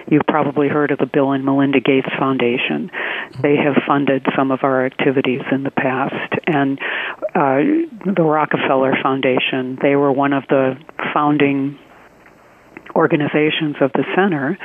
you've 0.09 0.25
probably 0.27 0.67
heard 0.67 0.91
of 0.91 0.99
the 0.99 1.05
Bill 1.05 1.31
and 1.31 1.43
Melinda 1.43 1.79
Gates 1.79 2.09
Foundation. 2.17 2.91
They 3.41 3.55
have 3.57 3.75
funded 3.85 4.25
some 4.35 4.51
of 4.51 4.59
our 4.63 4.85
activities 4.85 5.41
in 5.51 5.63
the 5.63 5.71
past. 5.71 6.33
And 6.47 6.79
uh, 7.35 7.59
the 8.05 8.23
Rockefeller 8.23 8.93
Foundation, 9.03 9.77
they 9.81 9.95
were 9.95 10.11
one 10.11 10.33
of 10.33 10.43
the 10.49 10.77
founding 11.13 11.77
organizations 12.95 13.75
of 13.81 13.91
the 13.93 14.03
center, 14.15 14.57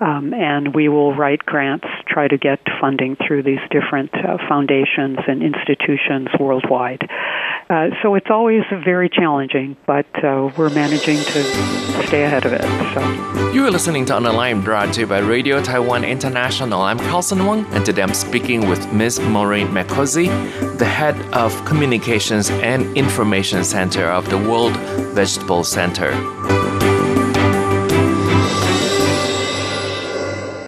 um, 0.00 0.32
and 0.34 0.74
we 0.74 0.88
will 0.88 1.14
write 1.14 1.44
grants, 1.44 1.86
try 2.08 2.26
to 2.26 2.38
get 2.38 2.58
funding 2.80 3.16
through 3.26 3.42
these 3.42 3.60
different 3.70 4.10
uh, 4.14 4.38
foundations 4.48 5.18
and 5.28 5.42
institutions 5.42 6.28
worldwide. 6.40 7.08
Uh, 7.70 7.88
so 8.02 8.14
it's 8.14 8.30
always 8.30 8.62
very 8.84 9.08
challenging, 9.08 9.76
but 9.86 10.06
uh, 10.22 10.50
we're 10.56 10.70
managing 10.70 11.16
to 11.16 11.42
stay 12.06 12.24
ahead 12.24 12.44
of 12.44 12.52
it. 12.52 12.62
So 12.94 13.52
you 13.52 13.64
are 13.64 13.70
listening 13.70 14.04
to 14.06 14.14
On 14.14 14.24
Line, 14.24 14.60
brought 14.60 14.92
to 14.94 15.00
you 15.00 15.06
by 15.06 15.18
Radio 15.18 15.62
Taiwan 15.62 16.04
International. 16.04 16.82
I'm 16.82 16.98
Carlson 16.98 17.46
Wong, 17.46 17.64
and 17.72 17.84
today 17.84 18.02
I'm 18.02 18.14
speaking 18.14 18.68
with 18.68 18.92
Ms. 18.92 19.20
Maureen 19.20 19.68
Mecozzi, 19.68 20.26
the 20.78 20.84
head 20.84 21.16
of 21.32 21.64
Communications 21.64 22.50
and 22.50 22.96
Information 22.96 23.64
Center 23.64 24.06
of 24.06 24.28
the 24.28 24.38
World 24.38 24.76
Vegetable 25.14 25.64
Center. 25.64 26.12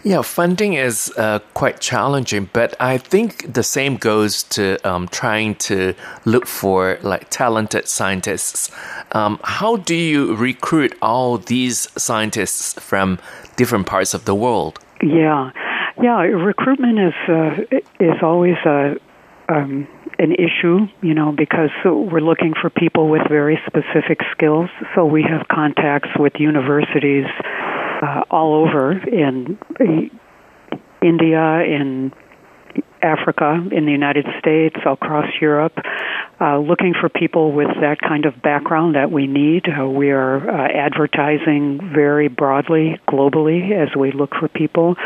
Yeah, 0.06 0.22
funding 0.22 0.74
is 0.74 1.12
uh, 1.16 1.40
quite 1.52 1.80
challenging, 1.80 2.48
but 2.52 2.76
I 2.78 2.96
think 2.96 3.52
the 3.52 3.64
same 3.64 3.96
goes 3.96 4.44
to 4.54 4.78
um, 4.88 5.08
trying 5.08 5.56
to 5.66 5.94
look 6.24 6.46
for 6.46 7.00
like 7.02 7.28
talented 7.28 7.88
scientists. 7.88 8.70
Um, 9.10 9.40
how 9.42 9.78
do 9.78 9.96
you 9.96 10.36
recruit 10.36 10.96
all 11.02 11.38
these 11.38 11.88
scientists 12.00 12.74
from 12.74 13.18
different 13.56 13.86
parts 13.86 14.14
of 14.14 14.26
the 14.26 14.34
world? 14.36 14.78
Yeah, 15.02 15.50
yeah, 16.00 16.20
recruitment 16.20 17.00
is 17.00 17.14
uh, 17.28 17.78
is 17.98 18.22
always 18.22 18.58
a 18.64 18.94
um, 19.48 19.88
an 20.20 20.32
issue, 20.34 20.86
you 21.02 21.14
know, 21.14 21.32
because 21.32 21.70
we're 21.84 22.20
looking 22.20 22.54
for 22.54 22.70
people 22.70 23.08
with 23.08 23.22
very 23.28 23.58
specific 23.66 24.20
skills. 24.30 24.70
So 24.94 25.04
we 25.04 25.24
have 25.24 25.48
contacts 25.48 26.10
with 26.16 26.34
universities 26.38 27.26
uh, 28.02 28.22
all 28.30 28.66
over 28.66 28.92
in 28.92 29.58
India, 31.02 31.60
in 31.64 32.12
Africa, 33.02 33.62
in 33.72 33.86
the 33.86 33.92
United 33.92 34.26
States, 34.38 34.76
across 34.86 35.26
Europe, 35.40 35.74
uh, 36.40 36.58
looking 36.58 36.94
for 36.98 37.08
people 37.08 37.52
with 37.52 37.68
that 37.80 38.00
kind 38.00 38.26
of 38.26 38.40
background 38.42 38.94
that 38.94 39.10
we 39.10 39.26
need. 39.26 39.64
Uh, 39.68 39.86
we 39.86 40.10
are 40.10 40.38
uh, 40.38 40.68
advertising 40.68 41.80
very 41.94 42.28
broadly, 42.28 43.00
globally, 43.08 43.72
as 43.72 43.94
we 43.96 44.12
look 44.12 44.30
for 44.38 44.48
people. 44.48 44.96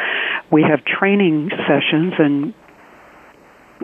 We 0.51 0.62
have 0.62 0.84
training 0.84 1.51
sessions 1.68 2.14
and 2.18 2.55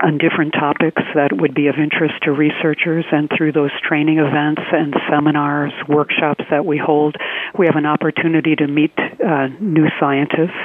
on 0.03 0.19
different 0.19 0.53
topics 0.53 1.03
that 1.15 1.31
would 1.33 1.55
be 1.55 1.69
of 1.69 1.77
interest 1.77 2.15
to 2.23 2.33
researchers 2.33 3.05
and 3.13 3.31
through 3.37 3.53
those 3.53 3.71
training 3.87 4.19
events 4.19 4.63
and 4.73 4.95
seminars, 5.11 5.73
workshops 5.89 6.45
that 6.51 6.65
we 6.65 6.79
hold, 6.79 7.17
we 7.59 7.67
have 7.67 7.77
an 7.77 7.87
opportunity 7.87 8.55
to 8.57 8.67
meet 8.67 8.93
uh, 8.99 9.49
new 9.61 9.87
scientists 9.99 10.57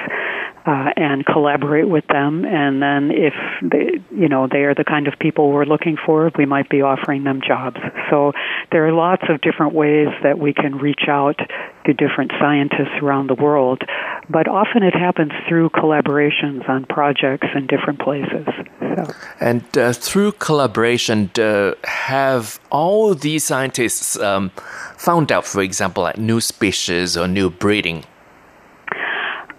uh, 0.65 0.91
and 0.95 1.25
collaborate 1.25 1.89
with 1.89 2.05
them. 2.07 2.45
And 2.45 2.81
then 2.81 3.11
if 3.11 3.33
they, 3.63 4.01
you 4.15 4.29
know, 4.29 4.47
they 4.51 4.59
are 4.59 4.75
the 4.75 4.83
kind 4.83 5.07
of 5.07 5.15
people 5.19 5.51
we're 5.51 5.65
looking 5.65 5.97
for, 6.05 6.31
we 6.37 6.45
might 6.45 6.69
be 6.69 6.81
offering 6.81 7.23
them 7.23 7.41
jobs. 7.45 7.77
So 8.09 8.33
there 8.71 8.87
are 8.87 8.93
lots 8.93 9.23
of 9.29 9.41
different 9.41 9.73
ways 9.73 10.09
that 10.23 10.37
we 10.37 10.53
can 10.53 10.77
reach 10.77 11.07
out 11.07 11.39
to 11.85 11.93
different 11.93 12.31
scientists 12.39 13.01
around 13.01 13.27
the 13.27 13.35
world. 13.35 13.81
But 14.29 14.47
often 14.47 14.83
it 14.83 14.93
happens 14.93 15.31
through 15.49 15.69
collaborations 15.71 16.67
on 16.69 16.85
projects 16.85 17.47
in 17.55 17.65
different 17.65 17.99
places. 17.99 18.47
So. 18.79 19.13
And 19.39 19.77
uh, 19.77 19.93
through 19.93 20.33
collaboration, 20.33 21.31
uh, 21.39 21.73
have 21.85 22.59
all 22.69 23.15
these 23.15 23.43
scientists 23.43 24.17
um, 24.19 24.51
found 24.95 25.31
out, 25.31 25.45
for 25.45 25.61
example, 25.61 26.03
like 26.03 26.17
new 26.17 26.39
species 26.39 27.17
or 27.17 27.27
new 27.27 27.49
breeding? 27.49 28.03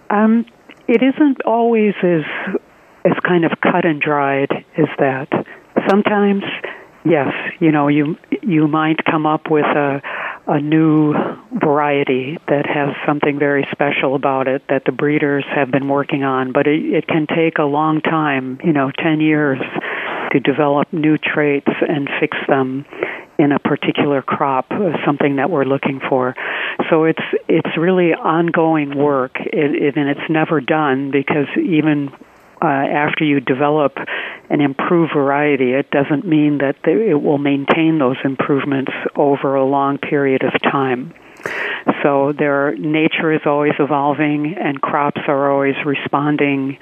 Um, 0.09 0.45
it 0.87 1.01
isn't 1.01 1.41
always 1.45 1.93
as 2.03 2.23
as 3.05 3.13
kind 3.27 3.43
of 3.45 3.51
cut 3.61 3.85
and 3.85 4.01
dried 4.01 4.49
as 4.77 4.87
that. 4.97 5.27
Sometimes, 5.89 6.43
yes, 7.03 7.33
you 7.59 7.71
know, 7.71 7.87
you 7.87 8.17
you 8.41 8.67
might 8.67 9.03
come 9.05 9.25
up 9.25 9.49
with 9.49 9.65
a 9.65 10.01
a 10.45 10.59
new 10.59 11.13
variety 11.53 12.37
that 12.47 12.65
has 12.65 12.89
something 13.07 13.39
very 13.39 13.65
special 13.71 14.13
about 14.15 14.47
it 14.47 14.61
that 14.67 14.83
the 14.85 14.91
breeders 14.91 15.45
have 15.55 15.71
been 15.71 15.87
working 15.87 16.23
on, 16.23 16.51
but 16.51 16.67
it, 16.67 16.83
it 16.83 17.07
can 17.07 17.27
take 17.27 17.59
a 17.59 17.63
long 17.63 18.01
time, 18.01 18.59
you 18.61 18.73
know, 18.73 18.91
10 19.01 19.21
years 19.21 19.59
to 20.33 20.39
develop 20.39 20.91
new 20.91 21.17
traits 21.17 21.71
and 21.87 22.09
fix 22.19 22.35
them 22.47 22.85
in 23.39 23.51
a 23.51 23.59
particular 23.59 24.21
crop, 24.21 24.67
something 25.05 25.37
that 25.37 25.49
we're 25.49 25.65
looking 25.65 25.99
for. 26.07 26.35
So 26.89 27.05
it's 27.05 27.23
it's 27.47 27.77
really 27.77 28.13
ongoing 28.13 28.97
work, 28.97 29.37
it, 29.37 29.75
it, 29.75 29.95
and 29.95 30.09
it's 30.09 30.29
never 30.29 30.61
done 30.61 31.11
because 31.11 31.47
even 31.57 32.09
uh, 32.61 32.67
after 32.67 33.25
you 33.25 33.39
develop 33.39 33.97
an 34.49 34.61
improved 34.61 35.13
variety, 35.13 35.73
it 35.73 35.89
doesn't 35.91 36.25
mean 36.25 36.59
that 36.59 36.75
it 36.87 37.15
will 37.15 37.37
maintain 37.37 37.99
those 37.99 38.17
improvements 38.23 38.91
over 39.15 39.55
a 39.55 39.65
long 39.65 39.97
period 39.97 40.43
of 40.43 40.53
time. 40.61 41.13
So 42.01 42.31
their 42.31 42.75
nature 42.77 43.33
is 43.33 43.41
always 43.45 43.73
evolving, 43.79 44.55
and 44.57 44.81
crops 44.81 45.21
are 45.27 45.51
always 45.51 45.75
responding 45.85 46.77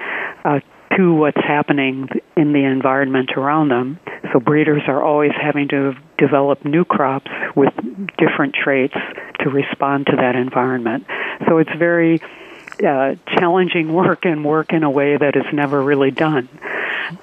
uh, 0.46 0.60
to 0.98 1.14
what's 1.14 1.38
happening 1.38 2.10
in 2.36 2.54
the 2.54 2.64
environment 2.64 3.32
around 3.38 3.70
them. 3.70 4.00
So 4.34 4.40
breeders 4.40 4.84
are 4.88 5.02
always 5.02 5.32
having 5.40 5.68
to 5.70 5.94
develop 6.18 6.64
new 6.66 6.86
crops 6.86 7.30
with 7.56 7.74
different 8.18 8.56
traits 8.56 8.96
to 9.40 9.50
respond 9.50 10.08
to 10.08 10.16
that 10.18 10.36
environment. 10.36 11.06
So 11.48 11.58
it's 11.58 11.72
very 11.78 12.22
uh, 12.86 13.16
challenging 13.38 13.94
work 13.94 14.26
and 14.26 14.44
work 14.44 14.74
in 14.74 14.84
a 14.84 14.90
way 14.90 15.18
that 15.18 15.36
is 15.36 15.46
never 15.54 15.82
really 15.82 16.12
done. 16.12 16.50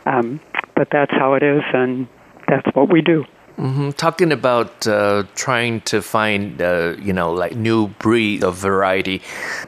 Um, 0.05 0.41
but 0.75 0.89
that's 0.91 1.13
how 1.13 1.35
it 1.35 1.43
is, 1.43 1.63
and 1.73 2.09
that's 2.47 2.67
what 2.75 2.93
we 2.93 3.03
do. 3.03 3.25
Mm-hmm. 3.59 3.91
Talking 3.91 4.31
about 4.31 4.87
uh, 4.87 5.25
trying 5.35 5.81
to 5.83 6.01
find, 6.01 6.63
uh, 6.63 6.95
you 7.03 7.13
know, 7.13 7.33
like 7.33 7.57
new 7.57 7.89
breed 7.99 8.45
of 8.45 8.57
variety, 8.57 9.21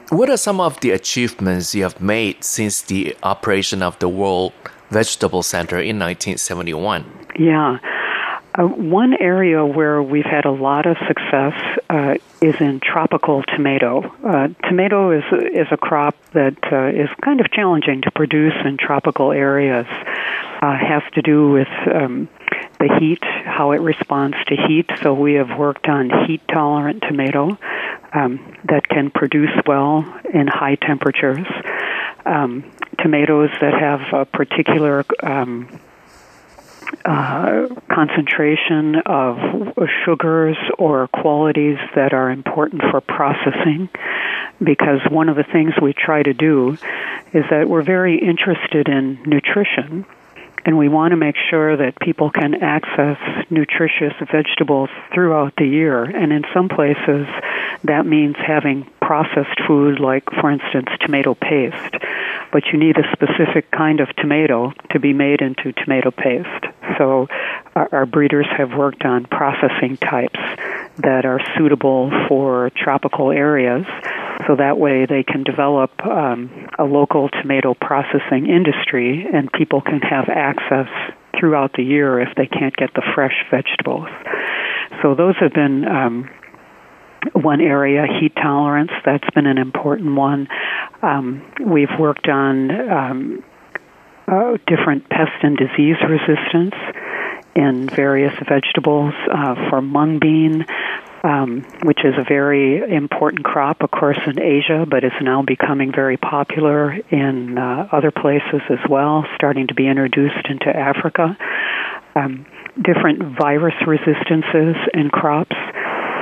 what 0.09 0.29
are 0.29 0.37
some 0.37 0.61
of 0.61 0.79
the 0.79 0.91
achievements 0.91 1.75
you 1.75 1.83
have 1.83 1.99
made 1.99 2.41
since 2.41 2.83
the 2.83 3.15
operation 3.23 3.83
of 3.83 3.99
the 3.99 4.07
World 4.07 4.53
Vegetable 4.91 5.43
Center 5.43 5.75
in 5.75 5.99
1971? 5.99 7.05
Yeah. 7.37 7.79
Uh, 8.57 8.63
one 8.63 9.13
area 9.19 9.65
where 9.65 10.01
we've 10.01 10.25
had 10.25 10.45
a 10.45 10.51
lot 10.51 10.85
of 10.85 10.97
success 11.07 11.53
uh, 11.89 12.15
is 12.41 12.55
in 12.59 12.79
tropical 12.81 13.43
tomato. 13.43 14.03
Uh, 14.25 14.49
tomato 14.67 15.11
is 15.11 15.23
is 15.53 15.67
a 15.71 15.77
crop 15.77 16.15
that 16.33 16.57
uh, 16.71 16.87
is 16.87 17.09
kind 17.23 17.39
of 17.39 17.49
challenging 17.51 18.01
to 18.01 18.11
produce 18.11 18.53
in 18.65 18.77
tropical 18.77 19.31
areas. 19.31 19.85
Uh, 20.61 20.77
has 20.77 21.01
to 21.13 21.21
do 21.21 21.49
with 21.49 21.69
um, 21.93 22.27
the 22.81 22.97
heat, 22.99 23.23
how 23.23 23.71
it 23.71 23.81
responds 23.81 24.37
to 24.47 24.55
heat. 24.55 24.89
So 25.01 25.13
we 25.13 25.35
have 25.35 25.57
worked 25.57 25.87
on 25.87 26.09
heat 26.25 26.41
tolerant 26.47 27.03
tomato 27.07 27.57
um, 28.13 28.57
that 28.65 28.87
can 28.87 29.11
produce 29.11 29.51
well 29.65 29.99
in 30.33 30.47
high 30.47 30.75
temperatures. 30.75 31.47
Um, 32.25 32.71
tomatoes 32.99 33.49
that 33.61 33.73
have 33.73 34.01
a 34.13 34.25
particular 34.25 35.05
um, 35.23 35.79
uh, 37.05 37.67
concentration 37.91 38.95
of 39.05 39.37
sugars 40.05 40.57
or 40.77 41.07
qualities 41.07 41.77
that 41.95 42.13
are 42.13 42.29
important 42.29 42.81
for 42.91 43.01
processing. 43.01 43.89
Because 44.61 44.99
one 45.09 45.29
of 45.29 45.35
the 45.35 45.43
things 45.43 45.73
we 45.81 45.93
try 45.93 46.21
to 46.21 46.33
do 46.33 46.77
is 47.33 47.45
that 47.49 47.67
we're 47.67 47.81
very 47.81 48.19
interested 48.19 48.87
in 48.87 49.23
nutrition 49.25 50.05
and 50.65 50.77
we 50.77 50.89
want 50.89 51.11
to 51.11 51.17
make 51.17 51.35
sure 51.49 51.77
that 51.77 51.99
people 51.99 52.29
can 52.29 52.55
access 52.55 53.17
nutritious 53.49 54.13
vegetables 54.31 54.89
throughout 55.13 55.53
the 55.57 55.65
year. 55.65 56.03
And 56.03 56.31
in 56.31 56.43
some 56.53 56.69
places, 56.69 57.27
that 57.83 58.05
means 58.05 58.35
having 58.37 58.87
processed 59.01 59.59
food, 59.67 59.99
like, 59.99 60.23
for 60.39 60.51
instance, 60.51 60.87
tomato 60.99 61.33
paste. 61.33 61.95
But 62.51 62.63
you 62.71 62.79
need 62.79 62.97
a 62.97 63.11
specific 63.13 63.71
kind 63.71 63.99
of 63.99 64.09
tomato 64.15 64.73
to 64.91 64.99
be 64.99 65.13
made 65.13 65.41
into 65.41 65.71
tomato 65.73 66.11
paste. 66.11 66.65
So 66.97 67.27
our, 67.75 67.89
our 67.91 68.05
breeders 68.05 68.47
have 68.57 68.71
worked 68.77 69.03
on 69.05 69.25
processing 69.25 69.97
types 69.97 70.39
that 70.97 71.25
are 71.25 71.39
suitable 71.57 72.11
for 72.27 72.71
tropical 72.75 73.31
areas 73.31 73.85
so 74.47 74.55
that 74.55 74.77
way 74.77 75.05
they 75.05 75.23
can 75.23 75.43
develop 75.43 75.91
um, 76.05 76.67
a 76.77 76.83
local 76.83 77.29
tomato 77.29 77.73
processing 77.73 78.47
industry 78.47 79.25
and 79.31 79.51
people 79.51 79.81
can 79.81 79.99
have 79.99 80.29
access 80.29 80.87
throughout 81.39 81.73
the 81.73 81.83
year 81.83 82.19
if 82.19 82.35
they 82.35 82.47
can't 82.47 82.75
get 82.75 82.93
the 82.93 83.03
fresh 83.15 83.45
vegetables. 83.49 84.09
So 85.01 85.15
those 85.15 85.35
have 85.39 85.53
been 85.53 85.87
um, 85.87 86.29
one 87.33 87.61
area, 87.61 88.05
heat 88.19 88.35
tolerance, 88.35 88.91
that's 89.05 89.29
been 89.33 89.47
an 89.47 89.57
important 89.57 90.15
one. 90.15 90.47
Um, 91.01 91.41
we've 91.65 91.89
worked 91.99 92.27
on 92.27 92.89
um, 92.89 93.43
uh, 94.27 94.57
different 94.67 95.09
pest 95.09 95.43
and 95.43 95.57
disease 95.57 95.97
resistance 96.07 96.75
in 97.55 97.89
various 97.89 98.33
vegetables 98.47 99.13
uh, 99.31 99.69
for 99.69 99.81
mung 99.81 100.19
bean, 100.19 100.65
um, 101.23 101.65
which 101.83 101.99
is 102.03 102.13
a 102.17 102.23
very 102.23 102.81
important 102.95 103.43
crop, 103.43 103.81
of 103.81 103.91
course, 103.91 104.19
in 104.25 104.39
Asia, 104.39 104.85
but 104.89 105.03
is 105.03 105.11
now 105.21 105.43
becoming 105.43 105.91
very 105.91 106.17
popular 106.17 106.91
in 107.09 107.57
uh, 107.57 107.87
other 107.91 108.11
places 108.11 108.61
as 108.69 108.79
well, 108.89 109.25
starting 109.35 109.67
to 109.67 109.75
be 109.75 109.87
introduced 109.87 110.47
into 110.49 110.67
Africa. 110.67 111.37
Um, 112.15 112.45
different 112.81 113.37
virus 113.37 113.75
resistances 113.85 114.75
in 114.93 115.09
crops. 115.09 115.55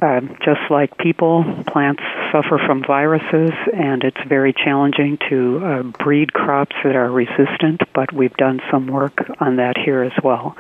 Um, 0.02 0.38
just 0.46 0.62
like 0.70 0.98
people, 0.98 1.44
plants 1.68 2.02
suffer 2.32 2.58
from 2.66 2.84
viruses, 2.86 3.52
and 3.74 4.02
it's 4.04 4.22
very 4.28 4.54
challenging 4.54 5.18
to 5.30 5.60
uh, 5.62 5.84
breed 5.84 6.32
crops 6.32 6.76
that 6.86 6.96
are 6.96 7.12
resistant. 7.12 7.82
But 7.94 8.14
we've 8.14 8.36
done 8.38 8.62
some 8.72 8.88
work 8.88 9.18
on 9.42 9.58
that 9.58 9.78
here 9.78 10.04
as 10.04 10.14
well. 10.24 10.56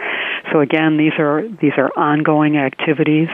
So 0.52 0.60
again, 0.60 0.98
these 0.98 1.14
are 1.20 1.48
these 1.48 1.72
are 1.78 1.90
ongoing 1.96 2.58
activities. 2.58 3.30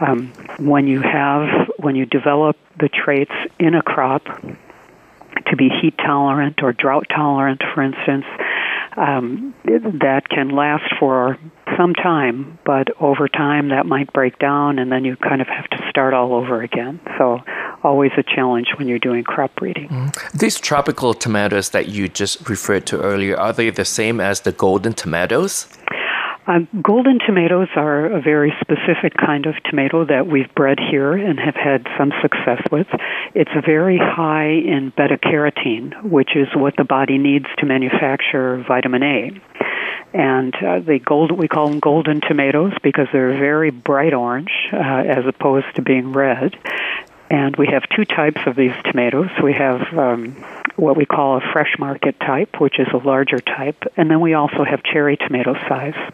Um, 0.00 0.32
when 0.58 0.86
you 0.86 1.02
have 1.02 1.68
when 1.78 1.96
you 1.96 2.06
develop 2.06 2.56
the 2.78 2.88
traits 2.88 3.34
in 3.58 3.74
a 3.74 3.82
crop 3.82 4.24
to 4.24 5.56
be 5.56 5.68
heat 5.82 5.98
tolerant 5.98 6.62
or 6.62 6.72
drought 6.72 7.06
tolerant, 7.14 7.62
for 7.74 7.82
instance, 7.82 8.24
um, 8.96 9.54
that 9.64 10.22
can 10.28 10.48
last 10.48 10.84
for 10.98 11.38
some 11.76 11.94
time, 11.94 12.58
but 12.64 12.88
over 13.00 13.28
time 13.28 13.68
that 13.70 13.86
might 13.86 14.12
break 14.12 14.38
down, 14.38 14.78
and 14.78 14.90
then 14.90 15.04
you 15.04 15.16
kind 15.16 15.40
of 15.40 15.48
have 15.48 15.68
to 15.70 15.78
start 15.88 16.14
all 16.14 16.34
over 16.34 16.62
again. 16.62 17.00
So, 17.18 17.40
always 17.82 18.12
a 18.16 18.22
challenge 18.22 18.68
when 18.76 18.88
you're 18.88 18.98
doing 18.98 19.24
crop 19.24 19.54
breeding. 19.56 19.88
Mm. 19.88 20.32
These 20.38 20.60
tropical 20.60 21.14
tomatoes 21.14 21.70
that 21.70 21.88
you 21.88 22.08
just 22.08 22.48
referred 22.48 22.86
to 22.86 23.00
earlier, 23.00 23.36
are 23.36 23.52
they 23.52 23.70
the 23.70 23.84
same 23.84 24.20
as 24.20 24.40
the 24.40 24.52
golden 24.52 24.92
tomatoes? 24.92 25.66
Um, 26.46 26.68
golden 26.82 27.20
tomatoes 27.24 27.68
are 27.76 28.06
a 28.06 28.20
very 28.20 28.52
specific 28.60 29.16
kind 29.16 29.46
of 29.46 29.54
tomato 29.70 30.04
that 30.04 30.26
we've 30.26 30.52
bred 30.56 30.78
here 30.80 31.12
and 31.12 31.38
have 31.38 31.54
had 31.54 31.86
some 31.96 32.10
success 32.20 32.60
with. 32.72 32.88
It's 33.34 33.50
very 33.64 33.96
high 33.96 34.50
in 34.50 34.92
beta 34.96 35.18
carotene, 35.18 36.02
which 36.02 36.30
is 36.34 36.48
what 36.54 36.74
the 36.76 36.84
body 36.84 37.16
needs 37.18 37.46
to 37.58 37.66
manufacture 37.66 38.64
vitamin 38.66 39.02
A. 39.04 39.30
And 40.14 40.54
uh, 40.54 40.80
the 40.80 40.98
gold, 40.98 41.32
we 41.32 41.48
call 41.48 41.68
them 41.68 41.80
golden 41.80 42.20
tomatoes 42.20 42.72
because 42.82 43.08
they're 43.12 43.38
very 43.38 43.70
bright 43.70 44.12
orange 44.12 44.52
uh, 44.72 44.76
as 44.76 45.26
opposed 45.26 45.74
to 45.76 45.82
being 45.82 46.12
red. 46.12 46.56
And 47.30 47.56
we 47.56 47.68
have 47.68 47.82
two 47.96 48.04
types 48.04 48.40
of 48.46 48.56
these 48.56 48.74
tomatoes. 48.84 49.30
We 49.42 49.54
have 49.54 49.80
um, 49.96 50.32
what 50.76 50.96
we 50.98 51.06
call 51.06 51.38
a 51.38 51.40
fresh 51.52 51.76
market 51.78 52.20
type, 52.20 52.60
which 52.60 52.78
is 52.78 52.88
a 52.92 52.98
larger 52.98 53.38
type, 53.38 53.84
and 53.96 54.10
then 54.10 54.20
we 54.20 54.34
also 54.34 54.64
have 54.64 54.82
cherry 54.82 55.16
tomato 55.16 55.54
size 55.66 56.12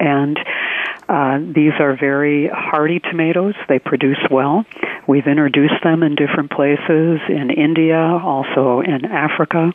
and 0.00 0.38
uh, 1.08 1.38
these 1.40 1.72
are 1.78 1.96
very 1.96 2.48
hardy 2.48 2.98
tomatoes. 2.98 3.54
They 3.68 3.78
produce 3.78 4.18
well. 4.30 4.64
We've 5.06 5.26
introduced 5.26 5.82
them 5.84 6.02
in 6.02 6.14
different 6.14 6.50
places 6.50 7.20
in 7.28 7.50
India, 7.50 7.98
also 7.98 8.80
in 8.80 9.04
Africa, 9.04 9.72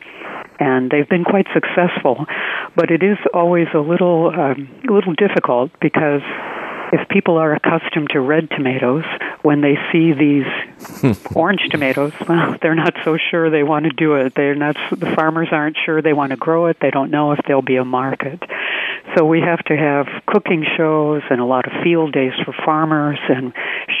and 0.58 0.90
they've 0.90 1.08
been 1.08 1.24
quite 1.24 1.46
successful. 1.52 2.26
But 2.74 2.90
it 2.90 3.02
is 3.02 3.18
always 3.32 3.68
a 3.74 3.80
little, 3.80 4.28
um, 4.28 4.68
a 4.88 4.92
little 4.92 5.14
difficult 5.14 5.70
because 5.80 6.22
if 6.92 7.08
people 7.08 7.36
are 7.36 7.54
accustomed 7.54 8.10
to 8.10 8.20
red 8.20 8.48
tomatoes, 8.50 9.04
when 9.42 9.60
they 9.60 9.76
see 9.92 10.12
these 10.12 11.16
orange 11.34 11.68
tomatoes, 11.70 12.12
well, 12.28 12.56
they're 12.62 12.74
not 12.74 12.94
so 13.04 13.16
sure 13.16 13.50
they 13.50 13.62
want 13.62 13.84
to 13.84 13.90
do 13.90 14.14
it. 14.14 14.34
They're 14.34 14.54
not. 14.54 14.76
The 14.90 15.12
farmers 15.14 15.48
aren't 15.50 15.76
sure 15.84 16.02
they 16.02 16.12
want 16.12 16.30
to 16.30 16.36
grow 16.36 16.66
it. 16.66 16.78
They 16.80 16.90
don't 16.90 17.10
know 17.10 17.32
if 17.32 17.40
there'll 17.46 17.62
be 17.62 17.76
a 17.76 17.84
market. 17.84 18.42
So 19.14 19.24
we 19.24 19.40
have 19.40 19.60
to 19.66 19.76
have 19.76 20.06
cooking 20.26 20.64
shows 20.76 21.22
and 21.30 21.40
a 21.40 21.44
lot 21.44 21.66
of 21.66 21.72
field 21.82 22.12
days 22.12 22.32
for 22.44 22.54
farmers 22.64 23.18
and 23.28 23.52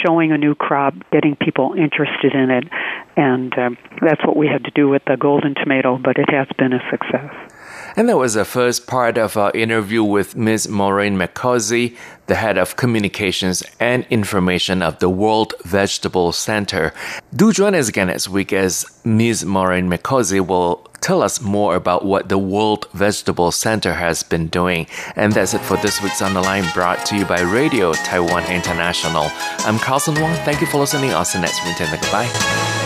showing 0.04 0.32
a 0.32 0.38
new 0.38 0.54
crop, 0.54 0.94
getting 1.12 1.36
people 1.36 1.74
interested 1.74 2.34
in 2.34 2.50
it, 2.50 2.64
and 3.16 3.56
um, 3.58 3.78
that's 4.02 4.24
what 4.26 4.36
we 4.36 4.48
had 4.48 4.64
to 4.64 4.70
do 4.74 4.88
with 4.88 5.02
the 5.06 5.16
golden 5.16 5.54
tomato. 5.54 5.96
But 5.96 6.18
it 6.18 6.28
has 6.30 6.48
been 6.58 6.72
a 6.72 6.80
success. 6.90 7.55
And 7.96 8.10
that 8.10 8.18
was 8.18 8.34
the 8.34 8.44
first 8.44 8.86
part 8.86 9.16
of 9.16 9.38
our 9.38 9.50
interview 9.52 10.04
with 10.04 10.36
Ms. 10.36 10.68
Maureen 10.68 11.16
Mecozzi, 11.16 11.96
the 12.26 12.34
head 12.34 12.58
of 12.58 12.76
communications 12.76 13.62
and 13.80 14.06
information 14.10 14.82
of 14.82 14.98
the 14.98 15.08
World 15.08 15.54
Vegetable 15.64 16.32
Center. 16.32 16.92
Do 17.34 17.52
join 17.52 17.74
us 17.74 17.88
again 17.88 18.08
next 18.08 18.28
week 18.28 18.52
as 18.52 18.84
Ms. 19.04 19.46
Maureen 19.46 19.88
Mecozzi 19.88 20.46
will 20.46 20.86
tell 21.00 21.22
us 21.22 21.40
more 21.40 21.74
about 21.74 22.04
what 22.04 22.28
the 22.28 22.36
World 22.36 22.86
Vegetable 22.92 23.50
Center 23.50 23.94
has 23.94 24.22
been 24.22 24.48
doing. 24.48 24.86
And 25.14 25.32
that's 25.32 25.54
it 25.54 25.60
for 25.60 25.78
this 25.78 26.02
week's 26.02 26.20
On 26.20 26.34
the 26.34 26.42
Line 26.42 26.64
brought 26.74 27.06
to 27.06 27.16
you 27.16 27.24
by 27.24 27.40
Radio 27.40 27.94
Taiwan 27.94 28.44
International. 28.52 29.30
I'm 29.60 29.78
Carlson 29.78 30.20
Wong. 30.20 30.34
Thank 30.44 30.60
you 30.60 30.66
for 30.66 30.78
listening. 30.78 31.14
I'll 31.14 31.24
see 31.24 31.38
you 31.38 31.42
next 31.42 31.64
week. 31.64 31.78
Goodbye. 31.78 32.85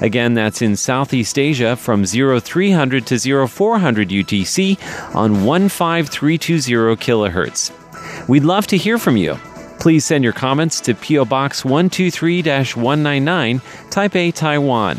Again, 0.00 0.34
that's 0.34 0.62
in 0.62 0.76
Southeast 0.76 1.38
Asia 1.38 1.76
from 1.76 2.04
0300 2.04 3.06
to 3.06 3.46
0400 3.46 4.08
UTC 4.08 5.14
on 5.14 5.34
15320 5.34 6.96
kilohertz. 6.96 8.28
We'd 8.28 8.44
love 8.44 8.66
to 8.68 8.76
hear 8.76 8.98
from 8.98 9.16
you. 9.16 9.38
Please 9.80 10.04
send 10.04 10.24
your 10.24 10.32
comments 10.32 10.80
to 10.82 10.94
PO 10.94 11.24
Box 11.24 11.64
123 11.64 12.42
199, 12.42 13.60
Taipei, 13.90 14.34
Taiwan. 14.34 14.98